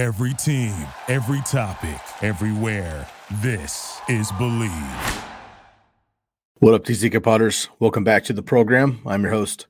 Every 0.00 0.32
team, 0.32 0.74
every 1.08 1.42
topic, 1.42 2.00
everywhere. 2.22 3.06
This 3.42 4.00
is 4.08 4.32
Bleav. 4.32 5.24
What 6.54 6.72
up, 6.72 6.84
TCK 6.84 7.22
Potters? 7.22 7.68
Welcome 7.80 8.02
back 8.02 8.24
to 8.24 8.32
the 8.32 8.42
program. 8.42 9.02
I'm 9.04 9.20
your 9.20 9.32
host, 9.32 9.66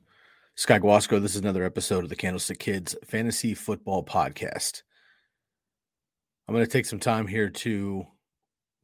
Sky 0.55 0.79
Guasco. 0.79 1.19
This 1.19 1.35
is 1.35 1.41
another 1.41 1.65
episode 1.65 2.05
of 2.05 2.09
the 2.09 2.15
Candlestick 2.15 2.59
Kids 2.59 2.95
Fantasy 3.05 3.53
Football 3.53 4.05
Podcast. 4.05 4.83
I'm 6.47 6.55
going 6.55 6.65
to 6.65 6.71
take 6.71 6.85
some 6.85 7.01
time 7.01 7.27
here 7.27 7.49
to 7.49 8.05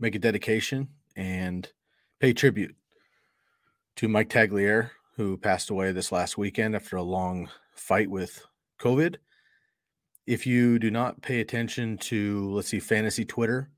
make 0.02 0.16
a 0.16 0.20
dedication 0.20 0.90
and 1.16 1.72
pay 2.20 2.34
tribute 2.34 2.76
to 3.96 4.10
Mike 4.10 4.28
Tagliere, 4.28 4.90
who 5.16 5.38
passed 5.38 5.70
away 5.70 5.94
this 5.94 6.12
last 6.12 6.38
weekend 6.38 6.76
after 6.76 6.98
a 6.98 7.04
long 7.04 7.48
fight 7.74 8.10
with 8.10 8.46
COVID 8.82 9.16
if 10.28 10.46
you 10.46 10.78
do 10.78 10.92
not 10.92 11.22
pay 11.22 11.40
attention 11.40 11.98
to, 11.98 12.52
let's 12.52 12.68
see, 12.68 12.80
fantasy 12.80 13.24
Twitter, 13.24 13.70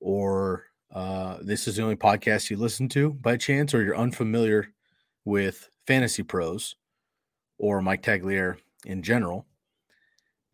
or 0.00 0.64
uh, 0.92 1.36
this 1.42 1.68
is 1.68 1.76
the 1.76 1.82
only 1.82 1.96
podcast 1.96 2.48
you 2.48 2.56
listen 2.56 2.88
to 2.88 3.12
by 3.12 3.36
chance, 3.36 3.74
or 3.74 3.82
you're 3.82 3.96
unfamiliar 3.96 4.72
with 5.26 5.68
fantasy 5.86 6.22
pros 6.22 6.76
or 7.58 7.82
Mike 7.82 8.02
Tagliere 8.02 8.56
in 8.86 9.02
general, 9.02 9.46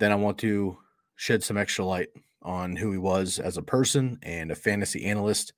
then 0.00 0.10
I 0.10 0.16
want 0.16 0.38
to 0.38 0.76
shed 1.14 1.44
some 1.44 1.56
extra 1.56 1.84
light 1.84 2.08
on 2.42 2.74
who 2.74 2.90
he 2.90 2.98
was 2.98 3.38
as 3.38 3.56
a 3.56 3.62
person 3.62 4.18
and 4.22 4.50
a 4.50 4.56
fantasy 4.56 5.04
analyst 5.04 5.52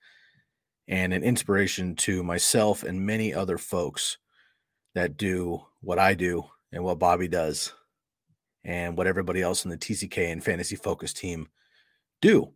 and 0.89 1.15
an 1.15 1.23
inspiration 1.23 1.97
to 1.97 2.23
myself 2.23 2.83
and 2.83 3.01
many 3.01 3.33
other 3.33 3.56
folks 3.56 4.19
that 4.95 5.17
do 5.17 5.62
what 5.81 5.98
I 5.98 6.12
do 6.12 6.45
and 6.73 6.84
what 6.84 6.98
Bobby 6.98 7.28
does 7.28 7.73
and 8.65 8.97
what 8.97 9.07
everybody 9.07 9.43
else 9.43 9.65
in 9.65 9.71
the 9.71 9.77
TCK 9.77 10.33
and 10.33 10.43
fantasy 10.43 10.77
focus 10.77 11.13
team 11.13 11.49
do. 12.21 12.53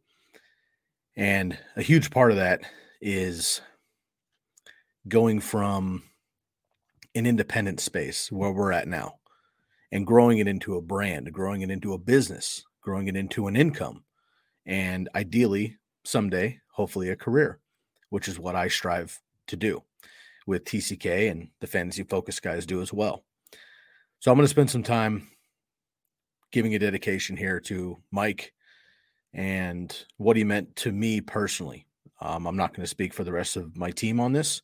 And 1.16 1.58
a 1.76 1.82
huge 1.82 2.10
part 2.10 2.30
of 2.30 2.36
that 2.36 2.62
is 3.00 3.60
going 5.08 5.40
from 5.40 6.02
an 7.14 7.26
independent 7.26 7.80
space 7.80 8.30
where 8.30 8.52
we're 8.52 8.72
at 8.72 8.88
now 8.88 9.16
and 9.90 10.06
growing 10.06 10.38
it 10.38 10.48
into 10.48 10.76
a 10.76 10.82
brand, 10.82 11.32
growing 11.32 11.62
it 11.62 11.70
into 11.70 11.92
a 11.92 11.98
business, 11.98 12.64
growing 12.80 13.08
it 13.08 13.16
into 13.16 13.46
an 13.46 13.56
income, 13.56 14.04
and 14.66 15.08
ideally, 15.14 15.76
someday, 16.04 16.58
hopefully, 16.70 17.08
a 17.08 17.16
career, 17.16 17.58
which 18.10 18.28
is 18.28 18.38
what 18.38 18.54
I 18.54 18.68
strive 18.68 19.18
to 19.46 19.56
do 19.56 19.82
with 20.46 20.64
TCK 20.64 21.30
and 21.30 21.48
the 21.60 21.66
fantasy 21.66 22.02
focus 22.02 22.38
guys 22.38 22.66
do 22.66 22.80
as 22.82 22.92
well. 22.92 23.24
So 24.20 24.30
I'm 24.30 24.36
going 24.36 24.44
to 24.44 24.50
spend 24.50 24.70
some 24.70 24.82
time 24.82 25.28
giving 26.52 26.74
a 26.74 26.78
dedication 26.78 27.36
here 27.36 27.60
to 27.60 27.98
Mike 28.10 28.52
and 29.32 30.04
what 30.16 30.36
he 30.36 30.44
meant 30.44 30.74
to 30.76 30.92
me 30.92 31.20
personally. 31.20 31.86
Um, 32.20 32.46
I'm 32.46 32.56
not 32.56 32.74
going 32.74 32.84
to 32.84 32.90
speak 32.90 33.12
for 33.12 33.24
the 33.24 33.32
rest 33.32 33.56
of 33.56 33.76
my 33.76 33.90
team 33.90 34.18
on 34.18 34.32
this. 34.32 34.62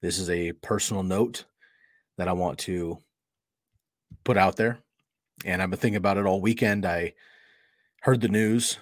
This 0.00 0.18
is 0.18 0.30
a 0.30 0.52
personal 0.52 1.02
note 1.02 1.44
that 2.18 2.28
I 2.28 2.32
want 2.32 2.58
to 2.60 2.98
put 4.24 4.36
out 4.36 4.56
there. 4.56 4.78
And 5.44 5.62
I've 5.62 5.70
been 5.70 5.78
thinking 5.78 5.96
about 5.96 6.18
it 6.18 6.26
all 6.26 6.40
weekend. 6.40 6.86
I 6.86 7.14
heard 8.02 8.20
the 8.20 8.28
news 8.28 8.78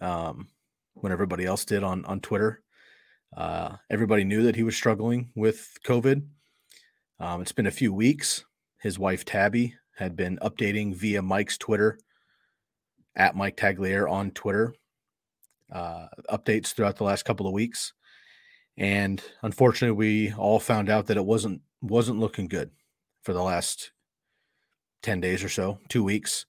um, 0.00 0.48
when 0.94 1.12
everybody 1.12 1.44
else 1.44 1.64
did 1.64 1.82
on, 1.82 2.04
on 2.04 2.20
Twitter. 2.20 2.62
Uh, 3.36 3.76
everybody 3.90 4.24
knew 4.24 4.42
that 4.44 4.56
he 4.56 4.62
was 4.62 4.76
struggling 4.76 5.30
with 5.34 5.76
COVID. 5.84 6.22
Um, 7.20 7.42
it's 7.42 7.52
been 7.52 7.66
a 7.66 7.72
few 7.72 7.92
weeks. 7.92 8.44
His 8.80 8.98
wife, 8.98 9.24
Tabby, 9.24 9.74
had 9.98 10.14
been 10.14 10.38
updating 10.38 10.94
via 10.94 11.20
Mike's 11.20 11.58
Twitter 11.58 11.98
at 13.16 13.34
Mike 13.34 13.56
Tagliere 13.56 14.08
on 14.08 14.30
Twitter 14.30 14.72
uh, 15.72 16.06
updates 16.30 16.72
throughout 16.72 16.96
the 16.96 17.04
last 17.04 17.24
couple 17.24 17.46
of 17.46 17.52
weeks, 17.52 17.92
and 18.76 19.22
unfortunately, 19.42 19.96
we 19.96 20.32
all 20.34 20.60
found 20.60 20.88
out 20.88 21.06
that 21.06 21.16
it 21.16 21.24
wasn't 21.24 21.60
wasn't 21.82 22.20
looking 22.20 22.46
good 22.46 22.70
for 23.22 23.32
the 23.32 23.42
last 23.42 23.90
ten 25.02 25.20
days 25.20 25.42
or 25.42 25.48
so, 25.48 25.78
two 25.88 26.04
weeks, 26.04 26.46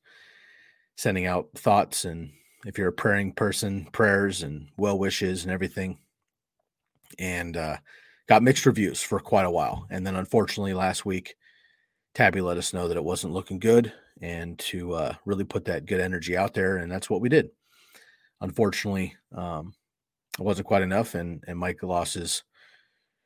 sending 0.95 1.25
out 1.25 1.49
thoughts 1.55 2.05
and 2.05 2.31
if 2.65 2.77
you're 2.77 2.89
a 2.89 2.93
praying 2.93 3.33
person, 3.33 3.87
prayers 3.91 4.43
and 4.43 4.69
well 4.77 4.99
wishes 4.99 5.43
and 5.43 5.51
everything, 5.51 5.97
and 7.17 7.57
uh, 7.57 7.77
got 8.27 8.43
mixed 8.43 8.67
reviews 8.67 9.01
for 9.01 9.19
quite 9.19 9.45
a 9.45 9.51
while, 9.51 9.87
and 9.89 10.05
then 10.05 10.15
unfortunately 10.15 10.73
last 10.73 11.03
week 11.03 11.35
Tabby 12.13 12.41
let 12.41 12.57
us 12.57 12.73
know 12.73 12.87
that 12.87 12.97
it 12.97 13.03
wasn't 13.03 13.33
looking 13.33 13.59
good 13.59 13.93
and 14.21 14.57
to 14.59 14.93
uh, 14.93 15.13
really 15.25 15.43
put 15.43 15.65
that 15.65 15.85
good 15.85 16.01
energy 16.01 16.35
out 16.35 16.53
there. 16.53 16.77
And 16.77 16.91
that's 16.91 17.09
what 17.09 17.21
we 17.21 17.29
did. 17.29 17.49
Unfortunately, 18.41 19.15
um, 19.35 19.73
it 20.37 20.43
wasn't 20.43 20.67
quite 20.67 20.81
enough. 20.81 21.15
And, 21.15 21.43
and 21.47 21.57
Mike 21.57 21.83
lost 21.83 22.15
his 22.15 22.43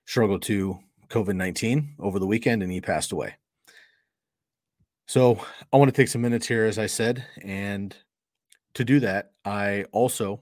struggle 0.05 0.39
to 0.41 0.77
COVID 1.09 1.35
19 1.35 1.95
over 1.99 2.19
the 2.19 2.27
weekend 2.27 2.63
and 2.63 2.71
he 2.71 2.81
passed 2.81 3.11
away. 3.11 3.35
So 5.07 5.39
I 5.71 5.77
want 5.77 5.89
to 5.89 5.95
take 5.95 6.07
some 6.07 6.21
minutes 6.21 6.47
here, 6.47 6.65
as 6.65 6.79
I 6.79 6.87
said. 6.87 7.25
And 7.41 7.95
to 8.75 8.85
do 8.85 8.99
that, 9.01 9.31
I 9.45 9.85
also 9.91 10.41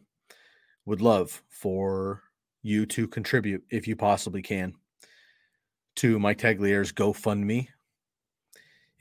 would 0.86 1.02
love 1.02 1.42
for 1.50 2.22
you 2.62 2.86
to 2.86 3.08
contribute, 3.08 3.64
if 3.70 3.88
you 3.88 3.96
possibly 3.96 4.42
can, 4.42 4.74
to 5.98 6.20
Mike 6.20 6.38
Tagliere's 6.38 6.92
GoFundMe 6.92 7.68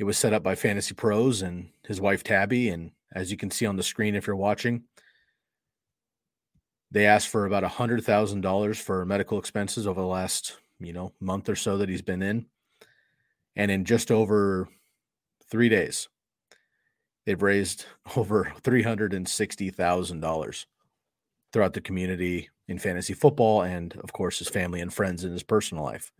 it 0.01 0.05
was 0.05 0.17
set 0.17 0.33
up 0.33 0.43
by 0.43 0.55
Fantasy 0.55 0.95
Pros 0.95 1.43
and 1.43 1.69
his 1.87 2.01
wife 2.01 2.25
Tabby. 2.25 2.71
And 2.71 2.93
as 3.15 3.31
you 3.31 3.37
can 3.37 3.51
see 3.51 3.67
on 3.67 3.77
the 3.77 3.83
screen, 3.83 4.15
if 4.15 4.27
you're 4.27 4.35
watching, 4.35 4.85
they 6.91 7.05
asked 7.05 7.29
for 7.29 7.45
about 7.45 7.65
a 7.65 7.69
hundred 7.69 8.03
thousand 8.03 8.41
dollars 8.41 8.79
for 8.79 9.05
medical 9.05 9.39
expenses 9.39 9.87
over 9.87 10.01
the 10.01 10.07
last, 10.07 10.57
you 10.79 10.95
know, 10.95 11.13
month 11.21 11.51
or 11.51 11.55
so 11.55 11.77
that 11.77 11.91
he's 11.91 12.01
been 12.01 12.23
in. 12.23 12.47
And 13.55 13.71
in 13.71 13.85
just 13.85 14.11
over 14.11 14.71
three 15.51 15.69
days, 15.69 16.09
they've 17.27 17.43
raised 17.43 17.85
over 18.17 18.55
three 18.63 18.83
hundred 18.83 19.13
and 19.13 19.29
sixty 19.29 19.69
thousand 19.69 20.21
dollars 20.21 20.67
throughout 21.53 21.75
the 21.75 21.81
community 21.83 22.49
in 22.69 22.79
fantasy 22.79 23.13
football 23.13 23.63
and 23.63 23.97
of 23.97 24.15
course 24.15 24.39
his 24.39 24.49
family 24.49 24.81
and 24.81 24.95
friends 24.95 25.25
in 25.25 25.33
his 25.33 25.43
personal 25.43 25.83
life 25.83 26.13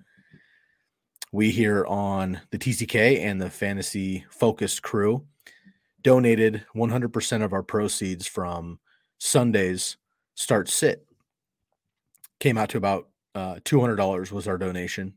we 1.33 1.51
here 1.51 1.85
on 1.87 2.41
the 2.51 2.59
TCK 2.59 3.21
and 3.21 3.41
the 3.41 3.51
fantasy 3.51 4.25
focused 4.31 4.83
crew 4.83 5.25
donated 6.03 6.65
100% 6.75 7.45
of 7.45 7.53
our 7.53 7.63
proceeds 7.63 8.27
from 8.27 8.79
Sunday's 9.19 9.97
start 10.35 10.69
sit. 10.69 11.07
Came 12.41 12.59
out 12.59 12.71
to 12.71 12.79
about 12.79 13.09
uh, 13.35 13.57
$200 13.57 14.33
was 14.33 14.49
our 14.49 14.59
donation. 14.59 15.15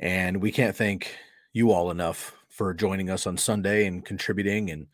And 0.00 0.40
we 0.40 0.52
can't 0.52 0.76
thank 0.76 1.14
you 1.52 1.70
all 1.70 1.90
enough 1.90 2.34
for 2.48 2.72
joining 2.72 3.10
us 3.10 3.26
on 3.26 3.36
Sunday 3.36 3.86
and 3.86 4.04
contributing 4.04 4.70
and 4.70 4.86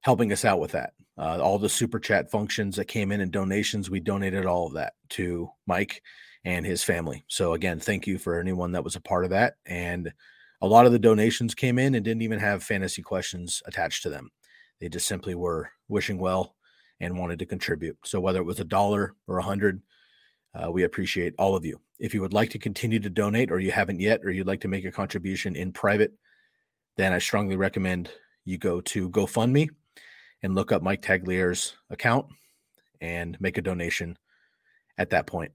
helping 0.00 0.32
us 0.32 0.44
out 0.44 0.60
with 0.60 0.72
that. 0.72 0.92
Uh, 1.16 1.38
all 1.40 1.58
the 1.58 1.68
super 1.68 1.98
chat 1.98 2.30
functions 2.30 2.76
that 2.76 2.86
came 2.86 3.10
in 3.10 3.20
and 3.20 3.32
donations, 3.32 3.88
we 3.88 4.00
donated 4.00 4.46
all 4.46 4.66
of 4.66 4.74
that 4.74 4.94
to 5.08 5.48
Mike 5.66 6.02
and 6.44 6.66
his 6.66 6.82
family. 6.82 7.24
So 7.28 7.54
again, 7.54 7.80
thank 7.80 8.06
you 8.06 8.18
for 8.18 8.38
anyone 8.38 8.72
that 8.72 8.84
was 8.84 8.96
a 8.96 9.00
part 9.00 9.24
of 9.24 9.30
that. 9.30 9.54
And 9.66 10.12
a 10.60 10.66
lot 10.66 10.86
of 10.86 10.92
the 10.92 10.98
donations 10.98 11.54
came 11.54 11.78
in 11.78 11.94
and 11.94 12.04
didn't 12.04 12.22
even 12.22 12.38
have 12.38 12.62
fantasy 12.62 13.02
questions 13.02 13.62
attached 13.66 14.02
to 14.02 14.10
them. 14.10 14.30
They 14.80 14.88
just 14.88 15.08
simply 15.08 15.34
were 15.34 15.70
wishing 15.88 16.18
well 16.18 16.54
and 17.00 17.18
wanted 17.18 17.38
to 17.38 17.46
contribute. 17.46 17.96
So 18.04 18.20
whether 18.20 18.40
it 18.40 18.46
was 18.46 18.60
a 18.60 18.64
dollar 18.64 19.14
or 19.26 19.38
a 19.38 19.42
hundred, 19.42 19.82
uh, 20.54 20.70
we 20.70 20.84
appreciate 20.84 21.34
all 21.38 21.56
of 21.56 21.64
you. 21.64 21.80
If 21.98 22.14
you 22.14 22.20
would 22.20 22.32
like 22.32 22.50
to 22.50 22.58
continue 22.58 23.00
to 23.00 23.10
donate 23.10 23.50
or 23.50 23.60
you 23.60 23.72
haven't 23.72 24.00
yet, 24.00 24.20
or 24.24 24.30
you'd 24.30 24.46
like 24.46 24.60
to 24.60 24.68
make 24.68 24.84
a 24.84 24.92
contribution 24.92 25.56
in 25.56 25.72
private, 25.72 26.12
then 26.96 27.12
I 27.12 27.18
strongly 27.18 27.56
recommend 27.56 28.10
you 28.44 28.58
go 28.58 28.80
to 28.82 29.10
GoFundMe 29.10 29.68
and 30.42 30.54
look 30.54 30.72
up 30.72 30.82
Mike 30.82 31.02
Tagliere's 31.02 31.74
account 31.90 32.26
and 33.00 33.40
make 33.40 33.58
a 33.58 33.62
donation 33.62 34.16
at 34.98 35.10
that 35.10 35.26
point. 35.26 35.52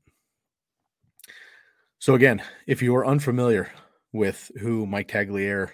So 2.00 2.14
again, 2.14 2.42
if 2.66 2.82
you 2.82 2.96
are 2.96 3.06
unfamiliar 3.06 3.70
with 4.14 4.52
who 4.58 4.86
Mike 4.86 5.10
Tagliere 5.10 5.72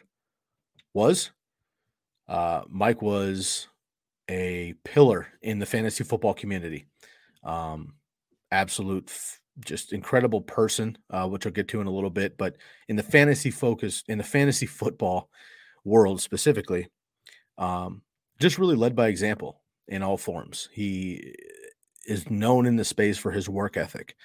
was, 0.92 1.30
uh, 2.28 2.64
Mike 2.68 3.04
was 3.04 3.68
a 4.28 4.74
pillar 4.84 5.28
in 5.44 5.60
the 5.60 5.68
fantasy 5.68 6.04
football 6.04 6.34
community. 6.34 6.88
Um, 7.44 7.94
absolute, 8.52 9.06
f- 9.08 9.40
just 9.64 9.94
incredible 9.94 10.42
person, 10.42 10.98
uh, 11.12 11.28
which 11.28 11.46
I'll 11.46 11.52
get 11.52 11.68
to 11.70 11.82
in 11.82 11.86
a 11.86 11.92
little 11.92 12.10
bit. 12.10 12.40
But 12.40 12.58
in 12.88 12.96
the 12.96 13.04
fantasy 13.04 13.52
focus, 13.52 14.04
in 14.08 14.18
the 14.18 14.24
fantasy 14.24 14.66
football 14.66 15.30
world 15.84 16.22
specifically, 16.22 16.88
um, 17.60 18.02
just 18.40 18.58
really 18.58 18.76
led 18.76 18.96
by 18.96 19.10
example 19.10 19.62
in 19.88 20.02
all 20.02 20.18
forms. 20.18 20.70
He 20.72 21.36
is 22.08 22.32
known 22.32 22.66
in 22.66 22.78
the 22.78 22.84
space 22.84 23.20
for 23.20 23.30
his 23.30 23.48
work 23.48 23.78
ethic, 23.78 24.16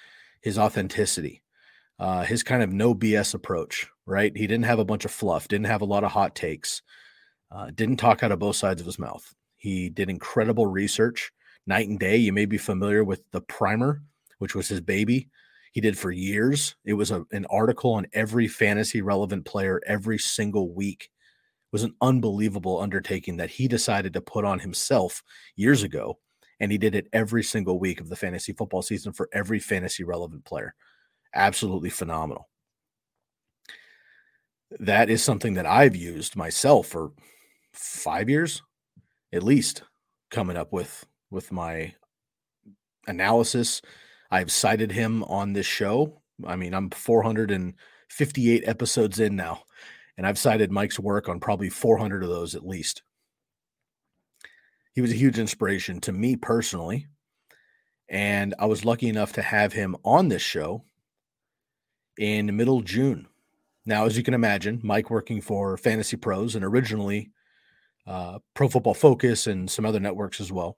his 0.41 0.57
authenticity, 0.57 1.43
uh, 2.01 2.23
his 2.23 2.41
kind 2.41 2.63
of 2.63 2.73
no 2.73 2.95
BS 2.95 3.35
approach, 3.35 3.87
right? 4.07 4.35
He 4.35 4.47
didn't 4.47 4.65
have 4.65 4.79
a 4.79 4.85
bunch 4.85 5.05
of 5.05 5.11
fluff, 5.11 5.47
didn't 5.47 5.67
have 5.67 5.81
a 5.81 5.85
lot 5.85 6.03
of 6.03 6.11
hot 6.11 6.35
takes, 6.35 6.81
uh, 7.51 7.69
didn't 7.75 7.97
talk 7.97 8.23
out 8.23 8.31
of 8.31 8.39
both 8.39 8.55
sides 8.55 8.81
of 8.81 8.87
his 8.87 8.97
mouth. 8.97 9.23
He 9.57 9.87
did 9.87 10.09
incredible 10.09 10.65
research 10.65 11.31
night 11.67 11.87
and 11.87 11.99
day. 11.99 12.17
You 12.17 12.33
may 12.33 12.45
be 12.45 12.57
familiar 12.57 13.03
with 13.03 13.21
the 13.31 13.41
primer, 13.41 14.01
which 14.39 14.55
was 14.55 14.67
his 14.67 14.81
baby. 14.81 15.29
He 15.73 15.79
did 15.79 15.95
for 15.95 16.11
years. 16.11 16.75
It 16.85 16.93
was 16.93 17.11
a, 17.11 17.23
an 17.31 17.45
article 17.51 17.93
on 17.93 18.07
every 18.13 18.47
fantasy 18.47 19.03
relevant 19.03 19.45
player 19.45 19.79
every 19.85 20.17
single 20.17 20.73
week. 20.73 21.03
It 21.03 21.71
was 21.71 21.83
an 21.83 21.93
unbelievable 22.01 22.79
undertaking 22.81 23.37
that 23.37 23.51
he 23.51 23.67
decided 23.67 24.13
to 24.13 24.21
put 24.21 24.43
on 24.43 24.57
himself 24.57 25.21
years 25.55 25.83
ago. 25.83 26.17
And 26.59 26.71
he 26.71 26.79
did 26.79 26.95
it 26.95 27.07
every 27.13 27.43
single 27.43 27.77
week 27.77 28.01
of 28.01 28.09
the 28.09 28.15
fantasy 28.15 28.53
football 28.53 28.81
season 28.81 29.13
for 29.13 29.29
every 29.31 29.59
fantasy 29.59 30.03
relevant 30.03 30.45
player. 30.45 30.73
Absolutely 31.33 31.89
phenomenal. 31.89 32.49
That 34.79 35.09
is 35.09 35.23
something 35.23 35.55
that 35.55 35.65
I've 35.65 35.95
used 35.95 36.35
myself 36.35 36.87
for 36.87 37.11
five 37.73 38.29
years, 38.29 38.61
at 39.33 39.43
least, 39.43 39.83
coming 40.29 40.57
up 40.57 40.71
with 40.71 41.05
with 41.29 41.51
my 41.51 41.93
analysis. 43.07 43.81
I've 44.29 44.51
cited 44.51 44.91
him 44.91 45.23
on 45.23 45.53
this 45.53 45.65
show. 45.65 46.21
I 46.45 46.55
mean, 46.55 46.73
I'm 46.73 46.89
458 46.89 48.63
episodes 48.65 49.19
in 49.19 49.35
now, 49.35 49.63
and 50.17 50.25
I've 50.25 50.39
cited 50.39 50.71
Mike's 50.71 50.99
work 50.99 51.27
on 51.29 51.39
probably 51.39 51.69
400 51.69 52.23
of 52.23 52.29
those 52.29 52.55
at 52.55 52.65
least. 52.65 53.03
He 54.93 55.01
was 55.01 55.11
a 55.11 55.15
huge 55.15 55.39
inspiration 55.39 55.99
to 56.01 56.11
me 56.11 56.35
personally. 56.35 57.07
And 58.09 58.53
I 58.59 58.65
was 58.65 58.83
lucky 58.83 59.07
enough 59.07 59.33
to 59.33 59.41
have 59.41 59.71
him 59.71 59.95
on 60.03 60.27
this 60.27 60.41
show 60.41 60.83
in 62.17 62.55
middle 62.55 62.81
June. 62.81 63.27
Now, 63.85 64.05
as 64.05 64.15
you 64.15 64.23
can 64.23 64.33
imagine, 64.33 64.79
Mike 64.83 65.09
working 65.09 65.41
for 65.41 65.75
Fantasy 65.77 66.17
Pros 66.17 66.55
and 66.55 66.63
originally 66.63 67.31
uh, 68.05 68.39
Pro 68.53 68.67
Football 68.67 68.93
Focus 68.93 69.47
and 69.47 69.69
some 69.69 69.85
other 69.85 69.99
networks 69.99 70.39
as 70.39 70.51
well. 70.51 70.77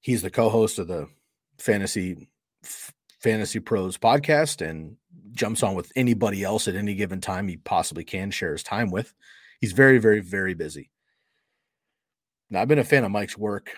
He's 0.00 0.22
the 0.22 0.30
co-host 0.30 0.78
of 0.78 0.88
the 0.88 1.08
fantasy 1.58 2.28
fantasy 3.20 3.58
pros 3.58 3.96
podcast 3.96 4.66
and 4.66 4.96
jumps 5.32 5.62
on 5.62 5.74
with 5.74 5.90
anybody 5.96 6.44
else 6.44 6.68
at 6.68 6.74
any 6.74 6.94
given 6.94 7.20
time 7.20 7.48
he 7.48 7.56
possibly 7.56 8.04
can 8.04 8.30
share 8.30 8.52
his 8.52 8.62
time 8.62 8.90
with. 8.90 9.14
He's 9.60 9.72
very 9.72 9.98
very 9.98 10.20
very 10.20 10.54
busy. 10.54 10.90
Now 12.50 12.60
i've 12.60 12.68
been 12.68 12.78
a 12.78 12.84
fan 12.84 13.04
of 13.04 13.10
mike's 13.10 13.38
work 13.38 13.76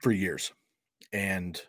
for 0.00 0.10
years 0.10 0.52
and 1.12 1.60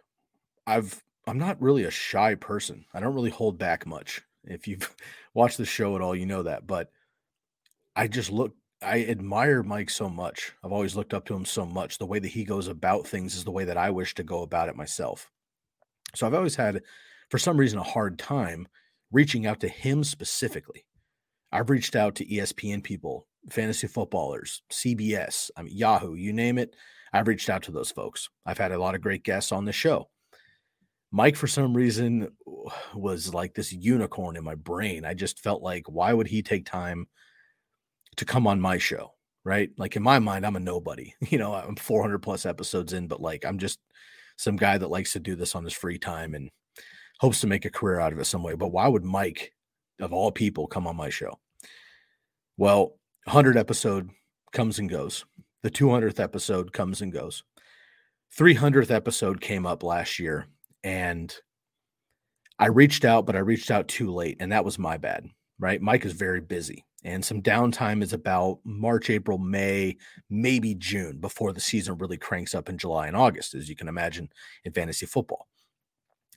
i've 0.66 1.04
i'm 1.28 1.38
not 1.38 1.62
really 1.62 1.84
a 1.84 1.92
shy 1.92 2.36
person 2.36 2.86
i 2.94 3.00
don't 3.00 3.16
really 3.16 3.30
hold 3.30 3.58
back 3.58 3.86
much 3.86 4.22
if 4.44 4.68
you've 4.68 4.96
watched 5.34 5.58
the 5.58 5.66
show 5.66 5.96
at 5.96 6.02
all 6.02 6.16
you 6.16 6.26
know 6.26 6.44
that 6.44 6.66
but 6.66 6.92
i 7.96 8.08
just 8.08 8.32
look 8.32 8.54
I 8.82 9.06
admire 9.06 9.64
Mike 9.64 9.90
so 9.90 10.10
much. 10.10 10.54
I've 10.64 10.72
always 10.72 10.96
looked 10.96 11.14
up 11.14 11.26
to 11.26 11.36
him 11.36 11.46
so 11.46 11.66
much. 11.66 11.98
The 11.98 12.06
way 12.06 12.20
that 12.20 12.28
he 12.28 12.44
goes 12.44 12.68
about 12.68 13.08
things 13.08 13.36
is 13.36 13.44
the 13.44 13.52
way 13.52 13.66
that 13.66 13.78
I 13.78 13.90
wish 13.90 14.14
to 14.16 14.24
go 14.24 14.44
about 14.44 14.70
it 14.70 14.76
myself. 14.76 15.32
So 16.14 16.28
I've 16.28 16.34
always 16.34 16.56
had, 16.56 16.84
for 17.30 17.38
some 17.38 17.58
reason, 17.58 17.80
a 17.80 17.84
hard 17.84 18.20
time 18.20 18.68
reaching 19.12 19.46
out 19.46 19.60
to 19.62 19.68
him 19.68 20.04
specifically. 20.04 20.86
I've 21.52 21.70
reached 21.70 21.96
out 21.96 22.16
to 22.16 22.26
ESPN 22.26 22.84
people, 22.84 23.28
fantasy 23.50 23.88
footballers, 23.88 24.62
CBS, 24.72 25.50
I 25.56 25.64
mean 25.64 25.76
Yahoo, 25.76 26.16
you 26.16 26.34
name 26.34 26.58
it. 26.58 26.76
I've 27.14 27.28
reached 27.28 27.50
out 27.50 27.64
to 27.64 27.72
those 27.72 27.92
folks. 27.92 28.30
I've 28.46 28.58
had 28.58 28.72
a 28.72 28.80
lot 28.80 28.94
of 28.94 29.02
great 29.02 29.24
guests 29.24 29.52
on 29.52 29.66
the 29.66 29.72
show. 29.72 30.10
Mike, 31.12 31.36
for 31.36 31.48
some 31.48 31.74
reason, 31.74 32.30
was 32.94 33.34
like 33.34 33.54
this 33.54 33.72
unicorn 33.72 34.36
in 34.36 34.44
my 34.44 34.56
brain. 34.56 35.06
I 35.06 35.14
just 35.14 35.40
felt 35.40 35.62
like, 35.62 35.86
why 35.88 36.12
would 36.14 36.28
he 36.28 36.42
take 36.42 36.66
time? 36.66 37.08
to 38.18 38.26
come 38.26 38.48
on 38.48 38.60
my 38.62 38.78
show, 38.78 39.14
right? 39.44 39.70
Like 39.78 39.96
in 39.96 40.04
my 40.04 40.20
mind, 40.20 40.46
I'm 40.46 40.56
a 40.56 40.60
nobody. 40.60 41.14
You 41.30 41.38
know, 41.38 41.54
I'm 41.54 41.76
400 41.76 42.20
plus 42.20 42.46
episodes 42.46 42.94
in, 42.94 43.08
but 43.08 43.22
like 43.22 43.46
I'm 43.46 43.60
just 43.60 43.80
some 44.38 44.58
guy 44.58 44.78
that 44.78 44.90
likes 44.90 45.14
to 45.14 45.20
do 45.20 45.36
this 45.36 45.56
on 45.56 45.64
his 45.64 45.74
free 45.74 45.98
time 45.98 46.34
and 46.34 46.50
hopes 47.20 47.42
to 47.42 47.48
make 47.48 47.66
a 47.66 47.70
career 47.70 48.00
out 48.00 48.14
of 48.14 48.20
it 48.20 48.26
some 48.26 48.44
way. 48.44 48.56
But 48.56 48.72
why 48.72 48.88
would 48.88 49.04
Mike, 49.04 49.54
of 50.00 50.14
all 50.14 50.32
people, 50.32 50.68
come 50.68 50.88
on 50.88 50.96
my 50.96 51.10
show? 51.10 51.40
Well, 52.58 52.98
100 53.26 53.58
episode 53.58 54.10
comes 54.52 54.80
and 54.80 54.90
goes. 54.90 55.26
The 55.64 55.72
200th 55.72 56.20
episode 56.20 56.74
comes 56.74 57.02
and 57.02 57.12
goes. 57.12 57.44
300th 58.38 58.92
episode 58.92 59.40
came 59.40 59.66
up 59.66 59.84
last 59.84 60.20
year 60.20 60.48
and 60.86 61.36
I 62.58 62.68
reached 62.68 63.04
out, 63.04 63.26
but 63.26 63.36
I 63.36 63.40
reached 63.40 63.72
out 63.72 63.90
too 63.90 64.14
late, 64.14 64.38
and 64.40 64.54
that 64.54 64.64
was 64.64 64.80
my 64.80 64.96
bad, 64.96 65.26
right? 65.60 65.82
Mike 65.82 66.06
is 66.06 66.14
very 66.14 66.40
busy 66.40 66.86
and 67.06 67.24
some 67.24 67.42
downtime 67.42 68.02
is 68.02 68.14
about 68.14 68.60
March, 68.64 69.12
April, 69.12 69.38
May, 69.38 69.96
maybe 70.32 70.74
June 70.74 71.20
before 71.20 71.54
the 71.54 71.60
season 71.60 72.00
really 72.00 72.18
cranks 72.18 72.56
up 72.56 72.68
in 72.68 72.80
July 72.80 73.06
and 73.08 73.16
August, 73.16 73.54
as 73.54 73.70
you 73.70 73.76
can 73.76 73.88
imagine 73.88 74.28
in 74.64 74.74
fantasy 74.74 75.06
football. 75.06 75.48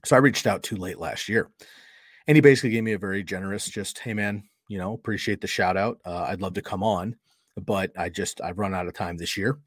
So 0.05 0.15
I 0.15 0.19
reached 0.19 0.47
out 0.47 0.63
too 0.63 0.77
late 0.77 0.99
last 0.99 1.27
year. 1.27 1.51
And 2.27 2.37
he 2.37 2.43
basically 2.43 2.71
gave 2.71 2.85
me 2.85 2.93
a 2.93 2.99
very 2.99 3.25
generous, 3.25 3.67
just, 3.67 3.99
hey, 3.99 4.13
man, 4.13 4.45
you 4.69 4.77
know, 4.77 4.93
appreciate 4.93 5.41
the 5.41 5.47
shout 5.47 5.79
out. 5.79 6.01
Uh, 6.05 6.27
I'd 6.29 6.43
love 6.43 6.53
to 6.55 6.63
come 6.63 6.83
on, 6.83 7.17
but 7.57 7.91
I 7.99 8.11
just, 8.11 8.43
I've 8.43 8.59
run 8.59 8.75
out 8.75 8.87
of 8.87 8.93
time 8.93 9.17
this 9.17 9.39
year. 9.39 9.59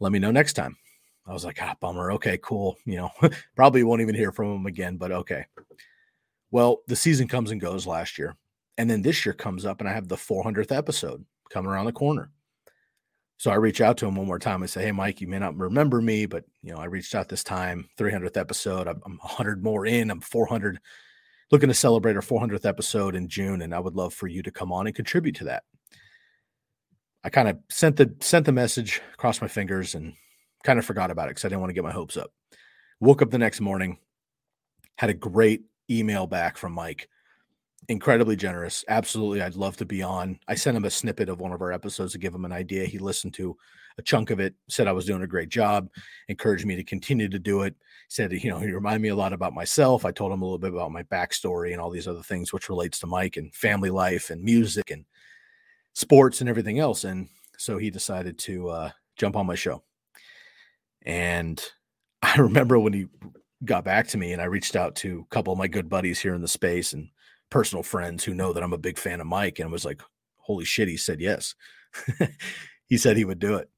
Let 0.00 0.10
me 0.10 0.18
know 0.18 0.32
next 0.32 0.54
time. 0.54 0.76
I 1.26 1.32
was 1.32 1.44
like, 1.44 1.58
ah, 1.62 1.76
bummer. 1.80 2.12
Okay, 2.12 2.38
cool. 2.42 2.76
You 2.84 2.96
know, 2.96 3.10
probably 3.56 3.84
won't 3.84 4.00
even 4.00 4.14
hear 4.14 4.32
from 4.32 4.54
him 4.56 4.66
again, 4.66 4.96
but 4.96 5.12
okay. 5.12 5.44
Well, 6.50 6.82
the 6.86 6.96
season 6.96 7.28
comes 7.28 7.50
and 7.50 7.60
goes 7.60 7.86
last 7.86 8.18
year. 8.18 8.36
And 8.78 8.90
then 8.90 9.02
this 9.02 9.24
year 9.24 9.32
comes 9.32 9.64
up 9.64 9.80
and 9.80 9.88
I 9.88 9.92
have 9.92 10.08
the 10.08 10.16
400th 10.16 10.76
episode 10.76 11.24
coming 11.50 11.70
around 11.70 11.86
the 11.86 11.92
corner. 11.92 12.30
So 13.36 13.50
I 13.50 13.56
reach 13.56 13.80
out 13.80 13.96
to 13.98 14.06
him 14.06 14.14
one 14.14 14.26
more 14.26 14.38
time. 14.38 14.62
I 14.62 14.66
say, 14.66 14.82
Hey, 14.82 14.92
Mike, 14.92 15.20
you 15.20 15.26
may 15.26 15.38
not 15.38 15.56
remember 15.56 16.00
me, 16.00 16.26
but 16.26 16.44
you 16.62 16.72
know, 16.72 16.78
I 16.78 16.84
reached 16.84 17.14
out 17.14 17.28
this 17.28 17.44
time, 17.44 17.88
300th 17.98 18.36
episode. 18.36 18.86
I'm, 18.86 19.00
I'm 19.04 19.18
100 19.18 19.62
more 19.62 19.84
in. 19.86 20.10
I'm 20.10 20.20
400, 20.20 20.78
looking 21.50 21.68
to 21.68 21.74
celebrate 21.74 22.16
our 22.16 22.22
400th 22.22 22.64
episode 22.66 23.14
in 23.14 23.28
June. 23.28 23.62
And 23.62 23.74
I 23.74 23.80
would 23.80 23.96
love 23.96 24.14
for 24.14 24.28
you 24.28 24.42
to 24.42 24.50
come 24.50 24.72
on 24.72 24.86
and 24.86 24.94
contribute 24.96 25.36
to 25.36 25.44
that. 25.44 25.64
I 27.24 27.30
kind 27.30 27.48
of 27.48 27.58
sent 27.68 27.96
the 27.96 28.14
sent 28.20 28.46
the 28.46 28.52
message, 28.52 29.00
crossed 29.16 29.42
my 29.42 29.48
fingers, 29.48 29.94
and 29.94 30.14
kind 30.64 30.78
of 30.78 30.84
forgot 30.84 31.10
about 31.10 31.28
it 31.28 31.30
because 31.30 31.44
I 31.44 31.48
didn't 31.48 31.60
want 31.60 31.70
to 31.70 31.74
get 31.74 31.84
my 31.84 31.92
hopes 31.92 32.16
up. 32.16 32.32
Woke 33.00 33.22
up 33.22 33.30
the 33.30 33.38
next 33.38 33.60
morning, 33.60 33.98
had 34.96 35.10
a 35.10 35.14
great 35.14 35.62
email 35.90 36.26
back 36.26 36.56
from 36.56 36.72
Mike 36.72 37.08
incredibly 37.88 38.36
generous. 38.36 38.84
Absolutely. 38.88 39.42
I'd 39.42 39.56
love 39.56 39.76
to 39.78 39.84
be 39.84 40.02
on. 40.02 40.38
I 40.46 40.54
sent 40.54 40.76
him 40.76 40.84
a 40.84 40.90
snippet 40.90 41.28
of 41.28 41.40
one 41.40 41.52
of 41.52 41.62
our 41.62 41.72
episodes 41.72 42.12
to 42.12 42.18
give 42.18 42.34
him 42.34 42.44
an 42.44 42.52
idea. 42.52 42.86
He 42.86 42.98
listened 42.98 43.34
to 43.34 43.56
a 43.98 44.02
chunk 44.02 44.30
of 44.30 44.40
it, 44.40 44.54
said 44.68 44.86
I 44.86 44.92
was 44.92 45.04
doing 45.04 45.22
a 45.22 45.26
great 45.26 45.48
job, 45.48 45.88
encouraged 46.28 46.64
me 46.64 46.76
to 46.76 46.84
continue 46.84 47.28
to 47.28 47.38
do 47.38 47.62
it. 47.62 47.74
Said, 48.08 48.32
you 48.32 48.50
know, 48.50 48.58
he 48.58 48.70
reminded 48.70 49.02
me 49.02 49.08
a 49.08 49.16
lot 49.16 49.32
about 49.32 49.54
myself. 49.54 50.04
I 50.04 50.12
told 50.12 50.32
him 50.32 50.42
a 50.42 50.44
little 50.44 50.58
bit 50.58 50.72
about 50.72 50.92
my 50.92 51.02
backstory 51.04 51.72
and 51.72 51.80
all 51.80 51.90
these 51.90 52.08
other 52.08 52.22
things, 52.22 52.52
which 52.52 52.68
relates 52.68 53.00
to 53.00 53.06
Mike 53.06 53.36
and 53.36 53.54
family 53.54 53.90
life 53.90 54.30
and 54.30 54.42
music 54.42 54.90
and 54.90 55.04
sports 55.94 56.40
and 56.40 56.48
everything 56.48 56.78
else. 56.78 57.04
And 57.04 57.28
so 57.58 57.78
he 57.78 57.90
decided 57.90 58.38
to 58.40 58.68
uh, 58.68 58.90
jump 59.16 59.36
on 59.36 59.46
my 59.46 59.54
show. 59.54 59.82
And 61.04 61.62
I 62.22 62.36
remember 62.36 62.78
when 62.78 62.92
he 62.92 63.06
got 63.64 63.84
back 63.84 64.08
to 64.08 64.18
me 64.18 64.32
and 64.32 64.42
I 64.42 64.46
reached 64.46 64.76
out 64.76 64.96
to 64.96 65.24
a 65.30 65.34
couple 65.34 65.52
of 65.52 65.58
my 65.58 65.68
good 65.68 65.88
buddies 65.88 66.20
here 66.20 66.34
in 66.34 66.42
the 66.42 66.48
space 66.48 66.92
and 66.92 67.08
personal 67.50 67.82
friends 67.82 68.24
who 68.24 68.34
know 68.34 68.52
that 68.52 68.62
I'm 68.62 68.72
a 68.72 68.78
big 68.78 68.98
fan 68.98 69.20
of 69.20 69.26
Mike 69.26 69.58
and 69.58 69.70
was 69.70 69.84
like, 69.84 70.02
holy 70.36 70.64
shit, 70.64 70.88
he 70.88 70.96
said 70.96 71.20
yes. 71.20 71.54
he 72.86 72.96
said 72.96 73.16
he 73.16 73.24
would 73.24 73.38
do 73.38 73.54
it. 73.56 73.68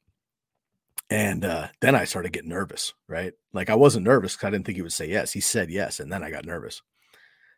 And 1.11 1.45
uh, 1.45 1.69
then 1.81 1.95
I 1.95 2.05
started 2.05 2.33
getting 2.33 2.49
nervous, 2.49 2.95
right? 3.09 3.33
Like 3.53 3.69
I 3.69 3.75
wasn't 3.75 4.07
nervous 4.07 4.35
because 4.35 4.47
I 4.47 4.51
didn't 4.51 4.65
think 4.65 4.77
he 4.77 4.83
would 4.83 4.93
say 4.93 5.09
yes. 5.09 5.33
He 5.33 5.41
said 5.41 5.71
yes. 5.71 6.01
And 6.01 6.11
then 6.11 6.23
I 6.23 6.31
got 6.31 6.47
nervous. 6.47 6.83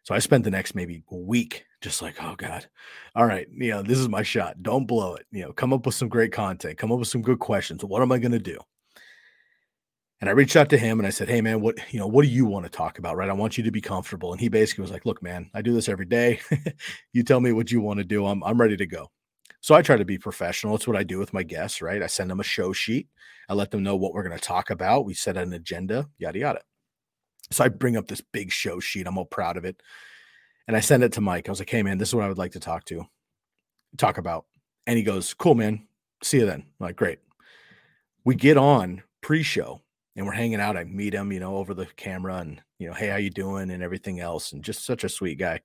So 0.02 0.14
I 0.14 0.18
spent 0.20 0.44
the 0.44 0.50
next 0.50 0.74
maybe 0.74 1.02
week 1.10 1.64
just 1.80 2.00
like, 2.00 2.16
oh 2.22 2.34
God, 2.36 2.66
all 3.14 3.26
right, 3.26 3.46
you 3.52 3.70
know, 3.70 3.82
this 3.82 3.98
is 3.98 4.08
my 4.08 4.22
shot. 4.22 4.62
Don't 4.62 4.86
blow 4.86 5.14
it. 5.16 5.26
You 5.32 5.42
know, 5.42 5.52
come 5.52 5.72
up 5.72 5.84
with 5.84 5.94
some 5.94 6.08
great 6.08 6.32
content, 6.32 6.78
come 6.78 6.92
up 6.92 6.98
with 6.98 7.08
some 7.08 7.22
good 7.22 7.40
questions. 7.40 7.84
What 7.84 8.02
am 8.02 8.12
I 8.12 8.18
going 8.18 8.32
to 8.32 8.38
do? 8.38 8.58
And 10.20 10.30
I 10.30 10.32
reached 10.32 10.56
out 10.56 10.70
to 10.70 10.78
him 10.78 10.98
and 10.98 11.06
I 11.06 11.10
said, 11.10 11.28
Hey 11.28 11.40
man, 11.40 11.60
what 11.60 11.76
you 11.92 11.98
know, 11.98 12.06
what 12.06 12.22
do 12.22 12.28
you 12.28 12.46
want 12.46 12.64
to 12.64 12.70
talk 12.70 12.98
about? 12.98 13.16
Right. 13.16 13.28
I 13.28 13.34
want 13.34 13.58
you 13.58 13.64
to 13.64 13.70
be 13.70 13.80
comfortable. 13.80 14.32
And 14.32 14.40
he 14.40 14.48
basically 14.48 14.82
was 14.82 14.90
like, 14.90 15.04
Look, 15.04 15.22
man, 15.22 15.50
I 15.54 15.62
do 15.62 15.74
this 15.74 15.88
every 15.88 16.06
day. 16.06 16.40
you 17.12 17.22
tell 17.22 17.40
me 17.40 17.52
what 17.52 17.70
you 17.70 17.80
want 17.80 17.98
to 17.98 18.04
do. 18.04 18.26
I'm 18.26 18.42
I'm 18.42 18.60
ready 18.60 18.76
to 18.76 18.86
go. 18.86 19.10
So 19.60 19.74
I 19.74 19.82
try 19.82 19.96
to 19.96 20.04
be 20.04 20.18
professional. 20.18 20.76
It's 20.76 20.86
what 20.86 20.96
I 20.96 21.02
do 21.02 21.18
with 21.18 21.32
my 21.32 21.42
guests, 21.42 21.82
right? 21.82 22.02
I 22.02 22.06
send 22.06 22.30
them 22.30 22.40
a 22.40 22.44
show 22.44 22.72
sheet. 22.72 23.08
I 23.48 23.54
let 23.54 23.70
them 23.70 23.82
know 23.82 23.96
what 23.96 24.12
we're 24.12 24.22
going 24.22 24.38
to 24.38 24.44
talk 24.44 24.70
about. 24.70 25.04
We 25.04 25.14
set 25.14 25.36
an 25.36 25.52
agenda, 25.52 26.08
yada 26.18 26.38
yada. 26.38 26.60
So 27.50 27.64
I 27.64 27.68
bring 27.68 27.96
up 27.96 28.06
this 28.06 28.20
big 28.20 28.50
show 28.50 28.80
sheet. 28.80 29.06
I'm 29.06 29.18
all 29.18 29.24
proud 29.24 29.56
of 29.56 29.64
it. 29.64 29.80
And 30.66 30.76
I 30.76 30.80
send 30.80 31.04
it 31.04 31.12
to 31.12 31.20
Mike. 31.20 31.48
I 31.48 31.52
was 31.52 31.60
like, 31.60 31.70
hey 31.70 31.82
man, 31.82 31.98
this 31.98 32.08
is 32.08 32.14
what 32.14 32.24
I 32.24 32.28
would 32.28 32.38
like 32.38 32.52
to 32.52 32.60
talk 32.60 32.84
to, 32.86 33.04
talk 33.96 34.18
about. 34.18 34.46
And 34.86 34.96
he 34.96 35.02
goes, 35.02 35.34
Cool, 35.34 35.54
man. 35.54 35.86
See 36.22 36.38
you 36.38 36.46
then. 36.46 36.60
I'm 36.60 36.86
like, 36.86 36.96
great. 36.96 37.18
We 38.24 38.34
get 38.34 38.56
on 38.56 39.02
pre-show 39.20 39.82
and 40.16 40.24
we're 40.24 40.32
hanging 40.32 40.60
out. 40.60 40.76
I 40.76 40.84
meet 40.84 41.14
him, 41.14 41.30
you 41.30 41.40
know, 41.40 41.56
over 41.56 41.74
the 41.74 41.86
camera 41.96 42.36
and, 42.36 42.60
you 42.78 42.88
know, 42.88 42.94
hey, 42.94 43.08
how 43.08 43.16
you 43.16 43.30
doing 43.30 43.70
and 43.70 43.82
everything 43.82 44.20
else. 44.20 44.52
And 44.52 44.64
just 44.64 44.84
such 44.84 45.04
a 45.04 45.08
sweet 45.08 45.38
guy. 45.38 45.60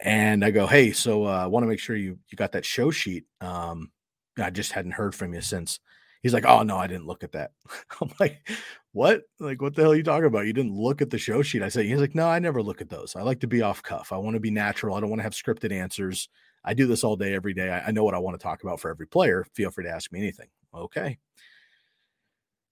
And 0.00 0.44
I 0.44 0.50
go, 0.50 0.66
hey, 0.66 0.92
so 0.92 1.24
uh, 1.26 1.42
I 1.42 1.46
want 1.46 1.62
to 1.62 1.68
make 1.68 1.78
sure 1.78 1.96
you 1.96 2.18
you 2.28 2.36
got 2.36 2.52
that 2.52 2.64
show 2.64 2.90
sheet. 2.90 3.24
Um, 3.40 3.90
I 4.38 4.50
just 4.50 4.72
hadn't 4.72 4.92
heard 4.92 5.14
from 5.14 5.34
you 5.34 5.40
since. 5.40 5.78
He's 6.22 6.34
like, 6.34 6.44
oh 6.44 6.62
no, 6.62 6.76
I 6.76 6.86
didn't 6.86 7.06
look 7.06 7.22
at 7.22 7.32
that. 7.32 7.52
I'm 8.00 8.10
like, 8.18 8.46
what? 8.92 9.22
Like, 9.38 9.62
what 9.62 9.74
the 9.74 9.82
hell 9.82 9.92
are 9.92 9.96
you 9.96 10.02
talking 10.02 10.26
about? 10.26 10.46
You 10.46 10.52
didn't 10.52 10.74
look 10.74 11.00
at 11.00 11.10
the 11.10 11.18
show 11.18 11.42
sheet. 11.42 11.62
I 11.62 11.68
said, 11.68 11.86
he's 11.86 12.00
like, 12.00 12.14
no, 12.14 12.26
I 12.28 12.38
never 12.38 12.62
look 12.62 12.80
at 12.80 12.90
those. 12.90 13.14
I 13.16 13.22
like 13.22 13.40
to 13.40 13.46
be 13.46 13.62
off 13.62 13.82
cuff. 13.82 14.12
I 14.12 14.16
want 14.16 14.34
to 14.34 14.40
be 14.40 14.50
natural. 14.50 14.96
I 14.96 15.00
don't 15.00 15.10
want 15.10 15.20
to 15.20 15.24
have 15.24 15.32
scripted 15.32 15.72
answers. 15.72 16.28
I 16.64 16.74
do 16.74 16.86
this 16.86 17.04
all 17.04 17.16
day, 17.16 17.34
every 17.34 17.54
day. 17.54 17.70
I, 17.70 17.88
I 17.88 17.90
know 17.90 18.04
what 18.04 18.14
I 18.14 18.18
want 18.18 18.38
to 18.38 18.42
talk 18.42 18.62
about 18.62 18.80
for 18.80 18.90
every 18.90 19.06
player. 19.06 19.46
Feel 19.54 19.70
free 19.70 19.84
to 19.84 19.90
ask 19.90 20.12
me 20.12 20.18
anything. 20.18 20.48
Okay. 20.74 21.18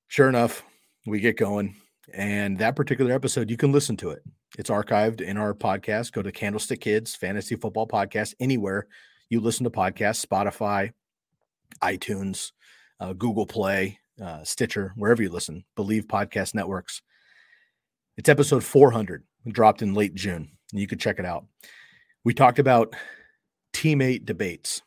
Sure 0.08 0.28
enough, 0.28 0.62
we 1.06 1.20
get 1.20 1.36
going. 1.36 1.76
And 2.12 2.58
that 2.58 2.76
particular 2.76 3.12
episode, 3.12 3.50
you 3.50 3.56
can 3.56 3.72
listen 3.72 3.96
to 3.98 4.10
it. 4.10 4.22
It's 4.58 4.70
archived 4.70 5.20
in 5.20 5.36
our 5.36 5.54
podcast. 5.54 6.12
Go 6.12 6.22
to 6.22 6.32
Candlestick 6.32 6.80
Kids 6.80 7.14
Fantasy 7.14 7.54
Football 7.54 7.86
Podcast 7.86 8.34
anywhere 8.40 8.86
you 9.28 9.40
listen 9.40 9.64
to 9.64 9.70
podcasts, 9.70 10.24
Spotify, 10.24 10.92
iTunes, 11.82 12.52
uh, 13.00 13.12
Google 13.12 13.46
Play, 13.46 13.98
uh, 14.22 14.42
Stitcher, 14.42 14.92
wherever 14.96 15.22
you 15.22 15.28
listen, 15.28 15.64
Bleav 15.76 16.06
Podcast 16.06 16.54
Networks. 16.54 17.02
It's 18.16 18.28
episode 18.28 18.64
400, 18.64 19.24
dropped 19.48 19.82
in 19.82 19.94
late 19.94 20.14
June. 20.14 20.52
You 20.72 20.86
could 20.86 21.00
check 21.00 21.18
it 21.18 21.24
out. 21.24 21.44
We 22.24 22.34
talked 22.34 22.58
about 22.58 22.94
teammate 23.72 24.24
debates. 24.24 24.82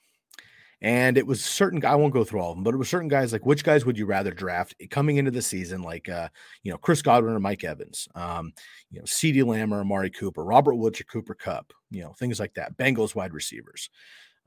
And 0.84 1.16
it 1.16 1.28
was 1.28 1.46
certain 1.46 1.86
I 1.86 1.96
won't 1.96 2.14
go 2.14 2.24
through 2.24 2.42
all 2.42 2.52
of 2.52 2.58
them, 2.58 2.64
but 2.64 2.74
it 2.74 2.78
was 2.78 2.90
certain 2.90 3.08
guys 3.08 3.32
like 3.32 3.46
which 3.46 3.64
guys 3.64 3.86
would 3.86 3.98
you 3.98 4.08
rather 4.08 4.32
draft 4.32 4.74
coming 4.90 5.18
into 5.18 5.30
the 5.30 5.42
season, 5.42 5.84
like 5.84 6.10
uh, 6.10 6.28
you 6.64 6.72
know, 6.72 6.78
Chris 6.78 7.04
Godwin 7.04 7.34
or 7.34 7.40
Mike 7.40 7.64
Evans, 7.64 8.08
um, 8.16 8.52
you 8.90 9.00
know, 9.00 9.06
CeeDee 9.06 9.46
Lamb 9.46 9.74
or 9.74 9.82
Amari 9.82 10.10
Cooper, 10.10 10.44
Robert 10.44 10.76
Woods 10.76 11.00
or 11.00 11.04
Cooper 11.04 11.36
Kupp, 11.36 11.72
you 11.92 12.02
know, 12.02 12.14
things 12.14 12.40
like 12.40 12.56
that. 12.56 12.78
Bengals 12.78 13.14
wide 13.14 13.34
receivers. 13.34 13.90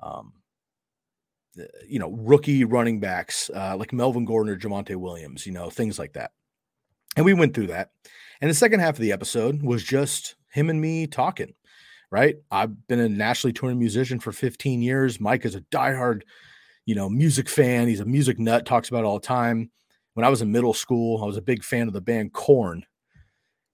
Um, 0.02 0.32
you 1.86 2.00
know, 2.00 2.10
rookie 2.10 2.64
running 2.64 2.98
backs 2.98 3.48
uh, 3.54 3.76
like 3.76 3.92
Melvin 3.92 4.24
Gordon 4.24 4.52
or 4.52 4.58
Javonte 4.58 4.96
Williams, 4.96 5.46
you 5.46 5.52
know, 5.52 5.70
things 5.70 6.00
like 6.00 6.14
that. 6.14 6.32
And 7.16 7.24
we 7.24 7.32
went 7.32 7.54
through 7.54 7.68
that. 7.68 7.90
And 8.40 8.50
the 8.50 8.54
second 8.54 8.80
half 8.80 8.94
of 8.94 9.00
the 9.00 9.12
episode 9.12 9.62
was 9.62 9.84
just 9.84 10.34
him 10.50 10.68
and 10.68 10.80
me 10.80 11.06
talking 11.06 11.54
right? 12.10 12.36
I've 12.50 12.86
been 12.86 13.00
a 13.00 13.08
nationally 13.08 13.52
touring 13.52 13.78
musician 13.78 14.20
for 14.20 14.32
15 14.32 14.82
years. 14.82 15.20
Mike 15.20 15.44
is 15.44 15.54
a 15.54 15.60
diehard, 15.62 16.22
you 16.86 16.94
know, 16.94 17.08
music 17.08 17.48
fan. 17.48 17.88
He's 17.88 18.00
a 18.00 18.04
music 18.04 18.38
nut, 18.38 18.66
talks 18.66 18.88
about 18.88 19.04
it 19.04 19.06
all 19.06 19.18
the 19.18 19.26
time. 19.26 19.70
When 20.14 20.24
I 20.24 20.28
was 20.28 20.42
in 20.42 20.52
middle 20.52 20.74
school, 20.74 21.22
I 21.22 21.26
was 21.26 21.36
a 21.36 21.42
big 21.42 21.64
fan 21.64 21.88
of 21.88 21.92
the 21.92 22.00
band 22.00 22.32
Korn. 22.32 22.84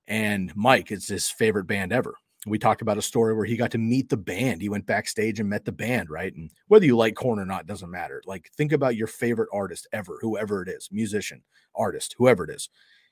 And 0.07 0.55
Mike 0.57 0.91
is 0.91 1.07
his 1.07 1.29
favorite 1.29 1.67
band 1.67 1.93
ever. 1.93 2.15
We 2.47 2.59
talked 2.59 2.81
about 2.81 2.97
a 2.97 3.03
story 3.03 3.35
where 3.35 3.45
he 3.45 3.57
got 3.57 3.71
to 3.73 3.79
meet 3.79 4.09
the 4.09 4.17
band. 4.17 4.63
He 4.63 4.71
went 4.71 4.87
backstage 4.87 5.39
and 5.39 5.49
met 5.49 5.67
the 5.67 5.73
band, 5.73 6.09
right? 6.09 6.35
And 6.35 6.51
whether 6.69 6.87
you 6.87 6.97
like 6.97 7.15
Korn 7.15 7.39
or 7.39 7.45
not 7.45 7.67
doesn't 7.67 7.91
matter. 7.91 8.23
Like, 8.25 8.51
think 8.57 8.73
about 8.73 8.97
your 8.97 9.07
favorite 9.07 9.51
artist 9.53 9.87
ever, 9.93 10.19
whoever 10.23 10.63
it 10.63 10.71
is, 10.71 10.89
musician, 10.91 11.43
artist, 11.75 12.15
whoever 12.17 12.45
it 12.45 12.51
is. 12.51 12.71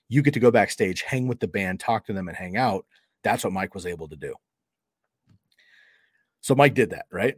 You 0.08 0.22
get 0.22 0.32
to 0.34 0.40
go 0.40 0.50
backstage, 0.50 1.02
hang 1.02 1.28
with 1.28 1.40
the 1.40 1.48
band, 1.48 1.78
talk 1.78 2.06
to 2.06 2.14
them, 2.14 2.28
and 2.28 2.36
hang 2.36 2.56
out. 2.56 2.86
That's 3.22 3.44
what 3.44 3.52
Mike 3.52 3.74
was 3.74 3.84
able 3.84 4.08
to 4.08 4.16
do. 4.16 4.34
So 6.40 6.54
Mike 6.54 6.74
did 6.74 6.90
that, 6.90 7.06
right? 7.10 7.36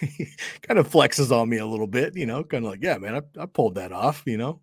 kind 0.62 0.78
of 0.78 0.90
flexes 0.90 1.30
on 1.30 1.48
me 1.48 1.58
a 1.58 1.66
little 1.66 1.86
bit, 1.86 2.16
you 2.16 2.26
know, 2.26 2.42
kind 2.42 2.64
of 2.64 2.70
like, 2.70 2.82
yeah, 2.82 2.98
man, 2.98 3.14
I, 3.14 3.42
I 3.42 3.46
pulled 3.46 3.76
that 3.76 3.92
off, 3.92 4.22
you 4.26 4.36
know. 4.36 4.60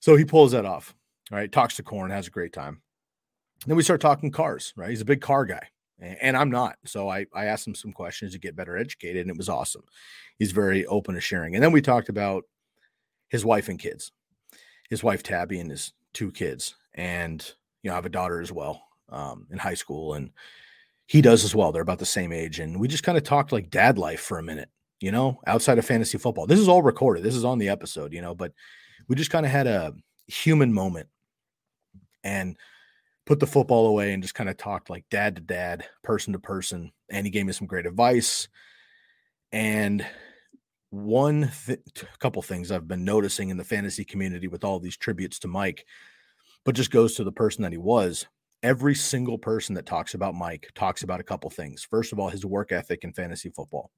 So 0.00 0.16
he 0.16 0.24
pulls 0.24 0.52
that 0.52 0.64
off, 0.64 0.94
right? 1.30 1.50
Talks 1.50 1.76
to 1.76 1.82
Korn, 1.82 2.10
has 2.10 2.28
a 2.28 2.30
great 2.30 2.52
time. 2.52 2.82
Then 3.66 3.76
we 3.76 3.82
start 3.82 4.00
talking 4.00 4.30
cars, 4.30 4.72
right? 4.76 4.90
He's 4.90 5.00
a 5.00 5.06
big 5.06 5.20
car 5.20 5.44
guy, 5.44 5.68
and 5.98 6.36
I'm 6.36 6.50
not. 6.50 6.76
So 6.86 7.08
I, 7.08 7.26
I 7.34 7.46
asked 7.46 7.66
him 7.66 7.74
some 7.74 7.92
questions 7.92 8.32
to 8.32 8.38
get 8.38 8.56
better 8.56 8.76
educated, 8.76 9.22
and 9.22 9.30
it 9.30 9.36
was 9.36 9.48
awesome. 9.48 9.82
He's 10.38 10.52
very 10.52 10.86
open 10.86 11.14
to 11.14 11.20
sharing. 11.20 11.54
And 11.54 11.62
then 11.62 11.72
we 11.72 11.82
talked 11.82 12.08
about 12.08 12.44
his 13.28 13.44
wife 13.44 13.68
and 13.68 13.78
kids, 13.78 14.12
his 14.88 15.02
wife 15.02 15.22
Tabby 15.22 15.58
and 15.58 15.70
his 15.70 15.92
two 16.14 16.30
kids, 16.30 16.76
and 16.94 17.44
you 17.82 17.88
know, 17.88 17.94
I 17.94 17.96
have 17.96 18.06
a 18.06 18.10
daughter 18.10 18.40
as 18.40 18.52
well 18.52 18.82
um, 19.08 19.46
in 19.50 19.58
high 19.58 19.74
school, 19.74 20.14
and 20.14 20.30
he 21.08 21.22
does 21.22 21.42
as 21.42 21.54
well. 21.54 21.72
They're 21.72 21.82
about 21.82 21.98
the 21.98 22.06
same 22.06 22.32
age. 22.32 22.60
And 22.60 22.78
we 22.78 22.86
just 22.86 23.02
kind 23.02 23.16
of 23.16 23.24
talked 23.24 23.50
like 23.50 23.70
dad 23.70 23.96
life 23.96 24.20
for 24.20 24.38
a 24.38 24.42
minute, 24.42 24.68
you 25.00 25.10
know, 25.10 25.40
outside 25.46 25.78
of 25.78 25.86
fantasy 25.86 26.18
football. 26.18 26.46
This 26.46 26.60
is 26.60 26.68
all 26.68 26.82
recorded. 26.82 27.24
This 27.24 27.34
is 27.34 27.46
on 27.46 27.58
the 27.58 27.70
episode, 27.70 28.12
you 28.12 28.20
know, 28.20 28.34
but 28.34 28.52
we 29.08 29.16
just 29.16 29.30
kind 29.30 29.46
of 29.46 29.50
had 29.50 29.66
a 29.66 29.94
human 30.26 30.70
moment 30.70 31.08
and 32.22 32.58
put 33.24 33.40
the 33.40 33.46
football 33.46 33.86
away 33.86 34.12
and 34.12 34.22
just 34.22 34.34
kind 34.34 34.50
of 34.50 34.58
talked 34.58 34.90
like 34.90 35.06
dad 35.10 35.36
to 35.36 35.40
dad, 35.40 35.86
person 36.04 36.34
to 36.34 36.38
person. 36.38 36.92
And 37.08 37.26
he 37.26 37.30
gave 37.30 37.46
me 37.46 37.54
some 37.54 37.66
great 37.66 37.86
advice. 37.86 38.48
And 39.50 40.04
one 40.90 41.50
th- 41.66 41.80
couple 42.18 42.42
things 42.42 42.70
I've 42.70 42.86
been 42.86 43.06
noticing 43.06 43.48
in 43.48 43.56
the 43.56 43.64
fantasy 43.64 44.04
community 44.04 44.46
with 44.46 44.62
all 44.62 44.78
these 44.78 44.98
tributes 44.98 45.38
to 45.38 45.48
Mike, 45.48 45.86
but 46.66 46.74
just 46.74 46.90
goes 46.90 47.14
to 47.14 47.24
the 47.24 47.32
person 47.32 47.62
that 47.62 47.72
he 47.72 47.78
was 47.78 48.26
every 48.62 48.94
single 48.94 49.38
person 49.38 49.74
that 49.74 49.86
talks 49.86 50.14
about 50.14 50.34
Mike 50.34 50.70
talks 50.74 51.02
about 51.02 51.20
a 51.20 51.24
couple 51.24 51.50
things. 51.50 51.86
First 51.88 52.12
of 52.12 52.18
all, 52.18 52.28
his 52.28 52.44
work 52.44 52.72
ethic 52.72 53.04
in 53.04 53.12
fantasy 53.12 53.50
football. 53.50 53.90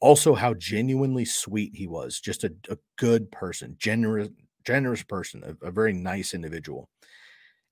Also, 0.00 0.34
how 0.34 0.54
genuinely 0.54 1.24
sweet 1.24 1.72
he 1.74 1.86
was, 1.86 2.20
just 2.20 2.42
a, 2.44 2.52
a 2.68 2.76
good 2.96 3.30
person, 3.30 3.76
generous, 3.78 4.28
generous 4.64 5.02
person, 5.02 5.42
a, 5.44 5.66
a 5.66 5.70
very 5.70 5.92
nice 5.92 6.34
individual. 6.34 6.88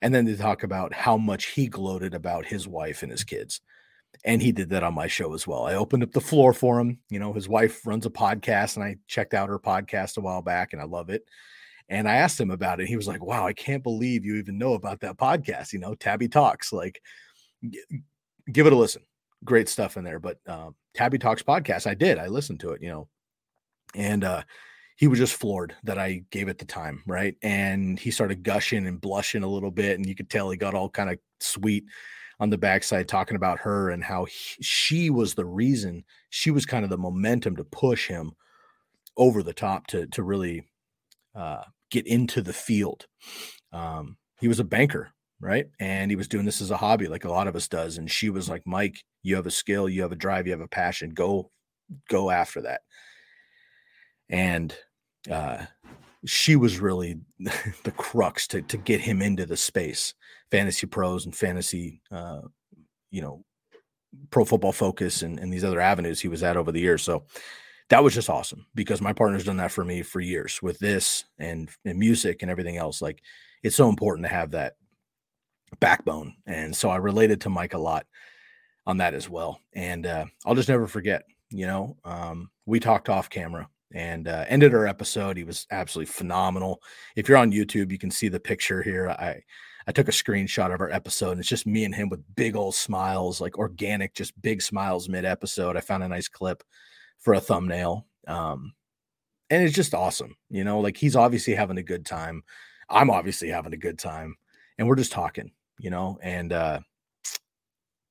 And 0.02 0.14
then 0.14 0.24
they 0.24 0.36
talk 0.36 0.62
about 0.62 0.94
how 0.94 1.16
much 1.16 1.46
he 1.46 1.66
gloated 1.66 2.14
about 2.14 2.46
his 2.46 2.68
wife 2.68 3.02
and 3.02 3.10
his 3.10 3.24
kids. 3.24 3.60
And 4.24 4.40
he 4.40 4.52
did 4.52 4.70
that 4.70 4.82
on 4.82 4.94
my 4.94 5.06
show 5.06 5.34
as 5.34 5.46
well. 5.46 5.66
I 5.66 5.74
opened 5.74 6.02
up 6.02 6.12
the 6.12 6.20
floor 6.20 6.52
for 6.52 6.80
him. 6.80 6.98
You 7.10 7.18
know, 7.18 7.32
his 7.32 7.48
wife 7.48 7.86
runs 7.86 8.06
a 8.06 8.10
podcast, 8.10 8.76
and 8.76 8.84
I 8.84 8.96
checked 9.06 9.34
out 9.34 9.48
her 9.48 9.58
podcast 9.58 10.16
a 10.16 10.20
while 10.20 10.42
back, 10.42 10.72
and 10.72 10.80
I 10.80 10.84
love 10.84 11.10
it. 11.10 11.24
And 11.90 12.08
I 12.08 12.14
asked 12.14 12.40
him 12.40 12.52
about 12.52 12.80
it. 12.80 12.86
He 12.86 12.96
was 12.96 13.08
like, 13.08 13.22
wow, 13.22 13.44
I 13.44 13.52
can't 13.52 13.82
believe 13.82 14.24
you 14.24 14.36
even 14.36 14.56
know 14.56 14.74
about 14.74 15.00
that 15.00 15.18
podcast. 15.18 15.72
You 15.72 15.80
know, 15.80 15.94
Tabby 15.94 16.28
Talks. 16.28 16.72
Like, 16.72 17.02
g- 17.68 17.82
give 18.50 18.66
it 18.66 18.72
a 18.72 18.76
listen. 18.76 19.02
Great 19.44 19.68
stuff 19.68 19.96
in 19.96 20.04
there. 20.04 20.20
But 20.20 20.38
uh, 20.46 20.70
Tabby 20.94 21.18
Talks 21.18 21.42
podcast, 21.42 21.88
I 21.88 21.94
did. 21.94 22.16
I 22.16 22.28
listened 22.28 22.60
to 22.60 22.70
it, 22.70 22.82
you 22.82 22.90
know, 22.90 23.08
and 23.96 24.22
uh, 24.22 24.42
he 24.96 25.08
was 25.08 25.18
just 25.18 25.34
floored 25.34 25.74
that 25.82 25.98
I 25.98 26.22
gave 26.30 26.48
it 26.48 26.58
the 26.58 26.64
time. 26.64 27.02
Right. 27.06 27.34
And 27.42 27.98
he 27.98 28.12
started 28.12 28.44
gushing 28.44 28.86
and 28.86 29.00
blushing 29.00 29.42
a 29.42 29.48
little 29.48 29.72
bit. 29.72 29.98
And 29.98 30.06
you 30.06 30.14
could 30.14 30.30
tell 30.30 30.48
he 30.48 30.56
got 30.56 30.74
all 30.74 30.88
kind 30.88 31.10
of 31.10 31.18
sweet 31.40 31.84
on 32.38 32.50
the 32.50 32.58
backside 32.58 33.08
talking 33.08 33.36
about 33.36 33.58
her 33.60 33.90
and 33.90 34.04
how 34.04 34.26
he, 34.26 34.62
she 34.62 35.10
was 35.10 35.34
the 35.34 35.44
reason 35.44 36.04
she 36.30 36.50
was 36.50 36.64
kind 36.64 36.84
of 36.84 36.90
the 36.90 36.96
momentum 36.96 37.56
to 37.56 37.64
push 37.64 38.06
him 38.06 38.32
over 39.16 39.42
the 39.42 39.52
top 39.52 39.86
to 39.88 40.06
to 40.06 40.22
really 40.22 40.64
uh, 41.34 41.62
get 41.90 42.06
into 42.06 42.42
the 42.42 42.52
field. 42.52 43.06
Um, 43.72 44.16
he 44.40 44.48
was 44.48 44.60
a 44.60 44.64
banker, 44.64 45.10
right? 45.40 45.66
And 45.78 46.10
he 46.10 46.16
was 46.16 46.28
doing 46.28 46.44
this 46.44 46.60
as 46.60 46.70
a 46.70 46.76
hobby, 46.76 47.06
like 47.06 47.24
a 47.24 47.30
lot 47.30 47.46
of 47.46 47.56
us 47.56 47.68
does. 47.68 47.98
And 47.98 48.10
she 48.10 48.30
was 48.30 48.48
like, 48.48 48.62
Mike, 48.66 48.96
you 49.22 49.36
have 49.36 49.46
a 49.46 49.50
skill, 49.50 49.88
you 49.88 50.02
have 50.02 50.12
a 50.12 50.16
drive, 50.16 50.46
you 50.46 50.52
have 50.52 50.60
a 50.60 50.68
passion. 50.68 51.10
Go, 51.10 51.50
go 52.08 52.30
after 52.30 52.62
that. 52.62 52.82
And 54.28 54.74
uh, 55.30 55.64
she 56.24 56.56
was 56.56 56.78
really 56.78 57.20
the 57.38 57.92
crux 57.96 58.46
to 58.48 58.62
to 58.62 58.76
get 58.76 59.00
him 59.00 59.22
into 59.22 59.46
the 59.46 59.56
space, 59.56 60.14
fantasy 60.50 60.86
pros 60.86 61.24
and 61.24 61.34
fantasy, 61.34 62.00
uh, 62.10 62.42
you 63.10 63.22
know, 63.22 63.44
pro 64.30 64.44
football 64.44 64.72
focus 64.72 65.22
and, 65.22 65.38
and 65.38 65.52
these 65.52 65.64
other 65.64 65.80
avenues 65.80 66.20
he 66.20 66.28
was 66.28 66.42
at 66.42 66.56
over 66.56 66.72
the 66.72 66.80
years. 66.80 67.02
So 67.02 67.24
that 67.90 68.04
was 68.04 68.14
just 68.14 68.30
awesome 68.30 68.66
because 68.74 69.00
my 69.00 69.12
partner's 69.12 69.44
done 69.44 69.56
that 69.58 69.72
for 69.72 69.84
me 69.84 70.02
for 70.02 70.20
years 70.20 70.62
with 70.62 70.78
this 70.78 71.24
and, 71.38 71.68
and 71.84 71.98
music 71.98 72.42
and 72.42 72.50
everything 72.50 72.76
else. 72.76 73.02
Like 73.02 73.20
it's 73.62 73.76
so 73.76 73.88
important 73.88 74.26
to 74.26 74.34
have 74.34 74.52
that 74.52 74.76
backbone. 75.80 76.34
And 76.46 76.74
so 76.74 76.88
I 76.88 76.96
related 76.96 77.40
to 77.42 77.50
Mike 77.50 77.74
a 77.74 77.78
lot 77.78 78.06
on 78.86 78.98
that 78.98 79.14
as 79.14 79.28
well. 79.28 79.60
And 79.74 80.06
uh, 80.06 80.26
I'll 80.46 80.54
just 80.54 80.68
never 80.68 80.86
forget, 80.86 81.24
you 81.50 81.66
know, 81.66 81.96
um, 82.04 82.50
we 82.64 82.78
talked 82.78 83.08
off 83.08 83.28
camera 83.28 83.68
and 83.92 84.28
uh, 84.28 84.44
ended 84.46 84.72
our 84.72 84.86
episode. 84.86 85.36
He 85.36 85.44
was 85.44 85.66
absolutely 85.72 86.12
phenomenal. 86.12 86.80
If 87.16 87.28
you're 87.28 87.38
on 87.38 87.52
YouTube, 87.52 87.90
you 87.90 87.98
can 87.98 88.12
see 88.12 88.28
the 88.28 88.38
picture 88.38 88.82
here. 88.82 89.10
I, 89.10 89.42
I 89.88 89.92
took 89.92 90.06
a 90.06 90.12
screenshot 90.12 90.72
of 90.72 90.80
our 90.80 90.90
episode 90.90 91.32
and 91.32 91.40
it's 91.40 91.48
just 91.48 91.66
me 91.66 91.84
and 91.84 91.94
him 91.94 92.08
with 92.08 92.22
big 92.36 92.54
old 92.54 92.76
smiles, 92.76 93.40
like 93.40 93.58
organic, 93.58 94.14
just 94.14 94.40
big 94.40 94.62
smiles 94.62 95.08
mid 95.08 95.24
episode. 95.24 95.76
I 95.76 95.80
found 95.80 96.04
a 96.04 96.08
nice 96.08 96.28
clip 96.28 96.62
for 97.20 97.34
a 97.34 97.40
thumbnail. 97.40 98.06
Um, 98.26 98.74
and 99.50 99.62
it's 99.62 99.74
just 99.74 99.94
awesome. 99.94 100.36
You 100.48 100.64
know, 100.64 100.80
like 100.80 100.96
he's 100.96 101.16
obviously 101.16 101.54
having 101.54 101.78
a 101.78 101.82
good 101.82 102.06
time. 102.06 102.42
I'm 102.88 103.10
obviously 103.10 103.48
having 103.48 103.72
a 103.72 103.78
good 103.78 103.98
time. 103.98 104.36
And 104.78 104.88
we're 104.88 104.96
just 104.96 105.12
talking, 105.12 105.52
you 105.78 105.90
know, 105.90 106.18
and 106.22 106.52
uh 106.52 106.80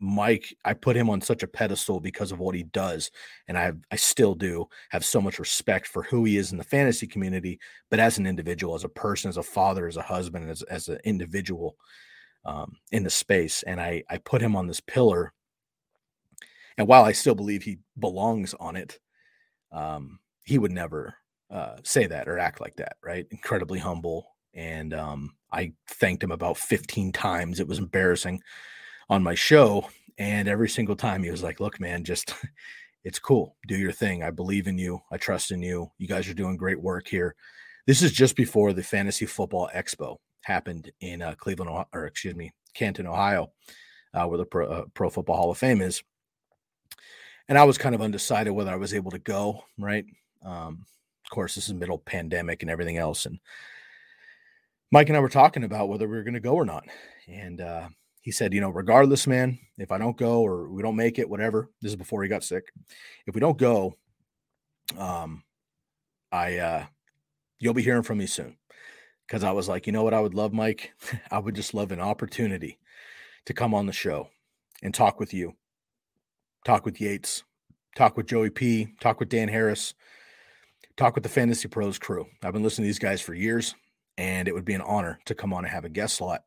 Mike, 0.01 0.55
I 0.63 0.73
put 0.73 0.95
him 0.95 1.09
on 1.09 1.19
such 1.19 1.43
a 1.43 1.47
pedestal 1.47 1.99
because 1.99 2.31
of 2.31 2.39
what 2.39 2.55
he 2.55 2.63
does. 2.63 3.11
And 3.47 3.57
I 3.57 3.73
I 3.91 3.97
still 3.97 4.33
do 4.33 4.67
have 4.89 5.03
so 5.03 5.19
much 5.19 5.39
respect 5.39 5.87
for 5.87 6.03
who 6.03 6.23
he 6.23 6.37
is 6.37 6.51
in 6.51 6.57
the 6.57 6.63
fantasy 6.63 7.07
community, 7.07 7.59
but 7.89 7.99
as 7.99 8.17
an 8.17 8.25
individual, 8.25 8.75
as 8.75 8.85
a 8.85 8.89
person, 8.89 9.29
as 9.29 9.37
a 9.37 9.43
father, 9.43 9.87
as 9.87 9.97
a 9.97 10.01
husband, 10.01 10.49
as, 10.49 10.61
as 10.63 10.87
an 10.87 10.99
individual 11.03 11.75
um, 12.45 12.77
in 12.91 13.03
the 13.03 13.09
space. 13.09 13.63
And 13.63 13.81
I 13.81 14.03
I 14.09 14.17
put 14.19 14.41
him 14.41 14.55
on 14.55 14.67
this 14.67 14.79
pillar 14.79 15.33
and 16.79 16.88
while 16.88 17.03
I 17.03 17.12
still 17.12 17.36
believe 17.36 17.62
he 17.62 17.79
belongs 18.00 18.55
on 18.57 18.77
it, 18.77 19.00
um, 19.74 20.17
he 20.45 20.57
would 20.57 20.71
never 20.71 21.13
uh, 21.51 21.75
say 21.83 22.07
that 22.07 22.29
or 22.29 22.39
act 22.39 22.62
like 22.62 22.77
that, 22.77 22.95
right? 23.03 23.27
Incredibly 23.31 23.79
humble. 23.79 24.29
And 24.53 24.93
um, 24.93 25.36
I 25.51 25.74
thanked 25.89 26.24
him 26.24 26.31
about 26.31 26.57
15 26.57 27.12
times. 27.12 27.59
It 27.59 27.67
was 27.67 27.79
embarrassing 27.79 28.41
on 29.09 29.21
my 29.21 29.36
show. 29.36 29.89
And 30.17 30.48
every 30.48 30.69
single 30.69 30.95
time 30.95 31.21
he 31.21 31.29
was 31.29 31.43
like, 31.43 31.59
look, 31.59 31.81
man, 31.81 32.05
just 32.05 32.33
it's 33.03 33.19
cool. 33.19 33.57
Do 33.67 33.75
your 33.75 33.91
thing. 33.91 34.24
I 34.24 34.31
believe 34.31 34.65
in 34.65 34.77
you. 34.77 35.01
I 35.12 35.17
trust 35.17 35.51
in 35.51 35.62
you. 35.62 35.91
You 35.98 36.07
guys 36.07 36.29
are 36.29 36.33
doing 36.33 36.55
great 36.55 36.81
work 36.81 37.09
here. 37.09 37.36
This 37.88 38.01
is 38.01 38.13
just 38.13 38.38
before 38.38 38.71
the 38.71 38.83
Fantasy 38.83 39.25
Football 39.25 39.69
Expo 39.75 40.15
happened 40.43 40.93
in 41.01 41.21
uh, 41.21 41.36
Cleveland, 41.38 41.86
or 41.91 42.05
excuse 42.05 42.36
me, 42.36 42.53
Canton, 42.74 43.05
Ohio, 43.05 43.51
uh, 44.13 44.25
where 44.27 44.38
the 44.38 44.45
Pro, 44.45 44.65
uh, 44.65 44.86
Pro 44.93 45.09
Football 45.09 45.36
Hall 45.36 45.51
of 45.51 45.57
Fame 45.57 45.81
is. 45.81 46.01
And 47.48 47.58
I 47.58 47.63
was 47.63 47.77
kind 47.77 47.96
of 47.96 48.01
undecided 48.01 48.53
whether 48.53 48.72
I 48.72 48.77
was 48.77 48.93
able 48.93 49.12
to 49.12 49.19
go, 49.19 49.63
right? 49.77 50.05
Um, 50.43 50.86
of 51.25 51.29
course, 51.31 51.55
this 51.55 51.67
is 51.67 51.74
middle 51.74 51.98
pandemic 51.98 52.62
and 52.62 52.72
everything 52.72 52.98
else. 52.98 53.25
And 53.25 53.39
Mike 54.91 55.10
and 55.10 55.17
I 55.17 55.19
were 55.19 55.29
talking 55.29 55.63
about 55.63 55.89
whether 55.89 56.08
we 56.08 56.15
were 56.15 56.24
going 56.24 56.34
to 56.34 56.39
go 56.39 56.55
or 56.55 56.65
not. 56.65 56.86
And 57.27 57.62
uh, 57.62 57.89
he 58.22 58.31
said, 58.31 58.53
you 58.53 58.62
know, 58.62 58.69
regardless, 58.69 59.27
man, 59.27 59.60
if 59.77 59.91
I 59.91 59.98
don't 59.98 60.17
go 60.17 60.41
or 60.41 60.69
we 60.69 60.81
don't 60.81 60.96
make 60.96 61.19
it, 61.19 61.29
whatever. 61.29 61.69
This 61.81 61.91
is 61.91 61.96
before 61.96 62.24
he 62.24 62.29
got 62.29 62.43
sick. 62.43 62.65
If 63.25 63.36
we 63.36 63.41
don't 63.41 63.58
go, 63.58 63.96
um, 64.98 65.43
I 66.31 66.58
uh, 66.58 66.86
you'll 67.60 67.74
be 67.74 67.84
hearing 67.84 68.03
from 68.03 68.17
me 68.17 68.25
soon. 68.25 68.58
Because 69.27 69.43
I 69.43 69.51
was 69.51 69.67
like, 69.67 69.86
you 69.86 69.93
know 69.93 70.03
what, 70.03 70.15
I 70.15 70.19
would 70.19 70.34
love, 70.34 70.53
Mike. 70.53 70.91
I 71.31 71.38
would 71.38 71.55
just 71.55 71.75
love 71.75 71.91
an 71.91 72.00
opportunity 72.00 72.79
to 73.46 73.53
come 73.53 73.74
on 73.74 73.86
the 73.86 73.93
show 73.93 74.29
and 74.81 74.93
talk 74.93 75.19
with 75.19 75.34
you, 75.34 75.55
talk 76.65 76.85
with 76.85 76.99
Yates, 77.01 77.43
talk 77.95 78.17
with 78.17 78.27
Joey 78.27 78.49
P, 78.49 78.89
talk 78.99 79.19
with 79.19 79.29
Dan 79.29 79.47
Harris, 79.47 79.93
talk 80.97 81.15
with 81.15 81.23
the 81.23 81.29
Fantasy 81.29 81.67
Pros 81.67 81.99
crew. 81.99 82.25
I've 82.43 82.53
been 82.53 82.63
listening 82.63 82.85
to 82.85 82.89
these 82.89 82.99
guys 82.99 83.21
for 83.21 83.33
years, 83.33 83.75
and 84.17 84.47
it 84.47 84.53
would 84.53 84.65
be 84.65 84.73
an 84.73 84.81
honor 84.81 85.19
to 85.25 85.35
come 85.35 85.53
on 85.53 85.63
and 85.63 85.73
have 85.73 85.85
a 85.85 85.89
guest 85.89 86.15
slot. 86.15 86.43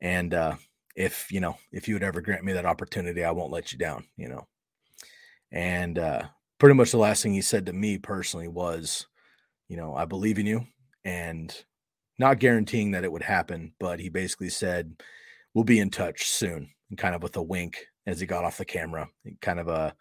And 0.00 0.34
uh, 0.34 0.56
if 0.94 1.30
you 1.32 1.40
know 1.40 1.56
if 1.70 1.88
you 1.88 1.94
would 1.94 2.02
ever 2.02 2.20
grant 2.20 2.44
me 2.44 2.52
that 2.52 2.66
opportunity 2.66 3.24
i 3.24 3.30
won't 3.30 3.52
let 3.52 3.72
you 3.72 3.78
down 3.78 4.04
you 4.16 4.28
know 4.28 4.46
and 5.50 5.98
uh 5.98 6.22
pretty 6.58 6.74
much 6.74 6.90
the 6.90 6.98
last 6.98 7.22
thing 7.22 7.32
he 7.32 7.40
said 7.40 7.66
to 7.66 7.72
me 7.72 7.98
personally 7.98 8.48
was 8.48 9.06
you 9.68 9.76
know 9.76 9.94
i 9.94 10.04
believe 10.04 10.38
in 10.38 10.46
you 10.46 10.66
and 11.04 11.64
not 12.18 12.38
guaranteeing 12.38 12.90
that 12.90 13.04
it 13.04 13.12
would 13.12 13.22
happen 13.22 13.72
but 13.80 14.00
he 14.00 14.08
basically 14.08 14.50
said 14.50 14.94
we'll 15.54 15.64
be 15.64 15.80
in 15.80 15.90
touch 15.90 16.28
soon 16.28 16.68
and 16.90 16.98
kind 16.98 17.14
of 17.14 17.22
with 17.22 17.36
a 17.36 17.42
wink 17.42 17.86
as 18.06 18.20
he 18.20 18.26
got 18.26 18.44
off 18.44 18.58
the 18.58 18.64
camera 18.64 19.08
kind 19.40 19.60
of 19.60 19.68
a 19.68 19.94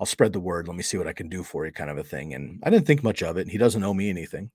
i'll 0.00 0.06
spread 0.06 0.32
the 0.32 0.40
word 0.40 0.68
let 0.68 0.76
me 0.76 0.82
see 0.82 0.98
what 0.98 1.06
i 1.06 1.12
can 1.12 1.28
do 1.28 1.42
for 1.42 1.66
you 1.66 1.72
kind 1.72 1.90
of 1.90 1.98
a 1.98 2.04
thing 2.04 2.34
and 2.34 2.62
i 2.64 2.70
didn't 2.70 2.86
think 2.86 3.02
much 3.02 3.22
of 3.22 3.36
it 3.36 3.48
he 3.48 3.58
doesn't 3.58 3.84
owe 3.84 3.94
me 3.94 4.10
anything 4.10 4.50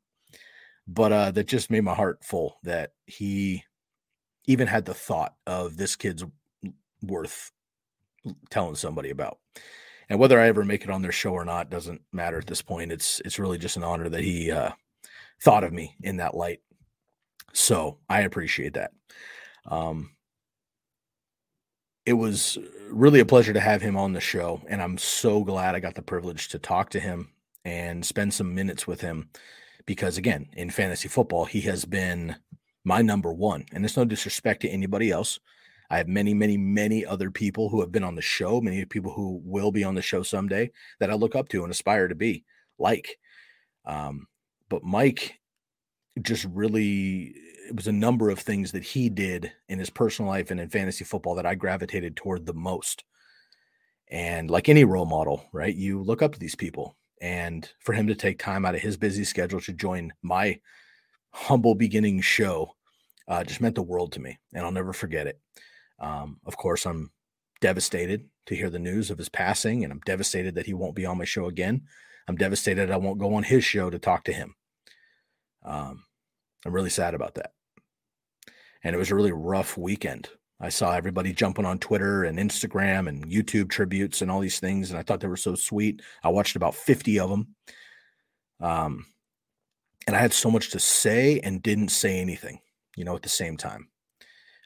but 0.88 1.12
uh 1.12 1.32
that 1.32 1.48
just 1.48 1.72
made 1.72 1.84
my 1.84 1.94
heart 1.94 2.24
full 2.24 2.58
that 2.64 2.92
he 3.06 3.64
even 4.46 4.68
had 4.68 4.86
the 4.86 4.94
thought 4.94 5.36
of 5.48 5.78
this 5.78 5.96
kid's 5.96 6.24
worth 7.02 7.52
telling 8.50 8.76
somebody 8.76 9.10
about. 9.10 9.40
And 10.10 10.20
whether 10.20 10.40
I 10.40 10.48
ever 10.48 10.66
make 10.66 10.84
it 10.84 10.90
on 10.90 11.02
their 11.02 11.12
show 11.12 11.32
or 11.32 11.46
not 11.46 11.70
doesn't 11.70 12.02
matter 12.12 12.38
at 12.38 12.48
this 12.48 12.62
point. 12.62 12.92
It's 12.92 13.22
it's 13.24 13.40
really 13.40 13.58
just 13.58 13.78
an 13.78 13.84
honor 13.84 14.10
that 14.10 14.24
he 14.24 14.52
uh, 14.52 14.72
thought 15.42 15.64
of 15.64 15.74
me 15.74 15.96
in 16.02 16.18
that 16.18 16.36
light. 16.36 16.60
So 17.54 18.00
I 18.10 18.22
appreciate 18.22 18.74
that. 18.74 18.92
Um, 19.66 20.12
it 22.05 22.13
was 22.13 22.57
really 22.89 23.19
a 23.19 23.25
pleasure 23.25 23.53
to 23.53 23.60
have 23.60 23.81
him 23.81 23.98
on 23.98 24.13
the 24.13 24.19
show, 24.19 24.62
and 24.67 24.81
I'm 24.81 24.98
so 24.98 25.43
glad 25.43 25.75
I 25.75 25.79
got 25.79 25.95
the 25.95 26.01
privilege 26.01 26.50
to 26.50 26.60
talk 26.60 26.89
to 26.91 27.00
him 27.00 27.29
and 27.65 28.05
spend 28.05 28.33
some 28.33 28.53
minutes 28.53 28.86
with 28.86 29.01
him 29.01 29.29
because 29.86 30.17
again, 30.17 30.50
in 30.53 30.69
fantasy 30.69 31.07
football, 31.07 31.45
he 31.45 31.62
has 31.62 31.86
been 31.86 32.36
my 32.83 33.01
number 33.01 33.31
one. 33.31 33.65
And 33.74 33.83
it's 33.86 33.98
no 33.98 34.05
disrespect 34.05 34.62
to 34.62 34.69
anybody 34.69 35.12
else. 35.12 35.39
I 35.89 35.98
have 35.98 36.07
many, 36.07 36.33
many, 36.33 36.57
many 36.57 37.05
other 37.05 37.29
people 37.29 37.70
who 37.70 37.81
have 37.81 37.92
been 37.92 38.03
on 38.03 38.16
the 38.16 38.22
show, 38.22 38.61
many 38.61 38.83
people 38.85 39.11
who 39.11 39.42
will 39.44 39.72
be 39.72 39.83
on 39.83 39.96
the 39.96 40.01
show 40.01 40.24
someday 40.24 40.72
that 41.00 41.11
I 41.11 41.13
look 41.13 41.35
up 41.35 41.50
to 41.50 41.63
and 41.63 41.72
aspire 41.72 42.07
to 42.07 42.16
be 42.16 42.44
like. 42.79 43.20
Um, 43.85 44.27
but 44.70 44.83
Mike 44.83 45.39
just 46.22 46.46
really, 46.46 47.35
it 47.68 47.76
was 47.76 47.88
a 47.88 47.92
number 47.92 48.30
of 48.30 48.40
things 48.40 48.72
that 48.72 48.84
he 48.84 49.10
did 49.10 49.52
in 49.70 49.80
his 49.80 49.90
personal 49.90 50.30
life 50.30 50.52
and 50.52 50.60
in 50.60 50.70
fantasy 50.70 51.04
football 51.04 51.36
that 51.36 51.46
I 51.46 51.56
gravitated 51.56 52.16
toward 52.16 52.46
the 52.46 52.54
most. 52.54 53.04
And 54.10 54.50
like 54.50 54.70
any 54.70 54.84
role 54.84 55.06
model, 55.06 55.46
right? 55.54 55.74
You 55.74 56.04
look 56.04 56.22
up 56.22 56.34
to 56.34 56.40
these 56.40 56.56
people. 56.56 56.96
And 57.22 57.70
for 57.80 57.94
him 57.94 58.08
to 58.08 58.16
take 58.16 58.38
time 58.38 58.66
out 58.66 58.76
of 58.76 58.82
his 58.82 58.98
busy 58.98 59.24
schedule 59.24 59.62
to 59.62 59.74
join 59.74 60.12
my 60.22 60.60
humble 61.32 61.74
beginning 61.74 62.22
show 62.22 62.76
uh, 63.28 63.44
just 63.44 63.62
meant 63.62 63.76
the 63.76 63.82
world 63.82 64.12
to 64.14 64.20
me, 64.20 64.38
and 64.54 64.66
I'll 64.66 64.72
never 64.72 64.94
forget 64.94 65.28
it. 65.28 65.40
Um, 66.00 66.40
of 66.46 66.58
course, 66.58 66.86
I'm 66.86 67.12
devastated 67.62 68.28
to 68.48 68.56
hear 68.56 68.70
the 68.70 68.80
news 68.80 69.10
of 69.10 69.18
his 69.18 69.30
passing, 69.30 69.84
and 69.84 69.94
I'm 69.94 70.02
devastated 70.06 70.56
that 70.56 70.66
he 70.66 70.74
won't 70.74 70.96
be 70.96 71.06
on 71.06 71.18
my 71.18 71.26
show 71.26 71.46
again. 71.46 71.84
I'm 72.28 72.36
devastated 72.36 72.92
I 72.92 72.98
won't 72.98 73.20
go 73.20 73.34
on 73.36 73.44
his 73.44 73.64
show 73.64 73.90
to 73.90 74.00
talk 74.00 74.26
to 74.26 74.34
him. 74.34 74.56
Um, 75.64 76.04
I'm 76.66 76.74
really 76.74 76.90
sad 76.90 77.14
about 77.14 77.36
that. 77.36 77.54
And 78.84 78.96
it 78.96 79.00
was 79.00 79.12
a 79.12 79.16
really 79.16 79.32
rough 79.32 79.78
weekend. 79.78 80.30
I 80.60 80.70
saw 80.70 80.94
everybody 80.94 81.34
jumping 81.34 81.66
on 81.66 81.80
Twitter 81.80 82.24
and 82.24 82.38
Instagram 82.38 83.10
and 83.10 83.30
YouTube 83.30 83.70
tributes 83.70 84.22
and 84.22 84.32
all 84.32 84.40
these 84.40 84.60
things, 84.60 84.90
and 84.90 85.00
I 85.00 85.04
thought 85.04 85.20
they 85.20 85.28
were 85.28 85.36
so 85.36 85.56
sweet. 85.56 86.02
I 86.24 86.30
watched 86.30 86.56
about 86.56 86.76
50 86.76 87.20
of 87.20 87.30
them. 87.30 87.48
Um, 88.62 89.06
and 90.08 90.16
I 90.16 90.20
had 90.20 90.34
so 90.34 90.50
much 90.52 90.70
to 90.72 90.80
say 90.80 91.40
and 91.42 91.62
didn't 91.62 91.90
say 91.90 92.20
anything, 92.20 92.60
you 92.96 93.04
know, 93.04 93.16
at 93.16 93.24
the 93.24 93.30
same 93.30 93.58
time. 93.58 93.90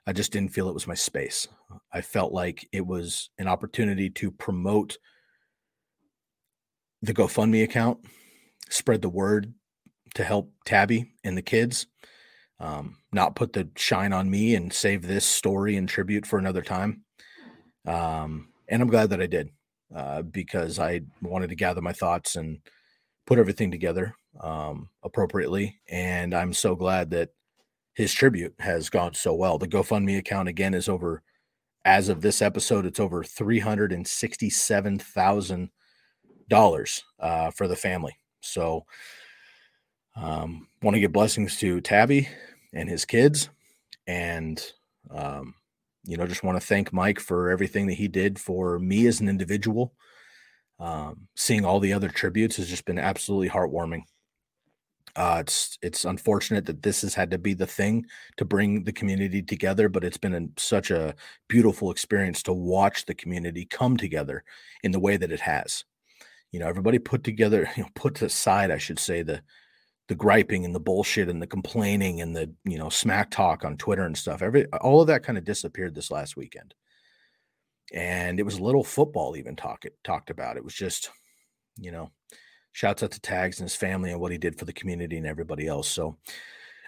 I 0.05 0.13
just 0.13 0.31
didn't 0.31 0.53
feel 0.53 0.69
it 0.69 0.73
was 0.73 0.87
my 0.87 0.93
space. 0.93 1.47
I 1.91 2.01
felt 2.01 2.31
like 2.31 2.67
it 2.71 2.85
was 2.85 3.29
an 3.37 3.47
opportunity 3.47 4.09
to 4.11 4.31
promote 4.31 4.97
the 7.01 7.13
GoFundMe 7.13 7.63
account, 7.63 7.99
spread 8.69 9.01
the 9.01 9.09
word 9.09 9.53
to 10.17 10.23
help 10.23 10.51
Tabby 10.65 11.13
and 11.23 11.37
the 11.37 11.41
kids, 11.41 11.87
um, 12.59 12.97
not 13.11 13.35
put 13.35 13.53
the 13.53 13.69
shine 13.75 14.13
on 14.13 14.29
me 14.29 14.55
and 14.55 14.73
save 14.73 15.01
this 15.01 15.25
story 15.25 15.77
and 15.77 15.87
tribute 15.87 16.25
for 16.25 16.39
another 16.39 16.61
time. 16.61 17.03
Um, 17.85 18.49
and 18.67 18.81
I'm 18.81 18.89
glad 18.89 19.09
that 19.11 19.21
I 19.21 19.27
did 19.27 19.49
uh, 19.95 20.23
because 20.23 20.79
I 20.79 21.01
wanted 21.21 21.49
to 21.49 21.55
gather 21.55 21.81
my 21.81 21.93
thoughts 21.93 22.35
and 22.35 22.59
put 23.25 23.39
everything 23.39 23.71
together 23.71 24.15
um, 24.41 24.89
appropriately. 25.03 25.79
And 25.87 26.33
I'm 26.33 26.53
so 26.53 26.75
glad 26.75 27.11
that 27.11 27.29
his 27.93 28.13
tribute 28.13 28.55
has 28.59 28.89
gone 28.89 29.13
so 29.13 29.33
well. 29.33 29.57
The 29.57 29.67
GoFundMe 29.67 30.17
account 30.17 30.49
again 30.49 30.73
is 30.73 30.89
over, 30.89 31.23
as 31.85 32.09
of 32.09 32.21
this 32.21 32.41
episode, 32.41 32.85
it's 32.85 32.99
over 32.99 33.23
three 33.23 33.59
hundred 33.59 33.93
and 33.93 34.07
sixty-seven 34.07 34.99
thousand 34.99 35.69
dollars 36.49 37.03
uh, 37.19 37.51
for 37.51 37.67
the 37.67 37.75
family. 37.75 38.17
So, 38.41 38.85
um, 40.17 40.67
want 40.81 40.95
to 40.95 40.99
give 40.99 41.11
blessings 41.11 41.57
to 41.57 41.79
Tabby 41.81 42.27
and 42.73 42.89
his 42.89 43.05
kids, 43.05 43.49
and 44.07 44.61
um, 45.11 45.53
you 46.03 46.17
know, 46.17 46.25
just 46.25 46.43
want 46.43 46.59
to 46.59 46.65
thank 46.65 46.91
Mike 46.91 47.19
for 47.19 47.49
everything 47.49 47.87
that 47.87 47.93
he 47.93 48.07
did 48.07 48.39
for 48.39 48.79
me 48.79 49.05
as 49.07 49.19
an 49.19 49.29
individual. 49.29 49.93
Um, 50.79 51.27
seeing 51.35 51.65
all 51.65 51.79
the 51.79 51.93
other 51.93 52.09
tributes 52.09 52.57
has 52.57 52.69
just 52.69 52.85
been 52.85 52.99
absolutely 52.99 53.49
heartwarming. 53.49 54.03
Uh, 55.15 55.37
it's 55.39 55.79
it's 55.81 56.05
unfortunate 56.05 56.65
that 56.67 56.83
this 56.83 57.01
has 57.01 57.15
had 57.15 57.31
to 57.31 57.39
be 57.39 57.55
the 57.55 57.65
thing 57.65 58.05
to 58.37 58.45
bring 58.45 58.83
the 58.83 58.91
community 58.91 59.41
together, 59.41 59.89
but 59.89 60.03
it's 60.03 60.17
been 60.17 60.35
a, 60.35 60.59
such 60.59 60.91
a 60.91 61.15
beautiful 61.47 61.89
experience 61.89 62.43
to 62.43 62.53
watch 62.53 63.05
the 63.05 63.15
community 63.15 63.65
come 63.65 63.97
together 63.97 64.43
in 64.83 64.91
the 64.91 64.99
way 64.99 65.17
that 65.17 65.31
it 65.31 65.39
has. 65.39 65.83
You 66.51 66.59
know, 66.59 66.67
everybody 66.67 66.99
put 66.99 67.23
together, 67.23 67.67
you 67.75 67.83
know, 67.83 67.89
put 67.95 68.21
aside, 68.21 68.71
I 68.71 68.77
should 68.77 68.99
say, 68.99 69.23
the 69.23 69.41
the 70.07 70.15
griping 70.15 70.65
and 70.65 70.73
the 70.73 70.79
bullshit 70.79 71.29
and 71.29 71.41
the 71.41 71.47
complaining 71.47 72.21
and 72.21 72.35
the 72.35 72.51
you 72.63 72.77
know 72.77 72.89
smack 72.89 73.29
talk 73.29 73.65
on 73.65 73.77
Twitter 73.77 74.03
and 74.03 74.17
stuff. 74.17 74.41
Every 74.41 74.65
all 74.67 75.01
of 75.01 75.07
that 75.07 75.23
kind 75.23 75.37
of 75.37 75.43
disappeared 75.43 75.95
this 75.95 76.11
last 76.11 76.37
weekend, 76.37 76.73
and 77.93 78.39
it 78.39 78.43
was 78.43 78.57
a 78.57 78.63
little 78.63 78.83
football 78.83 79.35
even 79.35 79.55
talk 79.55 79.85
it 79.85 79.97
talked 80.03 80.29
about. 80.29 80.57
It 80.57 80.63
was 80.63 80.73
just, 80.73 81.09
you 81.77 81.91
know, 81.91 82.11
Shouts 82.77 83.01
out 83.01 83.09
to 83.09 83.19
Tags 83.19 83.59
and 83.59 83.65
his 83.65 83.75
family 83.75 84.11
and 84.11 84.21
what 84.21 84.31
he 84.31 84.37
did 84.37 84.59
for 84.59 84.65
the 84.65 84.71
community 84.71 85.17
and 85.17 85.25
everybody 85.25 85.65
else. 85.65 85.87
So, 85.87 86.17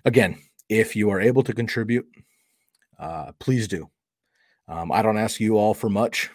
again, 0.06 0.38
if 0.70 0.96
you 0.96 1.10
are 1.10 1.20
able 1.20 1.42
to 1.42 1.52
contribute, 1.52 2.06
uh, 3.00 3.32
please 3.40 3.68
do. 3.68 3.90
Um, 4.68 4.92
I 4.92 5.02
don't 5.02 5.18
ask 5.18 5.40
you 5.40 5.58
all 5.58 5.74
for 5.74 5.90
much. 5.90 6.30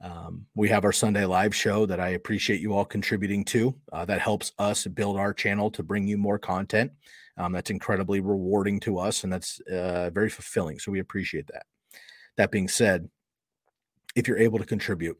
Um, 0.00 0.46
we 0.54 0.68
have 0.68 0.84
our 0.84 0.92
Sunday 0.92 1.24
live 1.24 1.54
show 1.54 1.86
that 1.86 2.00
I 2.00 2.10
appreciate 2.10 2.60
you 2.60 2.74
all 2.74 2.84
contributing 2.84 3.44
to. 3.46 3.74
Uh, 3.92 4.04
that 4.04 4.20
helps 4.20 4.52
us 4.58 4.86
build 4.86 5.16
our 5.16 5.32
channel 5.32 5.70
to 5.70 5.82
bring 5.82 6.06
you 6.06 6.18
more 6.18 6.38
content. 6.38 6.92
Um, 7.38 7.52
that's 7.52 7.70
incredibly 7.70 8.20
rewarding 8.20 8.80
to 8.80 8.98
us 8.98 9.24
and 9.24 9.32
that's 9.32 9.60
uh, 9.60 10.10
very 10.10 10.28
fulfilling. 10.28 10.78
So 10.78 10.92
we 10.92 11.00
appreciate 11.00 11.46
that. 11.48 11.66
That 12.36 12.50
being 12.50 12.68
said, 12.68 13.08
if 14.14 14.28
you're 14.28 14.38
able 14.38 14.58
to 14.58 14.64
contribute, 14.64 15.18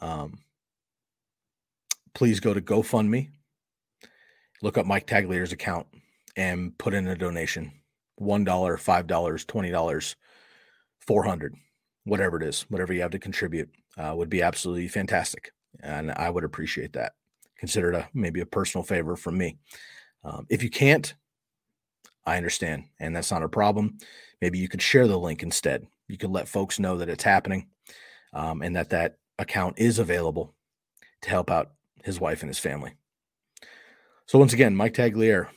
um, 0.00 0.38
please 2.14 2.40
go 2.40 2.54
to 2.54 2.60
GoFundMe. 2.60 3.30
look 4.62 4.78
up 4.78 4.86
Mike 4.86 5.06
Tagliere's 5.06 5.52
account 5.52 5.86
and 6.36 6.76
put 6.78 6.94
in 6.94 7.06
a 7.06 7.16
donation 7.16 7.72
$1, 8.20 8.44
$5, 8.44 9.46
$20, 9.46 10.14
400 11.00 11.54
whatever 12.06 12.36
it 12.38 12.42
is, 12.42 12.62
whatever 12.68 12.92
you 12.92 13.02
have 13.02 13.10
to 13.10 13.18
contribute 13.18 13.68
uh, 13.98 14.14
would 14.16 14.30
be 14.30 14.40
absolutely 14.40 14.88
fantastic. 14.88 15.52
And 15.80 16.12
I 16.12 16.30
would 16.30 16.44
appreciate 16.44 16.94
that. 16.94 17.12
Consider 17.58 17.92
it 17.92 17.96
a, 17.96 18.08
maybe 18.14 18.40
a 18.40 18.46
personal 18.46 18.84
favor 18.84 19.16
from 19.16 19.36
me. 19.36 19.58
Um, 20.24 20.46
if 20.48 20.62
you 20.62 20.70
can't, 20.70 21.12
I 22.24 22.36
understand. 22.36 22.84
And 23.00 23.14
that's 23.14 23.30
not 23.30 23.42
a 23.42 23.48
problem. 23.48 23.98
Maybe 24.40 24.58
you 24.58 24.68
could 24.68 24.82
share 24.82 25.06
the 25.06 25.18
link 25.18 25.42
instead. 25.42 25.86
You 26.08 26.16
could 26.16 26.30
let 26.30 26.48
folks 26.48 26.78
know 26.78 26.96
that 26.98 27.08
it's 27.08 27.24
happening 27.24 27.68
um, 28.32 28.62
and 28.62 28.76
that 28.76 28.90
that 28.90 29.16
account 29.38 29.78
is 29.78 29.98
available 29.98 30.54
to 31.22 31.30
help 31.30 31.50
out 31.50 31.72
his 32.04 32.20
wife 32.20 32.42
and 32.42 32.48
his 32.48 32.58
family. 32.58 32.92
So, 34.26 34.38
once 34.38 34.52
again, 34.52 34.76
Mike 34.76 34.94
Tagliere, 34.94 35.48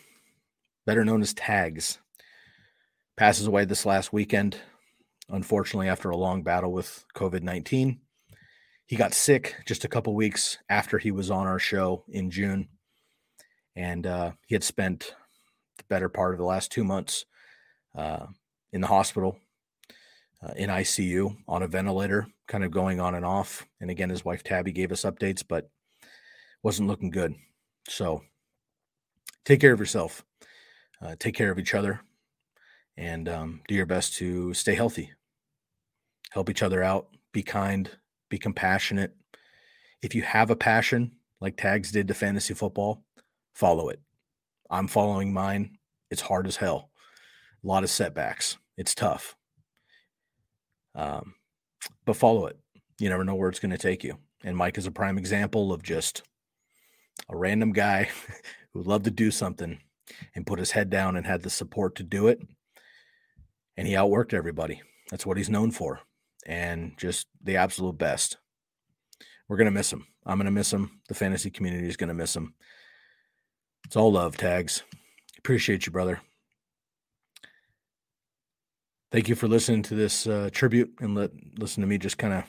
better 0.85 1.05
known 1.05 1.21
as 1.21 1.33
Tags, 1.33 1.99
passes 3.17 3.47
away 3.47 3.65
this 3.65 3.85
last 3.85 4.13
weekend, 4.13 4.57
unfortunately, 5.29 5.89
after 5.89 6.09
a 6.09 6.17
long 6.17 6.43
battle 6.43 6.71
with 6.71 7.05
COVID 7.15 7.41
19. 7.41 7.99
He 8.85 8.95
got 8.95 9.13
sick 9.13 9.55
just 9.67 9.85
a 9.85 9.87
couple 9.87 10.15
weeks 10.15 10.57
after 10.67 10.97
he 10.97 11.11
was 11.11 11.29
on 11.29 11.45
our 11.45 11.59
show 11.59 12.03
in 12.09 12.31
June. 12.31 12.69
And 13.75 14.07
uh, 14.07 14.31
he 14.47 14.55
had 14.55 14.63
spent 14.63 15.13
the 15.77 15.83
better 15.89 16.09
part 16.09 16.33
of 16.33 16.39
the 16.39 16.45
last 16.45 16.71
two 16.71 16.83
months 16.83 17.25
uh, 17.95 18.25
in 18.73 18.81
the 18.81 18.87
hospital, 18.87 19.37
uh, 20.43 20.53
in 20.55 20.71
ICU, 20.71 21.35
on 21.47 21.61
a 21.61 21.67
ventilator, 21.67 22.27
kind 22.47 22.63
of 22.63 22.71
going 22.71 22.99
on 22.99 23.13
and 23.13 23.25
off. 23.25 23.63
And 23.79 23.91
again, 23.91 24.09
his 24.09 24.25
wife 24.25 24.43
Tabby 24.43 24.71
gave 24.71 24.91
us 24.91 25.03
updates, 25.03 25.43
but 25.47 25.69
wasn't 26.63 26.89
looking 26.89 27.11
good. 27.11 27.35
So 27.87 28.23
take 29.45 29.61
care 29.61 29.73
of 29.73 29.79
yourself, 29.79 30.25
uh, 31.01 31.15
take 31.19 31.35
care 31.35 31.51
of 31.51 31.59
each 31.59 31.75
other, 31.75 32.01
and 32.97 33.29
um, 33.29 33.61
do 33.67 33.75
your 33.75 33.85
best 33.85 34.15
to 34.15 34.53
stay 34.53 34.75
healthy. 34.75 35.11
Help 36.29 36.49
each 36.49 36.63
other 36.63 36.83
out, 36.83 37.07
be 37.33 37.43
kind, 37.43 37.89
be 38.29 38.37
compassionate. 38.37 39.15
If 40.01 40.15
you 40.15 40.21
have 40.21 40.49
a 40.49 40.55
passion 40.55 41.13
like 41.41 41.57
Tags 41.57 41.91
did 41.91 42.07
to 42.07 42.13
fantasy 42.13 42.53
football, 42.53 43.03
follow 43.53 43.89
it. 43.89 43.99
I'm 44.69 44.87
following 44.87 45.33
mine. 45.33 45.77
It's 46.11 46.21
hard 46.21 46.47
as 46.47 46.57
hell. 46.57 46.91
A 47.63 47.67
lot 47.67 47.83
of 47.83 47.89
setbacks. 47.89 48.57
It's 48.77 48.95
tough. 48.95 49.35
Um, 50.95 51.35
but 52.05 52.15
follow 52.15 52.45
it. 52.45 52.57
You 52.99 53.09
never 53.09 53.23
know 53.23 53.35
where 53.35 53.49
it's 53.49 53.59
going 53.59 53.71
to 53.71 53.77
take 53.77 54.03
you. 54.03 54.17
And 54.43 54.55
Mike 54.55 54.77
is 54.77 54.87
a 54.87 54.91
prime 54.91 55.17
example 55.17 55.73
of 55.73 55.83
just 55.83 56.23
a 57.27 57.35
random 57.35 57.73
guy 57.73 58.09
who 58.73 58.83
loved 58.83 59.05
to 59.05 59.11
do 59.11 59.31
something 59.31 59.79
and 60.35 60.47
put 60.47 60.59
his 60.59 60.71
head 60.71 60.89
down 60.89 61.15
and 61.15 61.25
had 61.25 61.41
the 61.41 61.49
support 61.49 61.95
to 61.95 62.03
do 62.03 62.27
it. 62.27 62.41
And 63.77 63.87
he 63.87 63.93
outworked 63.93 64.33
everybody. 64.33 64.81
That's 65.09 65.25
what 65.25 65.37
he's 65.37 65.49
known 65.49 65.71
for. 65.71 66.01
And 66.45 66.93
just 66.97 67.27
the 67.43 67.57
absolute 67.57 67.97
best. 67.97 68.37
We're 69.47 69.57
going 69.57 69.65
to 69.65 69.71
miss 69.71 69.91
him. 69.91 70.07
I'm 70.25 70.37
going 70.37 70.45
to 70.45 70.51
miss 70.51 70.71
him. 70.71 71.01
The 71.07 71.15
fantasy 71.15 71.49
community 71.49 71.87
is 71.87 71.97
going 71.97 72.07
to 72.07 72.13
miss 72.13 72.35
him. 72.35 72.53
It's 73.85 73.95
all 73.95 74.11
love, 74.11 74.37
tags. 74.37 74.83
Appreciate 75.37 75.85
you, 75.85 75.91
brother. 75.91 76.21
Thank 79.11 79.27
you 79.27 79.35
for 79.35 79.47
listening 79.47 79.81
to 79.83 79.95
this 79.95 80.27
uh, 80.27 80.49
tribute 80.51 80.93
and 80.99 81.15
let 81.15 81.31
listen 81.57 81.81
to 81.81 81.87
me 81.87 81.97
just 81.97 82.19
kind 82.19 82.33
of 82.33 82.43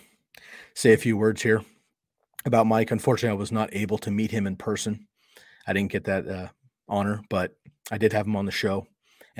say 0.74 0.92
a 0.92 0.98
few 0.98 1.16
words 1.16 1.40
here 1.40 1.64
about 2.44 2.66
Mike. 2.66 2.90
Unfortunately, 2.90 3.34
I 3.34 3.38
was 3.38 3.52
not 3.52 3.74
able 3.74 3.96
to 3.98 4.10
meet 4.10 4.30
him 4.30 4.46
in 4.46 4.56
person. 4.56 5.06
I 5.66 5.72
didn't 5.72 5.92
get 5.92 6.04
that 6.04 6.28
uh, 6.28 6.48
honor, 6.86 7.22
but 7.30 7.56
I 7.90 7.96
did 7.96 8.12
have 8.12 8.26
him 8.26 8.36
on 8.36 8.44
the 8.44 8.52
show, 8.52 8.86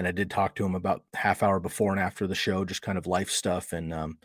and 0.01 0.09
I 0.09 0.13
did 0.13 0.31
talk 0.31 0.55
to 0.55 0.65
him 0.65 0.75
about 0.75 1.05
half 1.13 1.43
hour 1.43 1.61
before 1.61 1.93
and 1.93 2.01
after 2.01 2.27
the 2.27 2.35
show, 2.35 2.65
just 2.65 2.81
kind 2.81 2.97
of 2.97 3.07
life 3.07 3.29
stuff. 3.29 3.75
And 3.75 3.93
um, 3.93 4.17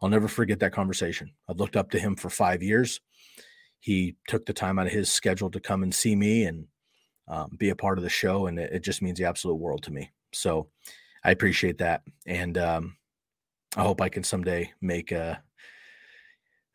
I'll 0.00 0.08
never 0.08 0.28
forget 0.28 0.60
that 0.60 0.72
conversation. 0.72 1.32
I've 1.46 1.58
looked 1.58 1.76
up 1.76 1.90
to 1.90 1.98
him 1.98 2.16
for 2.16 2.30
five 2.30 2.62
years. 2.62 3.02
He 3.80 4.16
took 4.28 4.46
the 4.46 4.54
time 4.54 4.78
out 4.78 4.86
of 4.86 4.94
his 4.94 5.12
schedule 5.12 5.50
to 5.50 5.60
come 5.60 5.82
and 5.82 5.94
see 5.94 6.16
me 6.16 6.44
and 6.44 6.68
um, 7.28 7.50
be 7.58 7.68
a 7.68 7.76
part 7.76 7.98
of 7.98 8.04
the 8.04 8.08
show, 8.08 8.46
and 8.46 8.58
it, 8.58 8.72
it, 8.72 8.82
just 8.82 9.02
means 9.02 9.18
the 9.18 9.26
absolute 9.26 9.56
world 9.56 9.82
to 9.82 9.92
me. 9.92 10.10
So 10.32 10.68
I 11.22 11.32
appreciate 11.32 11.76
that, 11.78 12.00
and 12.26 12.56
um, 12.56 12.96
I 13.76 13.82
hope 13.82 14.00
I 14.00 14.08
can 14.08 14.24
someday 14.24 14.72
make 14.80 15.12
a 15.12 15.42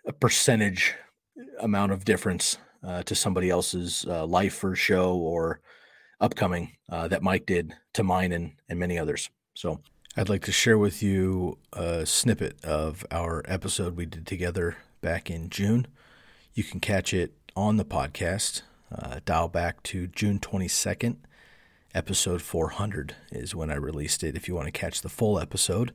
a 0.06 0.14
percentage 0.14 0.94
amount 1.62 1.94
of 1.94 2.06
difference 2.06 2.60
uh, 2.86 3.02
to 3.04 3.16
somebody 3.16 3.50
else's 3.50 4.06
uh, 4.08 4.24
life 4.24 4.64
or 4.64 4.76
show 4.76 5.16
or 5.16 5.62
upcoming 6.20 6.74
uh, 6.90 7.08
that 7.08 7.24
Mike 7.24 7.46
did 7.46 7.74
to 7.94 8.04
mine 8.04 8.32
and, 8.32 8.54
and 8.70 8.80
many 8.80 8.98
others. 8.98 9.30
So 9.54 9.82
I'd 10.18 10.30
like 10.30 10.44
to 10.46 10.52
share 10.52 10.78
with 10.78 11.04
you 11.04 11.58
a 11.74 12.06
snippet 12.06 12.64
of 12.64 13.06
our 13.12 13.44
episode 13.46 13.96
we 13.96 14.06
did 14.06 14.26
together 14.26 14.78
back 15.02 15.30
in 15.30 15.50
June. 15.50 15.88
You 16.54 16.64
can 16.64 16.80
catch 16.80 17.14
it 17.14 17.34
on 17.56 17.78
the 17.78 17.86
podcast 17.86 18.62
uh, 18.94 19.20
dial 19.26 19.48
back 19.48 19.84
to 19.84 20.08
June 20.08 20.40
22nd. 20.40 21.18
Episode 21.94 22.42
400 22.42 23.16
is 23.32 23.56
when 23.56 23.72
I 23.72 23.76
released 23.76 24.24
it. 24.24 24.36
If 24.36 24.48
you 24.48 24.56
want 24.56 24.68
to 24.68 24.72
catch 24.72 25.02
the 25.02 25.10
full 25.10 25.40
episode, 25.40 25.94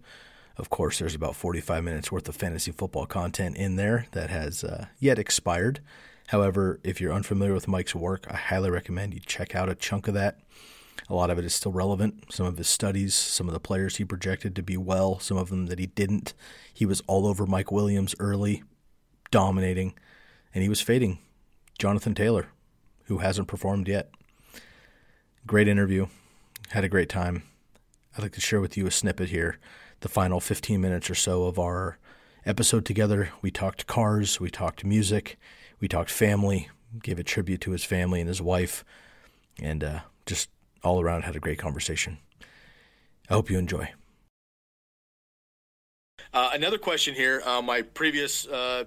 of 0.57 0.71
course, 0.71 0.99
there's 0.99 1.15
about 1.15 1.37
45 1.37 1.85
minutes 1.85 2.11
worth 2.11 2.29
of 2.29 2.37
fantasy 2.37 2.73
football 2.73 3.07
content 3.07 3.57
in 3.57 3.77
there 3.77 4.07
that 4.13 4.31
has 4.31 4.65
uh, 4.65 4.87
yet 4.99 5.19
expired. 5.19 5.81
However, 6.31 6.79
if 6.85 7.01
you're 7.01 7.13
unfamiliar 7.13 7.53
with 7.53 7.67
Mike's 7.67 7.93
work, 7.93 8.25
I 8.31 8.37
highly 8.37 8.71
recommend 8.71 9.15
you 9.15 9.21
check 9.21 9.57
out 9.57 9.69
a 9.69 9.75
chunk 9.75 10.07
of 10.07 10.15
that. 10.15 10.39
A 11.09 11.15
lot 11.15 11.29
of 11.29 11.41
it 11.41 11.45
is 11.45 11.57
still 11.57 11.73
relevant. 11.73 12.33
Some 12.33 12.47
of 12.47 12.57
his 12.57 12.69
studies, 12.69 13.17
some 13.17 13.49
of 13.49 13.53
the 13.53 13.59
players 13.59 13.97
he 13.97 14.05
projected 14.05 14.55
to 14.55 14.63
be 14.63 14.77
well, 14.77 15.19
some 15.19 15.37
of 15.37 15.51
them 15.51 15.67
that 15.67 15.81
he 15.81 15.87
didn't. 15.87 16.35
He 16.73 16.87
was 16.87 17.03
all 17.09 17.27
over 17.27 17.47
Mike 17.47 17.73
Williams 17.73 18.15
early, 18.21 18.63
dominating, 19.33 19.95
and 20.55 20.63
he 20.63 20.69
was 20.69 20.81
fading 20.81 21.19
Jonathan 21.81 22.15
Taylor 22.15 22.47
who 23.07 23.19
hasn't 23.19 23.49
performed 23.49 23.89
yet. 23.89 24.13
Great 25.49 25.67
interview. 25.67 26.07
Had 26.69 26.85
a 26.85 26.89
great 26.89 27.09
time. 27.09 27.43
I'd 28.17 28.23
like 28.23 28.35
to 28.35 28.41
share 28.41 28.61
with 28.61 28.77
you 28.77 28.87
a 28.87 28.93
snippet 28.93 29.31
here, 29.31 29.59
the 29.99 30.09
final 30.09 30.39
15 30.39 30.81
minutes 30.81 31.11
or 31.11 31.17
so 31.17 31.47
of 31.47 31.59
our 31.59 31.99
episode 32.51 32.85
together. 32.85 33.31
We 33.43 33.53
talked 33.53 33.87
cars, 33.87 34.41
we 34.41 34.51
talked 34.51 34.85
music, 34.85 35.39
we 35.79 35.87
talked 35.87 36.11
family, 36.11 36.69
gave 37.01 37.21
a 37.21 37.23
tribute 37.23 37.61
to 37.61 37.71
his 37.71 37.85
family 37.85 38.21
and 38.21 38.27
his 38.27 38.43
wife, 38.43 38.85
and 39.63 39.85
uh, 39.85 40.01
just 40.27 40.51
all 40.83 41.01
around 41.01 41.23
had 41.23 41.37
a 41.37 41.41
great 41.41 41.59
conversation. 41.59 42.19
I 43.29 43.35
hope 43.35 43.51
you 43.51 43.59
enjoy. 43.59 43.93
Uh, 46.35 46.51
another 46.53 46.77
question 46.77 47.15
here. 47.15 47.41
Uh, 47.47 47.63
my 47.63 47.83
previous 47.83 48.49
uh, 48.49 48.85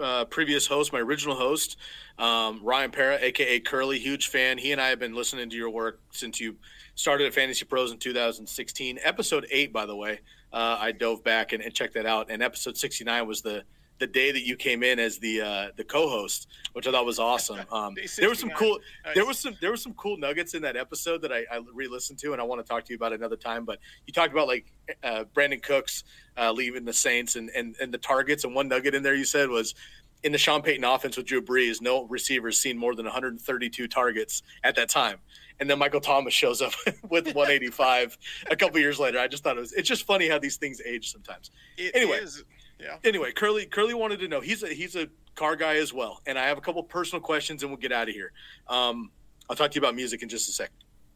uh, 0.00 0.24
previous 0.24 0.66
host, 0.66 0.92
my 0.92 0.98
original 0.98 1.36
host, 1.36 1.76
um, 2.18 2.60
Ryan 2.64 2.90
Para, 2.90 3.18
aka 3.20 3.60
Curly, 3.60 4.00
huge 4.00 4.26
fan. 4.26 4.58
He 4.58 4.72
and 4.72 4.80
I 4.80 4.88
have 4.88 4.98
been 4.98 5.14
listening 5.14 5.48
to 5.50 5.56
your 5.56 5.70
work 5.70 6.00
since 6.10 6.40
you 6.40 6.56
started 6.96 7.28
at 7.28 7.34
Fantasy 7.34 7.64
Pros 7.64 7.92
in 7.92 7.98
2016. 7.98 8.98
Episode 9.04 9.46
eight, 9.52 9.72
by 9.72 9.86
the 9.86 9.94
way, 9.94 10.18
uh, 10.56 10.78
I 10.80 10.92
dove 10.92 11.22
back 11.22 11.52
and, 11.52 11.62
and, 11.62 11.74
checked 11.74 11.92
that 11.94 12.06
out. 12.06 12.30
And 12.30 12.42
episode 12.42 12.78
69 12.78 13.26
was 13.26 13.42
the 13.42 13.62
the 13.98 14.06
day 14.06 14.30
that 14.30 14.46
you 14.46 14.56
came 14.56 14.82
in 14.82 14.98
as 14.98 15.18
the 15.18 15.40
uh, 15.40 15.66
the 15.76 15.84
co-host, 15.84 16.48
which 16.72 16.86
I 16.86 16.92
thought 16.92 17.04
was 17.04 17.18
awesome. 17.18 17.60
Um, 17.72 17.94
there 18.18 18.28
was 18.28 18.38
some 18.38 18.50
cool 18.50 18.78
there 19.14 19.26
was 19.26 19.38
some 19.38 19.56
there 19.60 19.70
was 19.70 19.82
some 19.82 19.92
cool 19.94 20.16
nuggets 20.16 20.54
in 20.54 20.62
that 20.62 20.76
episode 20.76 21.20
that 21.22 21.32
I, 21.32 21.44
I 21.50 21.60
re-listened 21.74 22.18
to, 22.20 22.32
and 22.32 22.40
I 22.40 22.44
want 22.44 22.64
to 22.64 22.68
talk 22.68 22.84
to 22.84 22.92
you 22.92 22.96
about 22.96 23.12
another 23.12 23.36
time. 23.36 23.64
But 23.66 23.80
you 24.06 24.14
talked 24.14 24.32
about 24.32 24.48
like 24.48 24.72
uh, 25.02 25.24
Brandin 25.34 25.62
Cooks 25.62 26.04
uh, 26.38 26.52
leaving 26.52 26.84
the 26.84 26.92
Saints 26.92 27.36
and, 27.36 27.50
and 27.50 27.76
and 27.80 27.92
the 27.92 27.98
targets, 27.98 28.44
and 28.44 28.54
one 28.54 28.68
nugget 28.68 28.94
in 28.94 29.02
there 29.02 29.14
you 29.14 29.24
said 29.26 29.50
was 29.50 29.74
in 30.26 30.32
the 30.32 30.38
Sean 30.38 30.60
Payton 30.60 30.82
offense 30.82 31.16
with 31.16 31.24
Drew 31.24 31.40
Brees, 31.40 31.80
no 31.80 32.02
receivers 32.08 32.58
seen 32.58 32.76
more 32.76 32.96
than 32.96 33.04
132 33.06 33.86
targets 33.86 34.42
at 34.64 34.74
that 34.74 34.88
time. 34.88 35.18
And 35.60 35.70
then 35.70 35.78
Michael 35.78 36.00
Thomas 36.00 36.34
shows 36.34 36.60
up 36.60 36.72
with 37.08 37.26
185 37.34 38.18
a 38.50 38.56
couple 38.56 38.80
years 38.80 38.98
later. 38.98 39.20
I 39.20 39.28
just 39.28 39.44
thought 39.44 39.56
it 39.56 39.60
was 39.60 39.72
it's 39.72 39.88
just 39.88 40.04
funny 40.04 40.28
how 40.28 40.40
these 40.40 40.56
things 40.56 40.82
age 40.84 41.12
sometimes. 41.12 41.52
It 41.78 41.94
anyway, 41.94 42.18
is, 42.18 42.42
yeah. 42.80 42.96
Anyway, 43.04 43.30
Curly 43.30 43.66
Curly 43.66 43.94
wanted 43.94 44.18
to 44.18 44.26
know. 44.26 44.40
He's 44.40 44.64
a 44.64 44.68
he's 44.68 44.96
a 44.96 45.06
car 45.36 45.54
guy 45.54 45.76
as 45.76 45.92
well, 45.92 46.20
and 46.26 46.36
I 46.36 46.46
have 46.46 46.58
a 46.58 46.60
couple 46.60 46.82
personal 46.82 47.22
questions, 47.22 47.62
and 47.62 47.70
we'll 47.70 47.78
get 47.78 47.92
out 47.92 48.08
of 48.08 48.14
here. 48.14 48.32
Um, 48.66 49.12
I'll 49.48 49.54
talk 49.54 49.70
to 49.70 49.74
you 49.76 49.80
about 49.80 49.94
music 49.94 50.22
in 50.24 50.28
just 50.28 50.48
a 50.48 50.52
sec. 50.52 50.72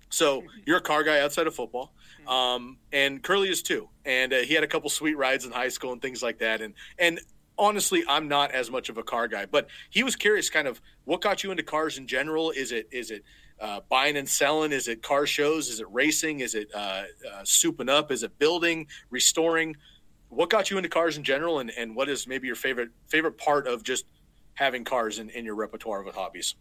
So 0.08 0.44
you're 0.66 0.78
a 0.78 0.82
car 0.82 1.02
guy 1.02 1.20
outside 1.20 1.48
of 1.48 1.54
football, 1.56 1.92
um, 2.28 2.78
and 2.92 3.20
Curly 3.24 3.48
is 3.48 3.60
too. 3.60 3.88
And 4.04 4.32
uh, 4.32 4.38
he 4.38 4.54
had 4.54 4.62
a 4.62 4.68
couple 4.68 4.88
sweet 4.88 5.18
rides 5.18 5.44
in 5.44 5.50
high 5.50 5.68
school 5.68 5.92
and 5.92 6.00
things 6.00 6.22
like 6.22 6.38
that. 6.38 6.60
And 6.60 6.74
and 6.96 7.18
honestly, 7.60 8.02
I'm 8.08 8.26
not 8.26 8.50
as 8.50 8.70
much 8.70 8.88
of 8.88 8.98
a 8.98 9.02
car 9.02 9.28
guy, 9.28 9.46
but 9.46 9.68
he 9.90 10.02
was 10.02 10.16
curious, 10.16 10.50
kind 10.50 10.66
of 10.66 10.80
what 11.04 11.20
got 11.20 11.44
you 11.44 11.52
into 11.52 11.62
cars 11.62 11.98
in 11.98 12.08
general. 12.08 12.50
Is 12.50 12.72
it 12.72 12.88
is 12.90 13.12
it 13.12 13.22
uh, 13.60 13.80
buying 13.88 14.16
and 14.16 14.28
selling? 14.28 14.72
Is 14.72 14.88
it 14.88 15.02
car 15.02 15.26
shows? 15.26 15.68
Is 15.68 15.80
it 15.80 15.86
racing? 15.92 16.40
Is 16.40 16.54
it 16.54 16.68
uh, 16.74 16.78
uh, 16.78 17.42
souping 17.44 17.88
up? 17.88 18.10
Is 18.10 18.22
it 18.22 18.38
building, 18.38 18.88
restoring? 19.10 19.76
what 20.30 20.48
got 20.48 20.70
you 20.70 20.78
into 20.78 20.88
cars 20.88 21.16
in 21.16 21.24
general, 21.24 21.58
and, 21.58 21.70
and 21.76 21.94
what 21.94 22.08
is 22.08 22.26
maybe 22.26 22.46
your 22.46 22.56
favorite 22.56 22.90
favorite 23.08 23.36
part 23.36 23.66
of 23.66 23.82
just 23.82 24.06
having 24.54 24.84
cars 24.84 25.18
in, 25.18 25.28
in 25.30 25.44
your 25.44 25.54
repertoire 25.54 26.00
of 26.06 26.14
hobbies? 26.14 26.54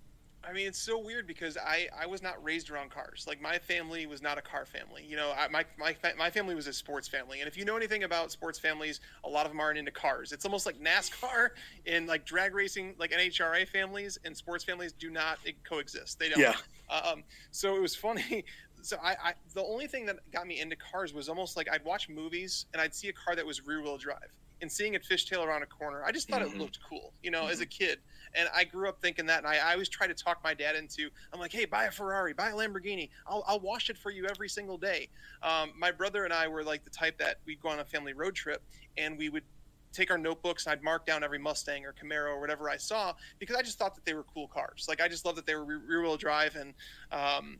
I 0.49 0.53
mean, 0.53 0.67
it's 0.67 0.79
so 0.79 0.97
weird 0.97 1.27
because 1.27 1.57
I, 1.57 1.87
I 1.97 2.07
was 2.07 2.23
not 2.23 2.43
raised 2.43 2.71
around 2.71 2.89
cars. 2.89 3.25
Like 3.27 3.41
my 3.41 3.59
family 3.59 4.07
was 4.07 4.21
not 4.21 4.37
a 4.37 4.41
car 4.41 4.65
family. 4.65 5.05
You 5.07 5.15
know, 5.15 5.31
I, 5.37 5.47
my, 5.47 5.63
my 5.77 5.95
my 6.17 6.29
family 6.29 6.55
was 6.55 6.65
a 6.67 6.73
sports 6.73 7.07
family. 7.07 7.39
And 7.39 7.47
if 7.47 7.55
you 7.55 7.65
know 7.65 7.77
anything 7.77 8.03
about 8.03 8.31
sports 8.31 8.57
families, 8.57 8.99
a 9.23 9.29
lot 9.29 9.45
of 9.45 9.51
them 9.51 9.59
aren't 9.59 9.77
into 9.77 9.91
cars. 9.91 10.31
It's 10.31 10.45
almost 10.45 10.65
like 10.65 10.79
NASCAR 10.79 11.49
and 11.85 12.07
like 12.07 12.25
drag 12.25 12.55
racing, 12.55 12.95
like 12.97 13.11
NHRA 13.11 13.67
families 13.67 14.17
and 14.25 14.35
sports 14.35 14.63
families 14.63 14.91
do 14.91 15.09
not 15.09 15.37
coexist. 15.63 16.17
They 16.17 16.29
don't. 16.29 16.39
Yeah. 16.39 16.55
Um, 16.89 17.23
so 17.51 17.75
it 17.75 17.81
was 17.81 17.95
funny. 17.95 18.45
So 18.81 18.95
I, 19.03 19.09
I 19.11 19.33
the 19.53 19.61
only 19.61 19.87
thing 19.87 20.05
that 20.05 20.19
got 20.31 20.47
me 20.47 20.61
into 20.61 20.77
cars 20.77 21.13
was 21.13 21.27
almost 21.27 21.57
like 21.57 21.67
I'd 21.69 21.83
watch 21.83 22.07
movies 22.07 22.65
and 22.71 22.81
I'd 22.81 22.95
see 22.95 23.09
a 23.09 23.11
car 23.11 23.35
that 23.35 23.45
was 23.45 23.67
rear 23.67 23.81
wheel 23.81 23.97
drive 23.97 24.31
and 24.61 24.71
seeing 24.71 24.93
it 24.93 25.03
fishtail 25.03 25.45
around 25.45 25.63
a 25.63 25.65
corner. 25.65 26.03
I 26.05 26.11
just 26.11 26.29
thought 26.29 26.41
mm-hmm. 26.41 26.55
it 26.55 26.61
looked 26.61 26.79
cool, 26.87 27.13
you 27.21 27.31
know, 27.31 27.43
mm-hmm. 27.43 27.51
as 27.51 27.61
a 27.61 27.65
kid. 27.65 27.99
And 28.35 28.49
I 28.55 28.63
grew 28.63 28.87
up 28.87 29.01
thinking 29.01 29.25
that, 29.27 29.39
and 29.39 29.47
I, 29.47 29.57
I, 29.57 29.73
always 29.73 29.89
try 29.89 30.07
to 30.07 30.13
talk 30.13 30.39
my 30.43 30.53
dad 30.53 30.75
into. 30.75 31.09
I'm 31.33 31.39
like, 31.39 31.51
hey, 31.51 31.65
buy 31.65 31.85
a 31.85 31.91
Ferrari, 31.91 32.33
buy 32.33 32.49
a 32.49 32.53
Lamborghini. 32.53 33.09
I'll, 33.27 33.43
I'll 33.47 33.59
wash 33.59 33.89
it 33.89 33.97
for 33.97 34.11
you 34.11 34.25
every 34.29 34.49
single 34.49 34.77
day. 34.77 35.09
Um, 35.41 35.71
my 35.77 35.91
brother 35.91 36.25
and 36.25 36.33
I 36.33 36.47
were 36.47 36.63
like 36.63 36.83
the 36.83 36.89
type 36.89 37.17
that 37.19 37.37
we'd 37.45 37.59
go 37.61 37.69
on 37.69 37.79
a 37.79 37.85
family 37.85 38.13
road 38.13 38.35
trip, 38.35 38.61
and 38.97 39.17
we 39.17 39.29
would 39.29 39.43
take 39.91 40.11
our 40.11 40.17
notebooks 40.17 40.65
and 40.65 40.73
I'd 40.73 40.83
mark 40.83 41.05
down 41.05 41.23
every 41.23 41.39
Mustang 41.39 41.85
or 41.85 41.93
Camaro 41.93 42.29
or 42.29 42.39
whatever 42.39 42.69
I 42.69 42.77
saw 42.77 43.13
because 43.39 43.55
I 43.55 43.61
just 43.61 43.79
thought 43.79 43.95
that 43.95 44.05
they 44.05 44.13
were 44.13 44.23
cool 44.23 44.47
cars. 44.47 44.85
Like 44.87 45.01
I 45.01 45.07
just 45.07 45.25
loved 45.25 45.37
that 45.37 45.45
they 45.45 45.55
were 45.55 45.65
rear 45.65 46.03
wheel 46.03 46.17
drive 46.17 46.55
and 46.55 46.73
um, 47.11 47.57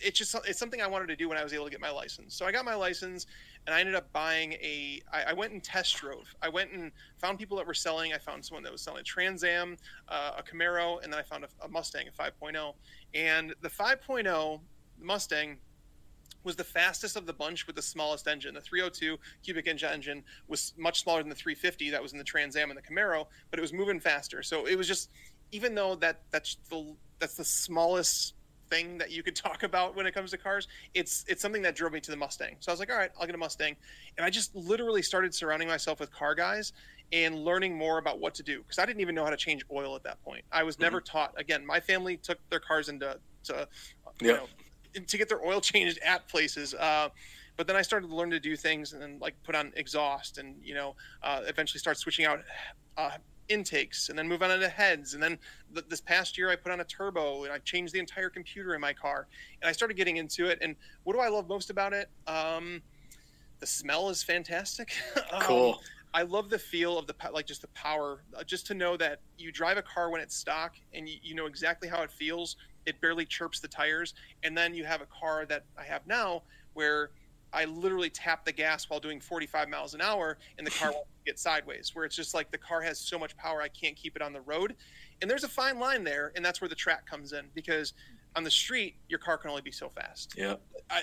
it's 0.00 0.18
just 0.18 0.34
it's 0.46 0.58
something 0.58 0.82
I 0.82 0.86
wanted 0.86 1.08
to 1.08 1.16
do 1.16 1.28
when 1.28 1.38
I 1.38 1.42
was 1.42 1.52
able 1.52 1.64
to 1.64 1.70
get 1.70 1.80
my 1.80 1.90
license. 1.90 2.34
So 2.34 2.46
I 2.46 2.52
got 2.52 2.64
my 2.64 2.74
license, 2.74 3.26
and 3.66 3.74
I 3.74 3.80
ended 3.80 3.94
up 3.94 4.12
buying 4.12 4.52
a. 4.54 5.00
I, 5.12 5.24
I 5.28 5.32
went 5.32 5.52
and 5.52 5.62
test 5.62 5.96
drove. 5.96 6.34
I 6.42 6.48
went 6.48 6.72
and 6.72 6.92
found 7.18 7.38
people 7.38 7.56
that 7.56 7.66
were 7.66 7.74
selling. 7.74 8.12
I 8.12 8.18
found 8.18 8.44
someone 8.44 8.62
that 8.64 8.72
was 8.72 8.82
selling 8.82 9.00
a 9.00 9.04
Trans 9.04 9.44
Am, 9.44 9.76
uh, 10.08 10.32
a 10.38 10.42
Camaro, 10.42 11.02
and 11.02 11.12
then 11.12 11.18
I 11.18 11.22
found 11.22 11.44
a, 11.44 11.48
a 11.64 11.68
Mustang, 11.68 12.06
a 12.08 12.22
5.0. 12.22 12.74
And 13.14 13.54
the 13.62 13.68
5.0 13.68 14.60
Mustang 15.00 15.56
was 16.44 16.56
the 16.56 16.64
fastest 16.64 17.16
of 17.16 17.26
the 17.26 17.32
bunch 17.32 17.66
with 17.66 17.74
the 17.74 17.82
smallest 17.82 18.28
engine. 18.28 18.54
The 18.54 18.60
302 18.60 19.18
cubic 19.42 19.66
inch 19.66 19.82
engine 19.82 20.22
was 20.46 20.74
much 20.78 21.02
smaller 21.02 21.20
than 21.20 21.28
the 21.28 21.34
350 21.34 21.90
that 21.90 22.00
was 22.00 22.12
in 22.12 22.18
the 22.18 22.24
Trans 22.24 22.54
Am 22.56 22.70
and 22.70 22.78
the 22.78 22.82
Camaro, 22.82 23.26
but 23.50 23.58
it 23.58 23.62
was 23.62 23.72
moving 23.72 23.98
faster. 23.98 24.42
So 24.42 24.66
it 24.66 24.76
was 24.76 24.86
just, 24.86 25.10
even 25.50 25.74
though 25.74 25.96
that 25.96 26.22
that's 26.30 26.56
the 26.70 26.94
that's 27.18 27.34
the 27.34 27.44
smallest 27.44 28.34
thing 28.68 28.98
that 28.98 29.10
you 29.10 29.22
could 29.22 29.36
talk 29.46 29.62
about 29.62 29.96
when 29.96 30.06
it 30.06 30.14
comes 30.14 30.30
to 30.32 30.38
cars. 30.38 30.68
It's 30.94 31.24
it's 31.28 31.42
something 31.42 31.62
that 31.62 31.76
drove 31.76 31.92
me 31.92 32.00
to 32.00 32.10
the 32.10 32.16
Mustang. 32.16 32.56
So 32.60 32.70
I 32.70 32.72
was 32.72 32.80
like, 32.80 32.90
all 32.90 32.98
right, 32.98 33.10
I'll 33.18 33.26
get 33.26 33.34
a 33.34 33.38
Mustang, 33.38 33.76
and 34.16 34.24
I 34.24 34.30
just 34.30 34.54
literally 34.54 35.02
started 35.02 35.34
surrounding 35.34 35.68
myself 35.68 36.00
with 36.00 36.10
car 36.12 36.34
guys 36.34 36.72
and 37.12 37.36
learning 37.38 37.76
more 37.76 37.98
about 37.98 38.18
what 38.18 38.34
to 38.34 38.42
do 38.42 38.62
because 38.62 38.78
I 38.78 38.86
didn't 38.86 39.00
even 39.00 39.14
know 39.14 39.24
how 39.24 39.30
to 39.30 39.36
change 39.36 39.64
oil 39.70 39.94
at 39.94 40.02
that 40.02 40.22
point. 40.24 40.44
I 40.50 40.62
was 40.62 40.76
mm-hmm. 40.76 40.84
never 40.84 41.00
taught. 41.00 41.34
Again, 41.36 41.64
my 41.64 41.80
family 41.80 42.16
took 42.16 42.38
their 42.50 42.60
cars 42.60 42.88
into 42.88 43.18
to, 43.44 43.68
you 44.20 44.32
know 44.32 44.46
to 45.06 45.18
get 45.18 45.28
their 45.28 45.44
oil 45.44 45.60
changed 45.72 45.98
at 46.04 46.26
places. 46.28 46.74
Uh, 46.74 47.08
but 47.56 47.66
then 47.66 47.76
I 47.76 47.82
started 47.82 48.08
to 48.08 48.14
learn 48.14 48.30
to 48.30 48.40
do 48.40 48.56
things 48.56 48.92
and 48.92 49.00
then 49.00 49.18
like 49.20 49.34
put 49.42 49.54
on 49.54 49.72
exhaust 49.76 50.38
and 50.38 50.56
you 50.62 50.74
know 50.74 50.94
uh, 51.22 51.42
eventually 51.46 51.78
start 51.78 51.98
switching 51.98 52.24
out 52.24 52.40
uh, 52.96 53.10
intakes 53.48 54.08
and 54.08 54.18
then 54.18 54.28
move 54.28 54.42
on 54.42 54.50
into 54.50 54.68
heads. 54.68 55.14
And 55.14 55.22
then 55.22 55.38
th- 55.72 55.86
this 55.88 56.00
past 56.00 56.36
year, 56.36 56.50
I 56.50 56.56
put 56.56 56.72
on 56.72 56.80
a 56.80 56.84
turbo 56.84 57.44
and 57.44 57.52
I 57.52 57.58
changed 57.58 57.92
the 57.92 57.98
entire 57.98 58.30
computer 58.30 58.74
in 58.74 58.80
my 58.80 58.92
car. 58.92 59.26
And 59.62 59.68
I 59.68 59.72
started 59.72 59.96
getting 59.96 60.16
into 60.16 60.46
it. 60.46 60.58
And 60.60 60.76
what 61.04 61.14
do 61.14 61.20
I 61.20 61.28
love 61.28 61.48
most 61.48 61.70
about 61.70 61.92
it? 61.92 62.08
Um, 62.26 62.82
the 63.60 63.66
smell 63.66 64.08
is 64.08 64.22
fantastic. 64.22 64.92
um, 65.32 65.42
cool. 65.42 65.80
I 66.14 66.22
love 66.22 66.48
the 66.48 66.58
feel 66.58 66.98
of 66.98 67.06
the 67.06 67.14
like 67.30 67.46
just 67.46 67.60
the 67.60 67.68
power, 67.68 68.22
uh, 68.34 68.42
just 68.42 68.66
to 68.68 68.74
know 68.74 68.96
that 68.96 69.20
you 69.36 69.52
drive 69.52 69.76
a 69.76 69.82
car 69.82 70.10
when 70.10 70.22
it's 70.22 70.34
stock 70.34 70.76
and 70.94 71.06
you, 71.06 71.16
you 71.22 71.34
know 71.34 71.44
exactly 71.44 71.88
how 71.88 72.02
it 72.02 72.10
feels. 72.10 72.56
It 72.86 73.00
barely 73.00 73.26
chirps 73.26 73.60
the 73.60 73.68
tires, 73.68 74.14
and 74.42 74.56
then 74.56 74.72
you 74.72 74.84
have 74.84 75.02
a 75.02 75.06
car 75.06 75.44
that 75.46 75.64
I 75.76 75.82
have 75.82 76.06
now 76.06 76.44
where 76.72 77.10
I 77.52 77.64
literally 77.64 78.08
tap 78.08 78.44
the 78.44 78.52
gas 78.52 78.88
while 78.88 79.00
doing 79.00 79.20
45 79.20 79.68
miles 79.68 79.92
an 79.92 80.00
hour, 80.00 80.38
and 80.56 80.66
the 80.66 80.70
car 80.70 80.92
won't 80.94 81.06
get 81.26 81.38
sideways. 81.38 81.94
Where 81.94 82.04
it's 82.04 82.16
just 82.16 82.34
like 82.34 82.50
the 82.50 82.58
car 82.58 82.80
has 82.80 82.98
so 82.98 83.18
much 83.18 83.36
power, 83.36 83.60
I 83.60 83.68
can't 83.68 83.96
keep 83.96 84.16
it 84.16 84.22
on 84.22 84.32
the 84.32 84.40
road. 84.40 84.76
And 85.20 85.30
there's 85.30 85.44
a 85.44 85.48
fine 85.48 85.78
line 85.78 86.04
there, 86.04 86.32
and 86.36 86.44
that's 86.44 86.60
where 86.60 86.68
the 86.68 86.74
track 86.74 87.06
comes 87.06 87.32
in 87.32 87.46
because 87.54 87.92
on 88.34 88.44
the 88.44 88.50
street, 88.50 88.96
your 89.08 89.18
car 89.18 89.38
can 89.38 89.50
only 89.50 89.62
be 89.62 89.70
so 89.70 89.88
fast. 89.88 90.34
Yeah. 90.36 90.56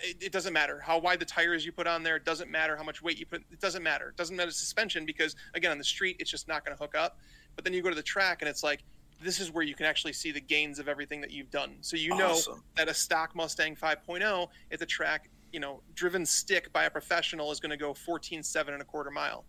it, 0.04 0.18
it, 0.22 0.32
doesn't 0.32 0.54
matter 0.54 0.80
how 0.80 1.00
wide 1.00 1.20
the 1.20 1.26
tires 1.26 1.66
you 1.66 1.72
put 1.72 1.88
on 1.88 2.04
there. 2.04 2.16
It 2.16 2.26
doesn't 2.26 2.50
matter 2.50 2.78
how 2.78 2.84
much 2.84 3.02
weight 3.02 3.20
you 3.20 3.26
put. 3.26 3.44
It 3.52 3.60
doesn't 3.60 3.82
matter. 3.82 4.10
It 4.10 4.18
doesn't 4.18 4.36
matter 4.36 4.52
suspension 4.52 5.06
because 5.06 5.36
again, 5.56 5.72
on 5.72 5.80
the 5.80 5.84
street, 5.84 6.18
it's 6.20 6.30
just 6.30 6.48
not 6.48 6.64
going 6.64 6.78
to 6.78 6.82
hook 6.82 6.96
up. 6.96 7.18
But 7.56 7.66
then 7.66 7.74
you 7.74 7.82
go 7.82 7.90
to 7.90 7.96
the 7.96 8.04
track, 8.04 8.42
and 8.42 8.50
it's 8.50 8.64
like 8.64 8.84
this 9.22 9.40
is 9.40 9.52
where 9.52 9.64
you 9.64 9.74
can 9.74 9.86
actually 9.86 10.14
see 10.14 10.32
the 10.32 10.42
gains 10.42 10.80
of 10.80 10.88
everything 10.88 11.22
that 11.22 11.32
you've 11.32 11.52
done. 11.52 11.76
So 11.82 11.98
you 11.98 12.16
know 12.16 12.32
awesome. 12.32 12.64
that 12.76 12.88
a 12.88 12.94
stock 12.94 13.36
Mustang 13.36 13.76
5.0 13.76 14.48
at 14.72 14.80
the 14.80 14.86
track 14.86 15.30
you 15.54 15.60
know, 15.60 15.82
driven 15.94 16.26
stick 16.26 16.74
by 16.74 16.86
a 16.86 16.90
professional 16.90 17.52
is 17.52 17.60
going 17.60 17.70
to 17.70 17.78
go 17.78 17.94
14.7 17.94 18.70
and 18.70 18.82
a 18.82 18.86
quarter 18.86 19.12
mile. 19.12 19.46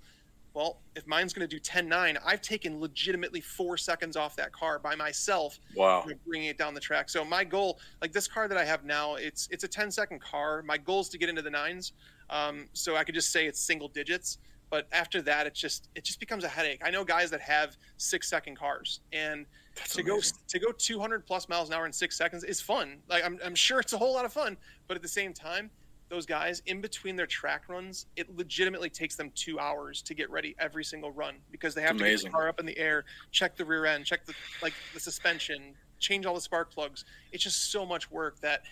Well, 0.55 0.79
if 0.95 1.05
mine's 1.09 1.33
going 1.33 1.47
to 1.47 1.53
do 1.53 1.61
10.9, 1.61 2.17
I've 2.25 2.41
taken 2.41 2.81
legitimately 2.81 3.41
four 3.41 3.77
seconds 3.77 4.17
off 4.17 4.37
that 4.37 4.53
car 4.53 4.79
by 4.79 4.95
myself. 4.95 5.59
Wow. 5.75 6.07
Bringing 6.27 6.49
it 6.49 6.57
down 6.57 6.75
the 6.75 6.81
track. 6.81 7.11
So 7.11 7.25
my 7.25 7.43
goal, 7.43 7.81
like 8.01 8.13
this 8.13 8.29
car 8.29 8.47
that 8.47 8.57
I 8.57 8.65
have 8.65 8.85
now, 8.85 9.17
it's 9.17 9.49
it's 9.51 9.65
a 9.65 9.69
10 9.69 9.91
second 9.91 10.21
car. 10.21 10.63
My 10.63 10.79
goal 10.79 11.01
is 11.01 11.09
to 11.11 11.19
get 11.19 11.29
into 11.29 11.43
the 11.43 11.51
nines. 11.51 11.93
Um, 12.31 12.67
so 12.73 12.95
I 12.97 13.03
could 13.03 13.17
just 13.17 13.33
say 13.33 13.47
it's 13.47 13.61
single 13.61 13.89
digits. 13.89 14.39
But 14.71 14.87
after 14.93 15.21
that, 15.23 15.47
it 15.49 15.55
just 15.55 15.89
it 15.97 16.05
just 16.05 16.21
becomes 16.21 16.45
a 16.45 16.49
headache. 16.49 16.81
I 16.85 16.91
know 16.91 17.05
guys 17.05 17.31
that 17.31 17.41
have 17.41 17.77
six 17.97 18.29
second 18.29 18.57
cars, 18.57 19.01
and 19.13 19.47
That's 19.75 19.95
to 19.97 20.03
amazing. 20.03 20.37
go 20.59 20.69
to 20.69 20.73
go 20.73 20.73
200 20.73 21.27
plus 21.27 21.49
miles 21.49 21.69
an 21.69 21.75
hour 21.75 21.85
in 21.87 21.93
six 21.93 22.17
seconds 22.17 22.45
is 22.45 22.61
fun. 22.61 22.99
Like 23.09 23.25
I'm 23.25 23.39
I'm 23.45 23.55
sure 23.57 23.81
it's 23.81 23.93
a 23.93 23.99
whole 23.99 24.15
lot 24.15 24.25
of 24.25 24.33
fun, 24.33 24.57
but 24.89 24.97
at 24.97 25.03
the 25.03 25.09
same 25.09 25.33
time, 25.33 25.71
those 26.15 26.27
guys 26.27 26.63
in 26.67 26.81
between 26.81 27.17
their 27.17 27.27
track 27.27 27.65
runs, 27.69 28.07
it 28.17 28.35
legitimately 28.37 28.89
takes 28.89 29.17
them 29.17 29.33
two 29.35 29.59
hours 29.59 30.01
to 30.03 30.15
get 30.15 30.31
ready 30.31 30.55
every 30.59 30.85
single 30.85 31.11
run 31.11 31.35
because 31.51 31.75
they 31.75 31.83
have 31.83 31.97
to 31.97 32.05
get 32.05 32.23
the 32.23 32.31
car 32.31 32.49
up 32.49 32.61
in 32.61 32.67
the 32.67 32.79
air, 32.79 33.05
check 33.33 33.57
the 33.57 33.65
rear 33.65 33.85
end, 33.85 34.05
check 34.05 34.25
the 34.25 34.35
like 34.63 34.73
the 34.95 35.01
suspension, 35.01 35.75
change 35.99 36.25
all 36.25 36.35
the 36.35 36.41
spark 36.41 36.73
plugs. 36.73 37.05
It's 37.33 37.43
just 37.43 37.73
so 37.73 37.85
much 37.85 38.11
work 38.11 38.41
that 38.41 38.63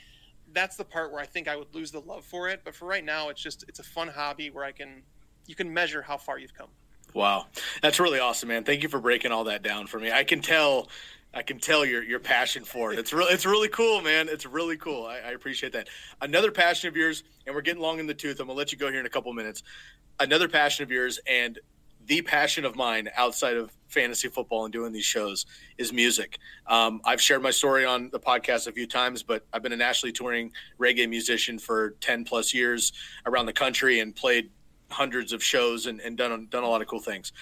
that's 0.53 0.77
the 0.77 0.85
part 0.85 1.13
where 1.13 1.21
I 1.21 1.27
think 1.27 1.49
I 1.49 1.57
would 1.57 1.75
lose 1.75 1.91
the 1.91 2.01
love 2.01 2.25
for 2.25 2.49
it. 2.49 2.61
But 2.65 2.75
for 2.75 2.87
right 2.87 3.05
now, 3.05 3.29
it's 3.29 3.43
just 3.43 3.65
it's 3.69 3.81
a 3.81 3.85
fun 3.85 4.09
hobby 4.09 4.51
where 4.51 4.65
I 4.65 4.73
can 4.73 5.03
you 5.47 5.55
can 5.55 5.73
measure 5.73 6.03
how 6.03 6.17
far 6.17 6.39
you've 6.39 6.55
come. 6.55 6.69
Wow, 7.15 7.47
that's 7.83 8.01
really 8.01 8.21
awesome, 8.21 8.49
man. 8.49 8.65
Thank 8.65 8.83
you 8.83 8.89
for 8.89 9.01
breaking 9.01 9.33
all 9.33 9.45
that 9.45 9.63
down 9.63 9.87
for 9.87 9.99
me. 9.99 10.11
I 10.11 10.25
can 10.25 10.41
tell 10.41 10.89
I 11.35 11.43
can 11.43 11.59
tell 11.59 11.85
your 11.85 12.03
your 12.03 12.21
passion 12.21 12.65
for 12.65 12.93
it. 12.93 12.99
It's 12.99 13.13
really 13.13 13.33
it's 13.33 13.47
really 13.47 13.69
cool, 13.69 14.03
man. 14.03 14.29
It's 14.29 14.45
really 14.45 14.77
cool. 14.77 15.07
I, 15.07 15.19
I, 15.19 15.31
appreciate 15.31 15.73
that. 15.73 15.89
Another 16.21 16.51
passion 16.51 16.89
of 16.89 16.97
yours, 16.97 17.25
and 17.47 17.55
we're 17.55 17.63
getting 17.63 17.83
long 17.83 17.99
in 17.99 18.07
the 18.07 18.15
tooth. 18.15 18.39
I'm 18.41 18.49
gonna 18.49 18.59
let 18.59 18.73
you 18.73 18.79
go 18.79 18.91
here 18.91 19.01
in 19.01 19.07
a 19.07 19.11
couple 19.11 19.33
minutes. 19.33 19.63
Another 20.21 20.49
passion 20.49 20.83
of 20.83 20.91
yours, 20.91 21.19
and 21.27 21.59
the 22.07 22.21
passion 22.21 22.65
of 22.65 22.77
mine 22.77 23.09
outside 23.17 23.57
of 23.57 23.73
fantasy 23.89 24.29
football 24.29 24.65
and 24.65 24.73
doing 24.73 24.93
these 24.93 25.05
shows 25.05 25.47
is 25.79 25.93
music. 25.93 26.39
Um, 26.67 27.01
I've 27.05 27.21
shared 27.21 27.43
my 27.43 27.51
story 27.51 27.85
on 27.85 28.11
the 28.11 28.21
podcast 28.21 28.67
a 28.67 28.73
few 28.73 28.87
times, 28.87 29.23
but 29.23 29.47
I've 29.53 29.63
been 29.63 29.73
a 29.73 29.77
nationally 29.77 30.13
touring 30.13 30.53
reggae 30.81 31.09
musician 31.09 31.59
for 31.59 31.91
10 32.01 32.25
plus 32.25 32.53
years 32.53 32.93
around 33.25 33.47
the 33.47 33.53
country 33.53 34.01
and 34.01 34.15
played 34.15 34.51
hundreds 34.91 35.33
of 35.33 35.43
shows 35.43 35.87
and, 35.87 36.01
and 36.01 36.19
done 36.19 36.49
done 36.51 36.65
a 36.65 36.69
lot 36.69 36.83
of 36.83 36.89
cool 36.89 37.01
things 37.01 37.33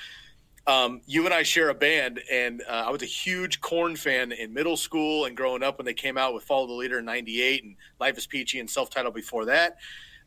um, 0.66 1.00
you 1.06 1.24
and 1.24 1.34
I 1.34 1.42
share 1.42 1.68
a 1.70 1.74
band, 1.74 2.20
and 2.30 2.62
uh, 2.68 2.84
I 2.86 2.90
was 2.90 3.02
a 3.02 3.06
huge 3.06 3.60
Korn 3.60 3.96
fan 3.96 4.32
in 4.32 4.52
middle 4.52 4.76
school 4.76 5.24
and 5.24 5.36
growing 5.36 5.62
up 5.62 5.78
when 5.78 5.86
they 5.86 5.94
came 5.94 6.18
out 6.18 6.34
with 6.34 6.44
Follow 6.44 6.66
the 6.66 6.74
Leader 6.74 6.98
in 6.98 7.04
'98 7.04 7.64
and 7.64 7.76
Life 7.98 8.18
is 8.18 8.26
Peachy 8.26 8.60
and 8.60 8.68
self 8.68 8.90
titled 8.90 9.14
before 9.14 9.46
that. 9.46 9.78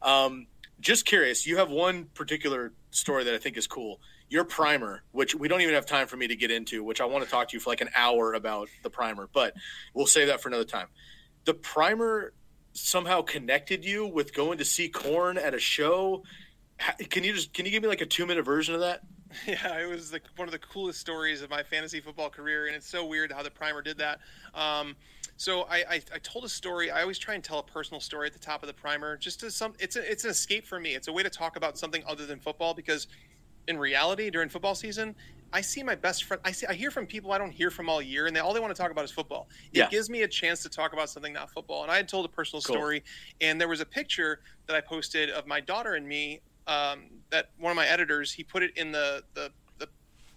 Um, 0.02 0.48
just 0.80 1.06
curious, 1.06 1.46
you 1.46 1.58
have 1.58 1.70
one 1.70 2.06
particular 2.14 2.74
story 2.92 3.24
that 3.24 3.34
I 3.34 3.38
think 3.38 3.58
is 3.58 3.68
cool. 3.68 4.02
Your 4.30 4.44
primer, 4.44 5.04
which 5.12 5.36
we 5.36 5.48
don't 5.48 5.62
even 5.62 5.76
have 5.76 5.86
time 5.86 6.08
for 6.08 6.18
me 6.18 6.28
to 6.28 6.36
get 6.36 6.52
into, 6.52 6.84
which 6.84 7.00
I 7.00 7.06
want 7.06 7.24
to 7.24 7.30
talk 7.30 7.50
to 7.50 7.56
you 7.56 7.60
for 7.60 7.70
like 7.70 7.82
an 7.82 7.90
hour 7.96 8.34
about 8.34 8.68
the 8.82 8.90
primer, 8.90 9.30
but 9.32 9.54
we'll 9.94 10.08
save 10.08 10.28
that 10.28 10.42
for 10.42 10.50
another 10.50 10.66
time. 10.66 10.88
The 11.46 11.54
primer 11.54 12.34
somehow 12.74 13.22
connected 13.22 13.86
you 13.86 14.08
with 14.08 14.34
going 14.34 14.58
to 14.58 14.66
see 14.66 14.90
Korn 14.90 15.38
at 15.38 15.54
a 15.54 15.60
show. 15.60 16.24
Can 17.10 17.24
you 17.24 17.34
just 17.34 17.54
can 17.54 17.66
you 17.66 17.72
give 17.72 17.84
me 17.84 17.88
like 17.88 18.02
a 18.02 18.06
two 18.06 18.26
minute 18.26 18.44
version 18.44 18.74
of 18.74 18.82
that? 18.82 19.02
Yeah, 19.48 19.80
it 19.80 19.90
was 19.90 20.14
like 20.14 20.24
one 20.36 20.48
of 20.48 20.52
the 20.52 20.60
coolest 20.60 21.00
stories 21.00 21.42
of 21.42 21.50
my 21.50 21.64
fantasy 21.64 22.00
football 22.00 22.30
career, 22.30 22.68
and 22.68 22.76
it's 22.76 22.88
so 22.88 23.06
weird 23.06 23.32
how 23.32 23.44
the 23.44 23.52
primer 23.52 23.82
did 23.82 23.98
that. 23.98 24.20
Um, 24.54 24.96
so 25.38 25.64
I, 25.64 25.78
I, 25.78 26.02
I, 26.14 26.20
told 26.22 26.46
a 26.46 26.50
story. 26.50 26.92
I 26.92 27.02
always 27.02 27.18
try 27.18 27.34
and 27.34 27.44
tell 27.44 27.60
a 27.60 27.64
personal 27.64 28.00
story 28.00 28.28
at 28.28 28.34
the 28.34 28.40
top 28.40 28.64
of 28.64 28.68
the 28.68 28.74
primer, 28.74 29.18
just 29.18 29.40
to 29.42 29.52
some. 29.52 29.74
It's 29.80 29.96
a, 29.96 30.12
it's 30.12 30.24
an 30.24 30.30
escape 30.30 30.66
for 30.66 30.80
me. 30.80 30.94
It's 30.96 31.08
a 31.08 31.14
way 31.14 31.24
to 31.24 31.30
talk 31.30 31.56
about 31.56 31.78
something 31.78 32.04
other 32.08 32.26
than 32.26 32.40
football 32.40 32.74
because, 32.74 33.08
in 33.68 33.78
reality, 33.78 34.30
during 34.30 34.50
football 34.50 34.76
season, 34.76 35.16
I 35.52 35.62
see 35.62 35.84
my 35.84 35.96
best 35.96 36.26
friend. 36.26 36.42
I 36.46 36.52
see. 36.52 36.68
I 36.68 36.74
hear 36.74 36.92
from 36.92 37.06
people 37.06 37.32
I 37.32 37.38
don't 37.38 37.52
hear 37.52 37.72
from 37.72 37.90
all 37.90 38.02
year, 38.02 38.28
and 38.28 38.36
they 38.36 38.40
all 38.40 38.54
they 38.54 38.60
want 38.60 38.76
to 38.76 38.82
talk 38.82 38.92
about 38.92 39.06
is 39.06 39.12
football. 39.12 39.48
It 39.72 39.80
yeah. 39.80 39.90
gives 39.90 40.10
me 40.10 40.22
a 40.22 40.28
chance 40.28 40.62
to 40.64 40.70
talk 40.70 40.94
about 40.94 41.10
something 41.10 41.34
not 41.34 41.52
football. 41.52 41.84
And 41.84 41.92
I 41.92 41.98
had 41.98 42.08
told 42.08 42.26
a 42.26 42.30
personal 42.30 42.62
cool. 42.62 42.76
story, 42.76 43.04
and 43.42 43.60
there 43.60 43.68
was 43.68 43.82
a 43.82 43.86
picture 43.86 44.42
that 44.68 44.76
I 44.76 44.82
posted 44.82 45.30
of 45.30 45.48
my 45.48 45.60
daughter 45.60 45.96
and 45.96 46.08
me 46.08 46.42
um, 46.68 47.06
that 47.30 47.50
one 47.58 47.72
of 47.72 47.76
my 47.76 47.88
editors 47.88 48.32
he 48.32 48.44
put 48.44 48.64
it 48.64 48.76
in 48.78 48.92
the, 48.92 49.24
the 49.34 49.52
the 49.80 49.88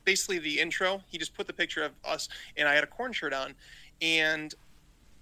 basically 0.05 0.39
the 0.39 0.59
intro. 0.61 1.03
He 1.09 1.19
just 1.19 1.35
put 1.35 1.47
the 1.47 1.53
picture 1.53 1.83
of 1.83 1.93
us, 2.05 2.29
and 2.57 2.69
I 2.69 2.75
had 2.75 2.85
a 2.85 2.87
Korn 2.87 3.12
shirt 3.12 3.33
on, 3.33 3.55
and 4.01 4.55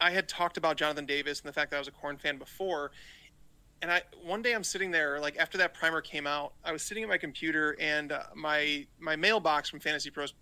I 0.01 0.11
had 0.11 0.29
talked 0.29 0.57
about 0.57 0.77
Jonathan 0.77 1.07
Davis 1.07 1.41
and 1.41 1.49
the 1.49 1.53
fact 1.53 1.71
that 1.71 1.77
I 1.77 1.79
was 1.79 1.89
a 1.89 1.93
Korn 1.93 2.17
fan 2.17 2.39
before. 2.39 2.91
And 3.83 3.91
I 3.91 4.03
one 4.25 4.41
day 4.43 4.55
I'm 4.55 4.65
sitting 4.65 4.91
there 4.91 5.21
like 5.21 5.37
after 5.37 5.59
that 5.59 5.75
primer 5.75 6.01
came 6.01 6.27
out, 6.27 6.53
I 6.65 6.73
was 6.73 6.83
sitting 6.83 7.03
at 7.03 7.09
my 7.09 7.19
computer 7.19 7.77
and 7.81 8.13
uh, 8.13 8.23
my 8.35 8.87
my 8.99 9.17
mailbox 9.17 9.69
from 9.69 9.81
Fantasy 9.81 10.11
Pros 10.11 10.35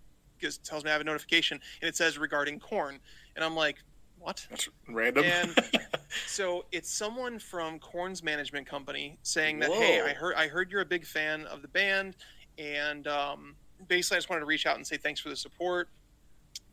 tells 0.63 0.83
me 0.83 0.89
I 0.89 0.93
have 0.93 1.01
a 1.01 1.05
notification 1.05 1.59
and 1.81 1.89
it 1.89 1.95
says 1.95 2.17
regarding 2.17 2.59
Korn, 2.59 2.99
and 3.35 3.43
I'm 3.43 3.55
like, 3.55 3.77
what? 4.23 4.45
That's 4.49 4.69
random. 4.87 5.25
And 5.25 5.55
so 6.27 6.65
it's 6.71 6.89
someone 6.89 7.39
from 7.39 7.79
Korn's 7.79 8.23
management 8.23 8.67
company 8.67 9.17
saying 9.23 9.59
that, 9.59 9.71
hey, 9.71 10.01
I 10.01 10.13
heard 10.13 10.35
I 10.35 10.47
heard 10.47 10.71
you're 10.71 10.81
a 10.81 10.85
big 10.85 11.05
fan 11.05 11.45
of 11.45 11.61
the 11.61 11.67
band, 11.67 12.15
and 12.57 13.07
um, 13.07 13.55
basically 13.87 14.17
I 14.17 14.19
just 14.19 14.29
wanted 14.29 14.41
to 14.41 14.45
reach 14.45 14.65
out 14.65 14.77
and 14.77 14.85
say 14.85 14.97
thanks 14.97 15.19
for 15.19 15.29
the 15.29 15.35
support. 15.35 15.89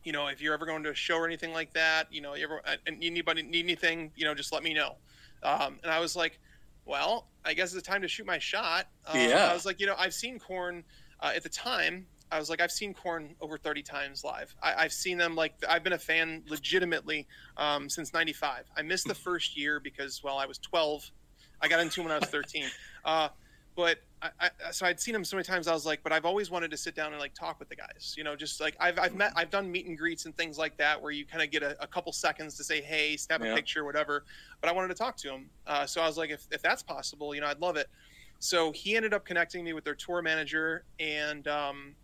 You 0.03 0.11
know, 0.11 0.27
if 0.27 0.41
you're 0.41 0.53
ever 0.53 0.65
going 0.65 0.83
to 0.83 0.89
a 0.89 0.95
show 0.95 1.17
or 1.17 1.27
anything 1.27 1.53
like 1.53 1.73
that, 1.73 2.11
you 2.11 2.21
know, 2.21 2.33
you 2.33 2.45
ever 2.45 2.61
and 2.87 2.97
anybody 3.03 3.43
need 3.43 3.65
anything, 3.65 4.11
you 4.15 4.25
know, 4.25 4.33
just 4.33 4.51
let 4.51 4.63
me 4.63 4.73
know. 4.73 4.95
Um, 5.43 5.77
and 5.83 5.91
I 5.91 5.99
was 5.99 6.15
like, 6.15 6.39
well, 6.85 7.27
I 7.45 7.53
guess 7.53 7.73
it's 7.73 7.85
time 7.87 8.01
to 8.01 8.07
shoot 8.07 8.25
my 8.25 8.39
shot. 8.39 8.87
Um, 9.05 9.19
Yeah. 9.19 9.49
I 9.49 9.53
was 9.53 9.65
like, 9.65 9.79
you 9.79 9.85
know, 9.85 9.95
I've 9.97 10.13
seen 10.13 10.39
Korn 10.39 10.83
uh, 11.19 11.31
at 11.35 11.43
the 11.43 11.49
time. 11.49 12.07
I 12.31 12.39
was 12.39 12.49
like, 12.49 12.61
I've 12.61 12.71
seen 12.71 12.93
Korn 12.93 13.35
over 13.41 13.57
30 13.57 13.83
times 13.83 14.23
live. 14.23 14.55
I, 14.63 14.73
I've 14.85 14.93
seen 14.93 15.17
them 15.17 15.35
like 15.35 15.53
I've 15.67 15.83
been 15.83 15.93
a 15.93 15.99
fan 15.99 16.43
legitimately 16.47 17.27
um, 17.57 17.89
since 17.89 18.13
'95. 18.13 18.65
I 18.75 18.81
missed 18.81 19.07
the 19.07 19.15
first 19.15 19.57
year 19.57 19.79
because 19.79 20.23
well, 20.23 20.37
I 20.37 20.45
was 20.45 20.57
12. 20.59 21.11
I 21.61 21.67
got 21.67 21.79
into 21.79 21.97
them 21.97 22.05
when 22.05 22.13
I 22.13 22.19
was 22.19 22.29
13. 22.29 22.65
Uh, 23.03 23.29
but 23.75 23.97
I, 24.21 24.29
I, 24.39 24.71
so 24.71 24.85
I'd 24.85 24.99
seen 24.99 25.13
them 25.13 25.25
so 25.25 25.35
many 25.35 25.43
times. 25.43 25.67
I 25.67 25.73
was 25.73 25.87
like, 25.87 26.03
but 26.03 26.11
I've 26.11 26.25
always 26.25 26.51
wanted 26.51 26.69
to 26.71 26.77
sit 26.77 26.93
down 26.93 27.13
and 27.13 27.19
like 27.19 27.33
talk 27.33 27.57
with 27.57 27.67
the 27.67 27.75
guys. 27.75 28.13
You 28.15 28.23
know, 28.23 28.35
just 28.35 28.61
like 28.61 28.75
I've 28.79 28.99
I've 28.99 29.15
met, 29.15 29.33
I've 29.35 29.49
done 29.49 29.71
meet 29.71 29.87
and 29.87 29.97
greets 29.97 30.25
and 30.25 30.37
things 30.37 30.59
like 30.59 30.77
that 30.77 31.01
where 31.01 31.11
you 31.11 31.25
kind 31.25 31.43
of 31.43 31.49
get 31.49 31.63
a, 31.63 31.81
a 31.81 31.87
couple 31.87 32.11
seconds 32.11 32.55
to 32.57 32.63
say, 32.63 32.81
hey, 32.81 33.17
snap 33.17 33.41
a 33.41 33.55
picture, 33.55 33.85
whatever. 33.85 34.25
But 34.59 34.69
I 34.69 34.73
wanted 34.73 34.89
to 34.89 34.93
talk 34.93 35.17
to 35.17 35.31
him. 35.31 35.49
Uh, 35.65 35.87
so 35.87 36.01
I 36.01 36.05
was 36.05 36.17
like, 36.17 36.29
if 36.29 36.45
if 36.51 36.61
that's 36.61 36.83
possible, 36.83 37.33
you 37.33 37.41
know, 37.41 37.47
I'd 37.47 37.59
love 37.59 37.75
it. 37.75 37.87
So 38.39 38.71
he 38.71 38.95
ended 38.95 39.13
up 39.13 39.25
connecting 39.25 39.63
me 39.63 39.73
with 39.73 39.83
their 39.83 39.95
tour 39.95 40.21
manager, 40.21 40.83
and 40.99 41.47
um, 41.47 41.95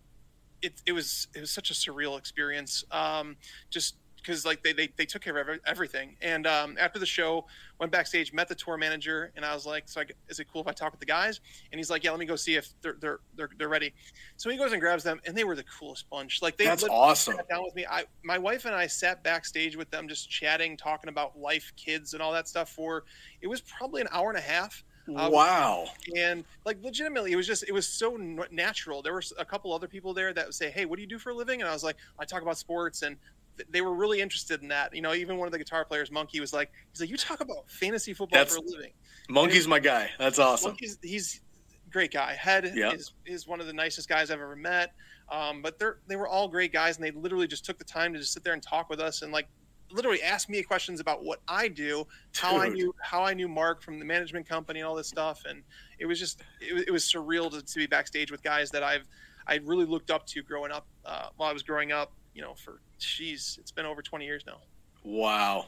it, 0.61 0.81
it 0.85 0.91
was 0.91 1.27
it 1.35 1.41
was 1.41 1.51
such 1.51 1.71
a 1.71 1.73
surreal 1.73 2.17
experience. 2.17 2.83
Um, 2.91 3.37
just 3.69 3.95
because 4.27 4.45
like 4.45 4.61
they, 4.61 4.73
they, 4.73 4.89
they 4.97 5.05
took 5.05 5.21
care 5.21 5.37
of 5.37 5.59
everything. 5.65 6.17
And 6.21 6.45
um, 6.45 6.75
after 6.79 6.99
the 6.99 7.05
show, 7.05 7.45
went 7.79 7.91
backstage, 7.91 8.33
met 8.33 8.47
the 8.47 8.55
tour 8.55 8.77
manager, 8.77 9.31
and 9.35 9.45
I 9.45 9.53
was 9.53 9.65
like, 9.65 9.87
"So 9.87 10.01
I, 10.01 10.05
is 10.27 10.39
it 10.39 10.47
cool 10.51 10.61
if 10.61 10.67
I 10.67 10.73
talk 10.73 10.91
with 10.91 10.99
the 10.99 11.05
guys?" 11.05 11.39
And 11.71 11.79
he's 11.79 11.89
like, 11.89 12.03
"Yeah, 12.03 12.11
let 12.11 12.19
me 12.19 12.25
go 12.25 12.35
see 12.35 12.55
if 12.55 12.73
they're 12.81 12.97
they're 12.99 13.19
they're, 13.35 13.49
they're 13.57 13.69
ready." 13.69 13.93
So 14.35 14.49
he 14.49 14.57
goes 14.57 14.73
and 14.73 14.81
grabs 14.81 15.03
them, 15.03 15.21
and 15.25 15.35
they 15.35 15.43
were 15.43 15.55
the 15.55 15.63
coolest 15.63 16.09
bunch. 16.09 16.41
Like 16.41 16.57
they 16.57 16.65
That's 16.65 16.83
awesome. 16.83 17.35
sat 17.35 17.47
down 17.47 17.63
with 17.63 17.75
me. 17.75 17.85
I 17.89 18.03
my 18.23 18.37
wife 18.37 18.65
and 18.65 18.75
I 18.75 18.87
sat 18.87 19.23
backstage 19.23 19.77
with 19.77 19.89
them, 19.91 20.07
just 20.07 20.29
chatting, 20.29 20.75
talking 20.75 21.09
about 21.09 21.39
life, 21.39 21.71
kids, 21.77 22.13
and 22.13 22.21
all 22.21 22.33
that 22.33 22.47
stuff. 22.47 22.69
For 22.69 23.05
it 23.41 23.47
was 23.47 23.61
probably 23.61 24.01
an 24.01 24.09
hour 24.11 24.29
and 24.29 24.37
a 24.37 24.41
half 24.41 24.83
Uh, 25.15 25.29
wow. 25.31 25.85
and 26.17 26.43
like 26.65 26.77
legitimately 26.83 27.31
it 27.31 27.35
was 27.37 27.47
just 27.47 27.63
it 27.67 27.71
was 27.71 27.87
so 27.87 28.15
n- 28.15 28.39
natural 28.51 29.01
there 29.01 29.13
were 29.13 29.23
a 29.39 29.45
couple 29.45 29.73
other 29.73 29.87
people 29.87 30.13
there 30.13 30.33
that 30.33 30.45
would 30.47 30.53
say 30.55 30.69
hey 30.69 30.83
what 30.85 30.97
do 30.97 31.01
you 31.01 31.07
do 31.07 31.17
for 31.17 31.29
a 31.29 31.33
living 31.33 31.61
and 31.61 31.69
i 31.69 31.73
was 31.73 31.83
like 31.83 31.95
i 32.19 32.25
talk 32.25 32.41
about 32.41 32.57
sports 32.57 33.03
and 33.03 33.15
th- 33.57 33.67
they 33.71 33.79
were 33.81 33.93
really 33.93 34.19
interested 34.19 34.61
in 34.61 34.67
that 34.67 34.93
you 34.93 35.01
know 35.01 35.13
even 35.13 35.37
one 35.37 35.47
of 35.47 35.51
the 35.53 35.57
guitar 35.57 35.85
players 35.85 36.09
Munky 36.09 36.39
was 36.41 36.51
like 36.51 36.71
he's 36.91 36.99
like 36.99 37.09
you 37.09 37.15
talk 37.17 37.39
about 37.39 37.69
fantasy 37.69 38.13
football 38.13 38.37
That's 38.39 38.55
for 38.57 38.61
a 38.61 38.65
living 38.67 38.91
Munky's 39.29 39.67
my 39.67 39.79
guy. 39.79 40.09
That's 40.17 40.39
awesome. 40.39 40.71
Munky's, 40.75 40.97
he's 41.01 41.41
a 41.87 41.89
great 41.91 42.11
guy 42.11 42.33
head 42.33 42.71
Yeah. 42.75 42.91
is, 42.91 43.13
is 43.25 43.47
one 43.47 43.61
of 43.61 43.67
the 43.67 43.73
nicest 43.73 44.09
guys 44.09 44.29
i've 44.29 44.41
ever 44.41 44.55
met 44.55 44.93
um, 45.29 45.61
but 45.61 45.77
they're 45.79 45.99
they 46.07 46.15
were 46.17 46.27
all 46.27 46.47
great 46.47 46.73
guys 46.73 46.97
and 46.97 47.05
they 47.05 47.11
literally 47.11 47.47
just 47.47 47.63
took 47.65 47.77
the 47.77 47.83
time 47.85 48.11
to 48.13 48.19
just 48.19 48.33
sit 48.33 48.43
there 48.43 48.53
and 48.53 48.61
talk 48.63 48.89
with 48.89 48.99
us 48.99 49.21
and 49.21 49.31
like 49.31 49.47
literally 49.91 50.21
ask 50.21 50.49
me 50.49 50.61
questions 50.63 50.99
about 50.99 51.23
what 51.23 51.39
I 51.47 51.67
do, 51.67 52.05
how 52.35 52.57
I 52.57 52.69
knew 52.69 52.93
how 53.01 53.23
I 53.23 53.33
knew 53.33 53.47
Mark 53.47 53.81
from 53.81 53.99
the 53.99 54.05
management 54.05 54.47
company 54.47 54.79
and 54.79 54.87
all 54.87 54.95
this 54.95 55.07
stuff, 55.07 55.43
and 55.47 55.63
it 55.99 56.05
was 56.05 56.19
just 56.19 56.41
it, 56.61 56.73
was- 56.73 56.83
it 56.83 56.91
was 56.91 57.03
surreal 57.03 57.49
to, 57.51 57.61
to 57.61 57.79
be 57.79 57.87
backstage 57.87 58.31
with 58.31 58.43
guys 58.43 58.69
that 58.71 58.83
I've 58.83 59.07
I 59.47 59.59
really 59.63 59.85
looked 59.85 60.11
up 60.11 60.25
to 60.27 60.43
growing 60.43 60.71
up 60.71 60.87
uh, 61.05 61.29
while 61.37 61.49
I 61.49 61.53
was 61.53 61.63
growing 61.63 61.91
up. 61.91 62.11
You 62.33 62.41
know, 62.43 62.53
for 62.53 62.81
jeez, 62.99 63.57
it's 63.57 63.71
been 63.71 63.85
over 63.85 64.01
twenty 64.01 64.25
years 64.25 64.43
now. 64.45 64.57
Wow, 65.03 65.67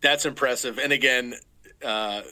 that's 0.00 0.26
impressive. 0.26 0.78
And 0.78 0.92
again, 0.92 1.34
uh, 1.84 2.22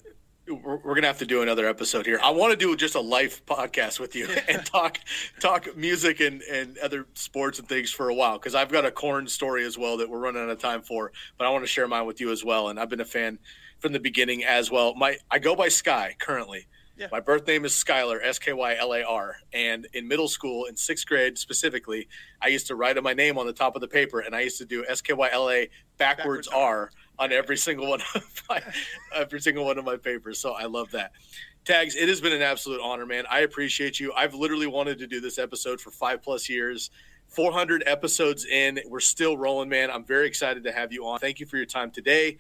we're, 0.55 0.77
we're 0.77 0.95
gonna 0.95 1.07
have 1.07 1.19
to 1.19 1.27
do 1.27 1.43
another 1.43 1.69
episode 1.69 2.07
here. 2.07 2.21
I 2.23 2.31
want 2.31 2.53
to 2.53 2.57
do 2.57 2.75
just 2.77 2.95
a 2.95 3.01
life 3.01 3.45
podcast 3.47 4.01
with 4.01 4.15
you 4.15 4.29
and 4.49 4.65
talk 4.65 4.99
talk 5.41 5.77
music 5.77 6.21
and 6.21 6.43
and 6.43 6.79
other 6.79 7.07
sports 7.15 7.59
and 7.59 7.69
things 7.69 7.91
for 7.91 8.09
a 8.09 8.15
while 8.15 8.39
because 8.39 8.55
I've 8.55 8.71
got 8.71 8.85
a 8.85 8.91
Korn 8.91 9.27
story 9.29 9.65
as 9.65 9.79
well 9.79 9.97
that 9.99 10.09
we're 10.09 10.19
running 10.19 10.43
out 10.43 10.51
of 10.51 10.59
time 10.59 10.83
for. 10.83 11.13
But 11.39 11.47
I 11.47 11.51
want 11.51 11.65
to 11.65 11.69
share 11.69 11.87
mine 11.89 12.07
with 12.07 12.21
you 12.21 12.31
as 12.31 12.45
well. 12.45 12.69
And 12.69 12.79
I've 12.79 12.89
been 12.89 13.01
a 13.01 13.05
fan 13.05 13.39
from 13.79 13.93
the 13.93 14.01
beginning 14.01 14.45
as 14.45 14.71
well. 14.71 14.95
My 14.95 15.17
I 15.31 15.39
go 15.39 15.55
by 15.55 15.69
Sky 15.69 16.17
currently. 16.19 16.67
Yeah. 16.97 17.09
My 17.11 17.21
birth 17.21 17.47
name 17.47 17.65
is 17.65 17.73
Skylar, 17.73 18.19
S 18.23 18.39
K 18.39 18.53
Y 18.53 18.77
L 18.77 18.93
A 18.93 19.03
R. 19.03 19.37
And 19.55 19.87
in 19.95 20.07
middle 20.07 20.29
school, 20.29 20.67
in 20.67 20.77
sixth 20.77 21.07
grade 21.07 21.39
specifically, 21.39 22.09
I 22.43 22.49
used 22.49 22.67
to 22.67 22.75
write 22.75 23.03
my 23.03 23.15
name 23.15 23.39
on 23.39 23.47
the 23.47 23.55
top 23.55 23.75
of 23.75 23.81
the 23.81 23.89
paper, 23.89 24.21
and 24.21 24.35
I 24.35 24.41
used 24.41 24.59
to 24.59 24.67
do 24.67 24.85
S 24.87 25.01
K 25.01 25.15
Y 25.15 25.31
L 25.33 25.49
A 25.49 25.71
backwards 25.97 26.49
Backwards 26.49 26.49
R 26.49 26.91
on 27.21 27.31
every 27.33 27.57
single 27.57 27.89
one 27.89 28.01
of 28.15 28.43
my 28.49 28.63
every 29.15 29.41
single 29.41 29.65
one 29.65 29.79
of 29.79 29.85
my 29.85 29.97
papers. 29.97 30.41
So 30.41 30.53
I 30.53 30.65
love 30.65 30.91
that. 30.93 31.13
Tags, 31.65 31.95
it 31.95 32.09
has 32.09 32.21
been 32.21 32.33
an 32.33 32.43
absolute 32.43 32.81
honor, 32.83 33.05
man. 33.05 33.25
I 33.31 33.41
appreciate 33.41 34.01
you. 34.01 34.13
I've 34.15 34.35
literally 34.35 34.67
wanted 34.67 34.99
to 35.01 35.07
do 35.07 35.21
this 35.21 35.39
episode 35.39 35.81
for 35.81 35.91
five 35.91 36.23
plus 36.23 36.49
years. 36.49 36.91
400 37.29 37.85
episodes 37.87 38.45
in, 38.45 38.81
we're 38.87 38.99
still 38.99 39.37
rolling, 39.37 39.69
man. 39.69 39.89
I'm 39.89 40.05
very 40.05 40.27
excited 40.27 40.65
to 40.65 40.73
have 40.73 40.93
you 40.93 41.07
on. 41.07 41.21
Thank 41.21 41.39
you 41.39 41.47
for 41.47 41.59
your 41.59 41.67
time 41.67 41.93
today. 41.93 42.39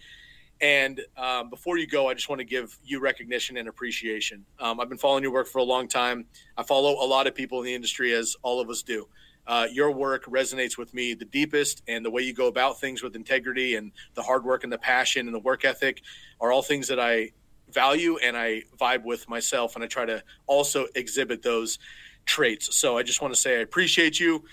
And 0.60 1.00
um, 1.16 1.48
before 1.48 1.78
you 1.78 1.86
go, 1.86 2.08
I 2.08 2.14
just 2.14 2.28
want 2.28 2.40
to 2.40 2.44
give 2.44 2.76
you 2.82 2.98
recognition 2.98 3.56
and 3.56 3.68
appreciation. 3.68 4.44
Um, 4.58 4.80
I've 4.80 4.88
been 4.88 4.98
following 4.98 5.22
your 5.22 5.32
work 5.32 5.46
for 5.46 5.58
a 5.58 5.64
long 5.64 5.86
time. 5.86 6.26
I 6.56 6.64
follow 6.64 7.04
a 7.04 7.06
lot 7.06 7.26
of 7.26 7.34
people 7.34 7.60
in 7.60 7.66
the 7.66 7.74
industry, 7.74 8.12
as 8.12 8.36
all 8.42 8.60
of 8.60 8.68
us 8.68 8.82
do. 8.82 9.06
Uh, 9.50 9.66
your 9.72 9.90
work 9.90 10.26
resonates 10.26 10.78
with 10.78 10.94
me 10.94 11.12
the 11.12 11.24
deepest, 11.24 11.82
and 11.88 12.04
the 12.04 12.10
way 12.10 12.22
you 12.22 12.32
go 12.32 12.46
about 12.46 12.80
things 12.80 13.02
with 13.02 13.16
integrity 13.16 13.74
and 13.74 13.90
the 14.14 14.22
hard 14.22 14.44
work 14.44 14.62
and 14.62 14.72
the 14.72 14.78
passion 14.78 15.26
and 15.26 15.34
the 15.34 15.40
work 15.40 15.64
ethic 15.64 16.02
are 16.40 16.52
all 16.52 16.62
things 16.62 16.86
that 16.86 17.00
I 17.00 17.32
value 17.68 18.16
and 18.18 18.36
I 18.36 18.62
vibe 18.80 19.02
with 19.02 19.28
myself. 19.28 19.74
And 19.74 19.82
I 19.82 19.88
try 19.88 20.04
to 20.06 20.22
also 20.46 20.86
exhibit 20.94 21.42
those 21.42 21.80
traits. 22.26 22.76
So 22.78 22.96
I 22.96 23.02
just 23.02 23.20
want 23.20 23.34
to 23.34 23.40
say 23.40 23.58
I 23.58 23.62
appreciate 23.62 24.20
you. 24.20 24.44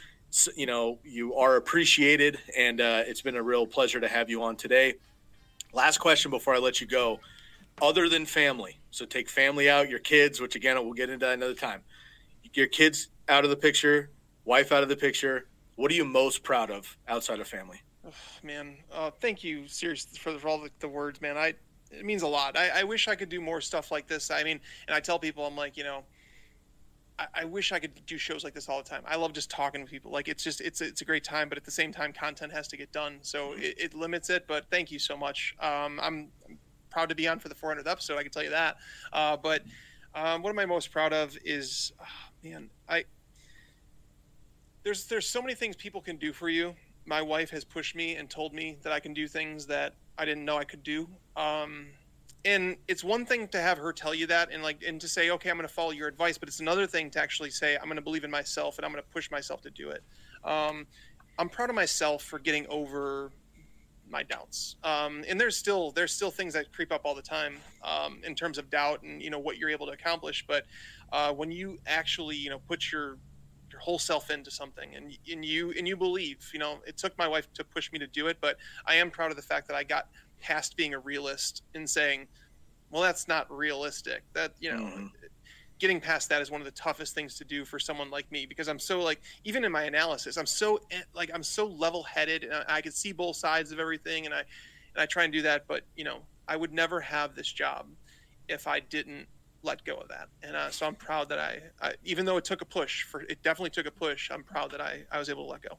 You 0.55 0.65
know, 0.65 0.97
you 1.03 1.35
are 1.35 1.57
appreciated, 1.57 2.39
and 2.57 2.81
uh, 2.81 3.03
it's 3.05 3.21
been 3.21 3.35
a 3.35 3.43
real 3.43 3.67
pleasure 3.67 3.99
to 3.99 4.07
have 4.07 4.31
you 4.31 4.41
on 4.41 4.55
today. 4.55 4.95
Last 5.73 5.99
question 5.99 6.31
before 6.31 6.55
I 6.55 6.57
let 6.57 6.81
you 6.81 6.87
go. 6.87 7.19
Other 7.83 8.09
than 8.09 8.25
family, 8.25 8.79
so 8.89 9.05
take 9.05 9.29
family 9.29 9.69
out, 9.69 9.91
your 9.91 9.99
kids, 9.99 10.41
which 10.41 10.55
again 10.55 10.75
we'll 10.83 10.93
get 10.93 11.11
into 11.11 11.29
another 11.29 11.53
time. 11.53 11.81
Your 12.55 12.65
kids 12.65 13.09
out 13.29 13.43
of 13.43 13.51
the 13.51 13.55
picture, 13.55 14.09
wife 14.47 14.71
out 14.71 14.81
of 14.81 14.89
the 14.89 14.95
picture. 14.95 15.47
What 15.75 15.91
are 15.91 15.95
you 15.95 16.05
most 16.05 16.41
proud 16.41 16.71
of 16.71 16.97
outside 17.07 17.39
of 17.39 17.47
family? 17.47 17.81
Oh, 18.07 18.11
man, 18.41 18.77
uh, 18.91 19.11
thank 19.19 19.43
you, 19.43 19.67
seriously, 19.67 20.17
for, 20.17 20.39
for 20.39 20.47
all 20.47 20.61
the, 20.61 20.71
the 20.79 20.87
words, 20.87 21.21
man. 21.21 21.37
I 21.37 21.53
it 21.91 22.05
means 22.05 22.21
a 22.21 22.27
lot. 22.27 22.57
I, 22.57 22.81
I 22.81 22.83
wish 22.83 23.07
I 23.07 23.15
could 23.15 23.29
do 23.29 23.39
more 23.39 23.61
stuff 23.61 23.91
like 23.91 24.07
this. 24.07 24.29
I 24.31 24.43
mean, 24.43 24.59
and 24.87 24.95
I 24.95 24.99
tell 24.99 25.19
people, 25.19 25.45
I'm 25.45 25.55
like, 25.55 25.77
you 25.77 25.83
know, 25.85 26.03
I, 27.17 27.27
I 27.33 27.45
wish 27.45 27.71
I 27.71 27.79
could 27.79 28.05
do 28.05 28.17
shows 28.17 28.43
like 28.43 28.53
this 28.53 28.67
all 28.67 28.81
the 28.81 28.89
time. 28.89 29.03
I 29.05 29.15
love 29.15 29.31
just 29.31 29.49
talking 29.49 29.81
with 29.81 29.89
people. 29.89 30.11
Like, 30.11 30.27
it's 30.27 30.43
just 30.43 30.61
it's 30.61 30.81
it's 30.81 31.01
a 31.01 31.05
great 31.05 31.23
time, 31.23 31.49
but 31.49 31.57
at 31.57 31.63
the 31.63 31.71
same 31.71 31.91
time, 31.91 32.11
content 32.11 32.51
has 32.51 32.67
to 32.69 32.77
get 32.77 32.91
done, 32.91 33.19
so 33.21 33.53
it, 33.53 33.75
it 33.77 33.93
limits 33.93 34.29
it. 34.29 34.45
But 34.47 34.65
thank 34.69 34.91
you 34.91 34.99
so 34.99 35.15
much. 35.15 35.55
Um, 35.59 35.99
I'm, 36.01 36.29
I'm 36.47 36.57
proud 36.89 37.09
to 37.09 37.15
be 37.15 37.27
on 37.27 37.39
for 37.39 37.49
the 37.49 37.55
400th 37.55 37.87
episode. 37.87 38.17
I 38.17 38.23
can 38.23 38.31
tell 38.31 38.43
you 38.43 38.51
that. 38.51 38.77
Uh, 39.13 39.37
but 39.37 39.63
um, 40.15 40.41
what 40.41 40.49
am 40.49 40.59
I 40.59 40.65
most 40.65 40.91
proud 40.91 41.13
of 41.13 41.37
is, 41.43 41.93
ah, 42.01 42.29
man, 42.43 42.69
I 42.89 43.05
there's 44.87 45.03
there's 45.07 45.27
so 45.27 45.41
many 45.41 45.53
things 45.53 45.75
people 45.75 45.99
can 45.99 46.15
do 46.15 46.31
for 46.31 46.47
you. 46.47 46.73
My 47.05 47.21
wife 47.21 47.49
has 47.49 47.65
pushed 47.65 47.93
me 47.93 48.15
and 48.15 48.29
told 48.29 48.53
me 48.53 48.77
that 48.83 48.93
I 48.93 49.01
can 49.01 49.13
do 49.13 49.27
things 49.27 49.65
that 49.65 49.95
I 50.17 50.23
didn't 50.23 50.45
know 50.45 50.57
I 50.57 50.63
could 50.63 50.81
do. 50.81 51.09
Um, 51.35 51.87
and 52.45 52.77
it's 52.87 53.03
one 53.03 53.25
thing 53.25 53.49
to 53.49 53.59
have 53.59 53.77
her 53.79 53.91
tell 53.91 54.15
you 54.15 54.27
that 54.27 54.49
and 54.49 54.63
like 54.63 54.81
and 54.87 55.01
to 55.01 55.09
say, 55.09 55.29
okay, 55.31 55.49
I'm 55.49 55.57
going 55.57 55.67
to 55.67 55.73
follow 55.73 55.91
your 55.91 56.07
advice, 56.07 56.37
but 56.37 56.47
it's 56.47 56.61
another 56.61 56.87
thing 56.87 57.09
to 57.11 57.19
actually 57.19 57.49
say, 57.49 57.75
I'm 57.75 57.83
going 57.83 57.97
to 57.97 58.01
believe 58.01 58.23
in 58.23 58.31
myself 58.31 58.77
and 58.77 58.85
I'm 58.85 58.93
going 58.93 59.03
to 59.03 59.09
push 59.09 59.29
myself 59.29 59.61
to 59.63 59.69
do 59.69 59.89
it. 59.89 60.03
Um, 60.45 60.87
I'm 61.37 61.49
proud 61.49 61.69
of 61.69 61.75
myself 61.75 62.23
for 62.23 62.39
getting 62.39 62.65
over 62.67 63.31
my 64.09 64.23
doubts. 64.23 64.77
Um, 64.85 65.25
and 65.27 65.37
there's 65.37 65.57
still 65.57 65.91
there's 65.91 66.13
still 66.13 66.31
things 66.31 66.53
that 66.53 66.71
creep 66.71 66.93
up 66.93 67.01
all 67.03 67.13
the 67.13 67.21
time 67.21 67.57
um, 67.83 68.21
in 68.23 68.35
terms 68.35 68.57
of 68.57 68.69
doubt 68.69 69.03
and 69.03 69.21
you 69.21 69.31
know 69.31 69.39
what 69.39 69.57
you're 69.57 69.69
able 69.69 69.87
to 69.87 69.91
accomplish. 69.91 70.45
But 70.47 70.63
uh, 71.11 71.33
when 71.33 71.51
you 71.51 71.77
actually 71.85 72.37
you 72.37 72.49
know 72.49 72.59
put 72.59 72.89
your 72.89 73.17
your 73.71 73.79
whole 73.81 73.99
self 73.99 74.29
into 74.29 74.51
something 74.51 74.95
and 74.95 75.17
and 75.31 75.43
you 75.43 75.73
and 75.77 75.87
you 75.87 75.97
believe, 75.97 76.49
you 76.53 76.59
know, 76.59 76.79
it 76.85 76.97
took 76.97 77.17
my 77.17 77.27
wife 77.27 77.51
to 77.53 77.63
push 77.63 77.91
me 77.91 77.99
to 77.99 78.07
do 78.07 78.27
it, 78.27 78.37
but 78.41 78.57
I 78.85 78.95
am 78.95 79.11
proud 79.11 79.31
of 79.31 79.37
the 79.37 79.43
fact 79.43 79.67
that 79.67 79.75
I 79.75 79.83
got 79.83 80.07
past 80.39 80.77
being 80.77 80.93
a 80.93 80.99
realist 80.99 81.63
and 81.73 81.89
saying, 81.89 82.27
well, 82.89 83.01
that's 83.01 83.27
not 83.27 83.51
realistic. 83.51 84.23
That 84.33 84.53
you 84.59 84.71
know. 84.71 84.83
Mhm. 84.83 85.11
Getting 85.79 86.01
past 86.01 86.29
that 86.29 86.41
is 86.41 86.49
one 86.49 86.59
of 86.59 86.65
the 86.65 86.71
toughest 86.71 87.13
things 87.13 87.35
to 87.35 87.45
do 87.45 87.63
for 87.63 87.77
someone 87.77 88.09
like 88.09 88.31
me 88.31 88.47
because 88.47 88.67
I'm 88.67 88.79
so 88.79 88.99
like 88.99 89.21
even 89.43 89.63
in 89.63 89.71
my 89.71 89.83
analysis 89.83 90.35
I'm 90.35 90.47
so 90.47 90.81
eh, 90.89 91.01
like 91.13 91.29
I'm 91.31 91.43
so 91.43 91.67
level-headed 91.67 92.43
and 92.45 92.51
I, 92.51 92.77
I 92.77 92.81
can 92.81 92.91
see 92.91 93.11
both 93.11 93.35
sides 93.35 93.71
of 93.71 93.79
everything 93.79 94.25
and 94.25 94.33
I 94.33 94.39
and 94.39 94.97
I 94.97 95.05
try 95.05 95.23
and 95.23 95.31
do 95.31 95.43
that. 95.43 95.67
But 95.67 95.83
you 95.95 96.03
know, 96.03 96.21
I 96.47 96.55
would 96.55 96.73
never 96.73 96.99
have 97.01 97.35
this 97.35 97.51
job 97.51 97.85
if 98.47 98.65
I 98.65 98.79
didn't 98.79 99.27
let 99.63 99.83
go 99.83 99.95
of 99.95 100.07
that. 100.09 100.29
And 100.43 100.55
uh, 100.55 100.69
so 100.69 100.85
I'm 100.85 100.95
proud 100.95 101.29
that 101.29 101.39
I, 101.39 101.61
I, 101.81 101.93
even 102.03 102.25
though 102.25 102.37
it 102.37 102.45
took 102.45 102.61
a 102.61 102.65
push 102.65 103.03
for, 103.03 103.21
it 103.21 103.41
definitely 103.43 103.71
took 103.71 103.85
a 103.85 103.91
push. 103.91 104.29
I'm 104.31 104.43
proud 104.43 104.71
that 104.71 104.81
I, 104.81 105.03
I 105.11 105.19
was 105.19 105.29
able 105.29 105.45
to 105.45 105.51
let 105.51 105.61
go. 105.61 105.77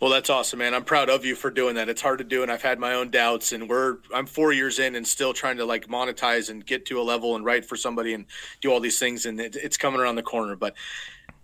Well, 0.00 0.10
that's 0.10 0.30
awesome, 0.30 0.60
man. 0.60 0.74
I'm 0.74 0.84
proud 0.84 1.10
of 1.10 1.24
you 1.24 1.34
for 1.34 1.50
doing 1.50 1.74
that. 1.74 1.88
It's 1.88 2.00
hard 2.00 2.18
to 2.18 2.24
do, 2.24 2.42
and 2.42 2.50
I've 2.50 2.62
had 2.62 2.78
my 2.78 2.94
own 2.94 3.10
doubts. 3.10 3.52
And 3.52 3.68
we're 3.68 3.98
I'm 4.14 4.26
four 4.26 4.52
years 4.52 4.78
in 4.78 4.96
and 4.96 5.06
still 5.06 5.34
trying 5.34 5.58
to 5.58 5.64
like 5.66 5.86
monetize 5.86 6.48
and 6.48 6.64
get 6.64 6.86
to 6.86 7.00
a 7.00 7.02
level 7.02 7.36
and 7.36 7.44
write 7.44 7.66
for 7.66 7.76
somebody 7.76 8.14
and 8.14 8.24
do 8.62 8.72
all 8.72 8.80
these 8.80 8.98
things. 8.98 9.26
And 9.26 9.38
it, 9.38 9.56
it's 9.56 9.76
coming 9.76 10.00
around 10.00 10.16
the 10.16 10.22
corner. 10.22 10.56
But 10.56 10.74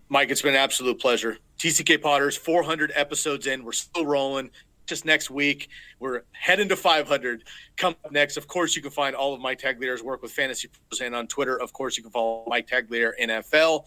Mike, 0.09 0.31
it's 0.31 0.41
been 0.41 0.55
an 0.55 0.61
absolute 0.61 0.99
pleasure. 0.99 1.37
TCK 1.59 2.01
Potters, 2.01 2.37
400 2.37 2.93
episodes 2.95 3.47
in. 3.47 3.65
We're 3.65 3.73
still 3.73 4.07
rolling. 4.07 4.51
Just 4.87 5.05
next 5.05 5.31
week, 5.31 5.69
we're 5.99 6.23
heading 6.33 6.69
to 6.69 6.77
500. 6.77 7.45
Come 7.77 7.97
up 8.05 8.13
next. 8.13 8.37
Of 8.37 8.47
course, 8.47 8.77
you 8.77 8.83
can 8.83 8.93
find 8.93 9.17
all 9.17 9.35
of 9.35 9.41
Mike 9.41 9.61
Tagliere's 9.61 10.03
work 10.03 10.23
with 10.23 10.33
Fantasy 10.33 10.69
Pros 10.69 11.01
and 11.01 11.15
on 11.15 11.27
Twitter. 11.27 11.61
Of 11.61 11.73
course, 11.73 11.97
you 11.97 12.03
can 12.03 12.13
follow 12.13 12.45
Mike 12.47 12.69
Tagliere 12.69 13.13
NFL. 13.21 13.85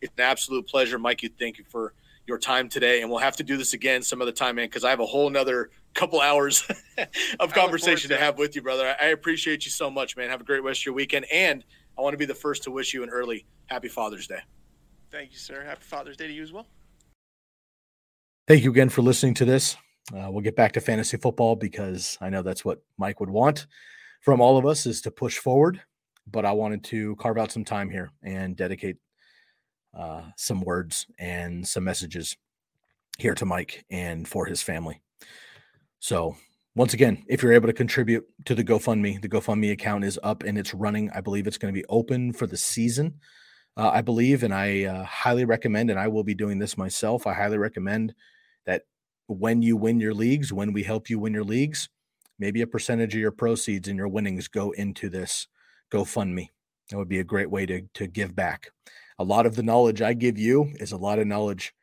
It's 0.00 0.12
an 0.18 0.24
absolute 0.24 0.66
pleasure, 0.66 0.98
Mike. 0.98 1.22
You 1.22 1.30
thank 1.38 1.56
you 1.58 1.64
for 1.64 1.94
your 2.26 2.38
time 2.38 2.68
today, 2.68 3.00
and 3.00 3.10
we'll 3.10 3.18
have 3.18 3.36
to 3.36 3.42
do 3.42 3.56
this 3.56 3.72
again 3.72 4.02
some 4.02 4.20
other 4.22 4.32
time, 4.32 4.56
man, 4.56 4.66
because 4.66 4.84
I 4.84 4.90
have 4.90 5.00
a 5.00 5.06
whole 5.06 5.28
another 5.28 5.70
couple 5.94 6.20
hours 6.20 6.66
of 7.40 7.52
conversation 7.52 8.08
to, 8.08 8.16
to 8.16 8.20
have 8.20 8.38
with 8.38 8.54
you, 8.56 8.62
brother. 8.62 8.94
I 9.00 9.06
appreciate 9.06 9.64
you 9.64 9.70
so 9.70 9.90
much, 9.90 10.16
man. 10.16 10.30
Have 10.30 10.40
a 10.40 10.44
great 10.44 10.62
rest 10.62 10.80
of 10.82 10.86
your 10.86 10.94
weekend, 10.94 11.26
and 11.32 11.64
I 11.98 12.02
want 12.02 12.14
to 12.14 12.18
be 12.18 12.26
the 12.26 12.34
first 12.34 12.64
to 12.64 12.70
wish 12.70 12.92
you 12.92 13.02
an 13.02 13.10
early 13.10 13.46
Happy 13.66 13.88
Father's 13.88 14.26
Day. 14.26 14.40
Thank 15.10 15.32
you, 15.32 15.38
sir. 15.38 15.64
Happy 15.64 15.82
Father's 15.82 16.16
Day 16.16 16.26
to 16.26 16.32
you 16.32 16.42
as 16.42 16.52
well. 16.52 16.66
Thank 18.46 18.64
you 18.64 18.70
again 18.70 18.90
for 18.90 19.00
listening 19.00 19.34
to 19.34 19.44
this. 19.44 19.76
Uh, 20.12 20.30
we'll 20.30 20.42
get 20.42 20.56
back 20.56 20.72
to 20.72 20.80
fantasy 20.80 21.16
football 21.16 21.56
because 21.56 22.18
I 22.20 22.28
know 22.28 22.42
that's 22.42 22.64
what 22.64 22.82
Mike 22.98 23.20
would 23.20 23.30
want 23.30 23.66
from 24.20 24.40
all 24.40 24.56
of 24.56 24.66
us 24.66 24.86
is 24.86 25.00
to 25.02 25.10
push 25.10 25.38
forward. 25.38 25.80
But 26.26 26.46
I 26.46 26.52
wanted 26.52 26.82
to 26.84 27.16
carve 27.16 27.36
out 27.36 27.52
some 27.52 27.64
time 27.64 27.90
here 27.90 28.10
and 28.22 28.56
dedicate 28.56 28.96
uh, 29.92 30.22
some 30.36 30.62
words 30.62 31.06
and 31.18 31.66
some 31.68 31.84
messages 31.84 32.36
here 33.18 33.34
to 33.34 33.44
Mike 33.44 33.84
and 33.90 34.26
for 34.26 34.46
his 34.46 34.62
family. 34.62 35.02
So, 36.00 36.36
once 36.74 36.94
again, 36.94 37.24
if 37.28 37.42
you're 37.42 37.52
able 37.52 37.68
to 37.68 37.74
contribute 37.74 38.24
to 38.46 38.54
the 38.54 38.64
GoFundMe, 38.64 39.20
the 39.20 39.28
GoFundMe 39.28 39.70
account 39.70 40.04
is 40.04 40.18
up 40.22 40.42
and 40.42 40.58
it's 40.58 40.74
running. 40.74 41.10
I 41.14 41.20
believe 41.20 41.46
it's 41.46 41.58
going 41.58 41.72
to 41.72 41.78
be 41.78 41.86
open 41.88 42.32
for 42.32 42.46
the 42.46 42.56
season. 42.56 43.20
Uh, 43.76 43.90
I 43.90 44.00
believe, 44.00 44.42
and 44.42 44.54
I 44.54 44.84
uh, 44.84 45.04
highly 45.04 45.44
recommend, 45.44 45.90
and 45.90 46.00
I 46.00 46.08
will 46.08 46.24
be 46.24 46.34
doing 46.34 46.58
this 46.58 46.78
myself. 46.78 47.26
I 47.26 47.34
highly 47.34 47.58
recommend 47.58 48.14
when 49.26 49.62
you 49.62 49.76
win 49.76 50.00
your 50.00 50.14
leagues, 50.14 50.52
when 50.52 50.72
we 50.72 50.82
help 50.82 51.08
you 51.08 51.18
win 51.18 51.34
your 51.34 51.44
leagues, 51.44 51.88
maybe 52.38 52.62
a 52.62 52.66
percentage 52.66 53.14
of 53.14 53.20
your 53.20 53.30
proceeds 53.30 53.88
and 53.88 53.96
your 53.96 54.08
winnings 54.08 54.48
go 54.48 54.70
into 54.72 55.08
this 55.08 55.46
GoFundMe. 55.92 56.48
That 56.90 56.98
would 56.98 57.08
be 57.08 57.20
a 57.20 57.24
great 57.24 57.50
way 57.50 57.64
to 57.66 57.82
to 57.94 58.06
give 58.06 58.34
back 58.34 58.70
a 59.18 59.24
lot 59.24 59.46
of 59.46 59.56
the 59.56 59.62
knowledge 59.62 60.02
I 60.02 60.12
give 60.12 60.38
you 60.38 60.72
is 60.80 60.92
a 60.92 60.96
lot 60.96 61.18
of 61.18 61.26
knowledge 61.26 61.74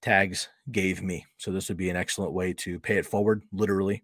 tags 0.00 0.48
gave 0.70 1.02
me. 1.02 1.26
So 1.36 1.50
this 1.50 1.68
would 1.68 1.76
be 1.76 1.90
an 1.90 1.96
excellent 1.96 2.32
way 2.32 2.54
to 2.54 2.80
pay 2.80 2.96
it 2.96 3.06
forward, 3.06 3.42
literally, 3.52 4.02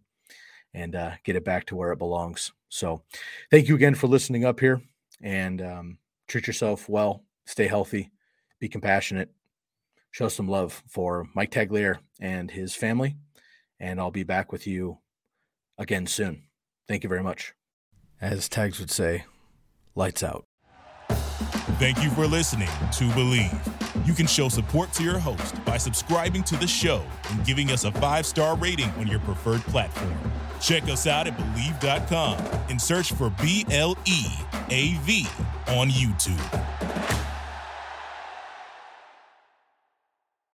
and 0.74 0.94
uh, 0.94 1.12
get 1.24 1.36
it 1.36 1.44
back 1.44 1.66
to 1.66 1.76
where 1.76 1.92
it 1.92 1.98
belongs. 1.98 2.52
So 2.68 3.02
thank 3.50 3.68
you 3.68 3.74
again 3.74 3.94
for 3.94 4.06
listening 4.06 4.44
up 4.44 4.60
here 4.60 4.82
and 5.22 5.62
um, 5.62 5.98
treat 6.28 6.46
yourself 6.46 6.88
well, 6.88 7.24
stay 7.46 7.66
healthy, 7.66 8.10
be 8.60 8.68
compassionate, 8.68 9.30
show 10.10 10.28
some 10.28 10.48
love 10.48 10.82
for 10.88 11.26
Mike 11.34 11.50
Tagliere 11.50 11.98
and 12.20 12.50
his 12.50 12.74
family. 12.74 13.16
And 13.80 14.00
I'll 14.00 14.10
be 14.10 14.24
back 14.24 14.50
with 14.50 14.66
you 14.66 14.98
again 15.78 16.06
soon. 16.06 16.44
Thank 16.88 17.02
you 17.02 17.08
very 17.08 17.22
much. 17.22 17.54
As 18.20 18.48
Tags 18.48 18.80
would 18.80 18.90
say, 18.90 19.24
lights 19.94 20.22
out. 20.22 20.44
Thank 21.78 22.02
you 22.02 22.10
for 22.10 22.26
listening 22.26 22.66
to 22.66 23.04
Bleav. 23.10 24.06
You 24.06 24.12
can 24.12 24.26
show 24.26 24.48
support 24.48 24.92
to 24.94 25.04
your 25.04 25.18
host 25.18 25.64
by 25.64 25.76
subscribing 25.76 26.42
to 26.44 26.56
the 26.56 26.66
show 26.66 27.04
and 27.30 27.44
giving 27.44 27.70
us 27.70 27.84
a 27.84 27.92
five 27.92 28.26
star 28.26 28.56
rating 28.56 28.90
on 28.92 29.06
your 29.06 29.20
preferred 29.20 29.60
platform. 29.62 30.16
Check 30.60 30.84
us 30.84 31.06
out 31.06 31.28
at 31.28 31.36
Bleav.com 31.36 32.38
and 32.68 32.80
search 32.80 33.12
for 33.12 33.30
B 33.40 33.64
L 33.70 33.96
E 34.06 34.24
A 34.70 34.94
V 35.02 35.26
on 35.68 35.88
YouTube. 35.88 37.17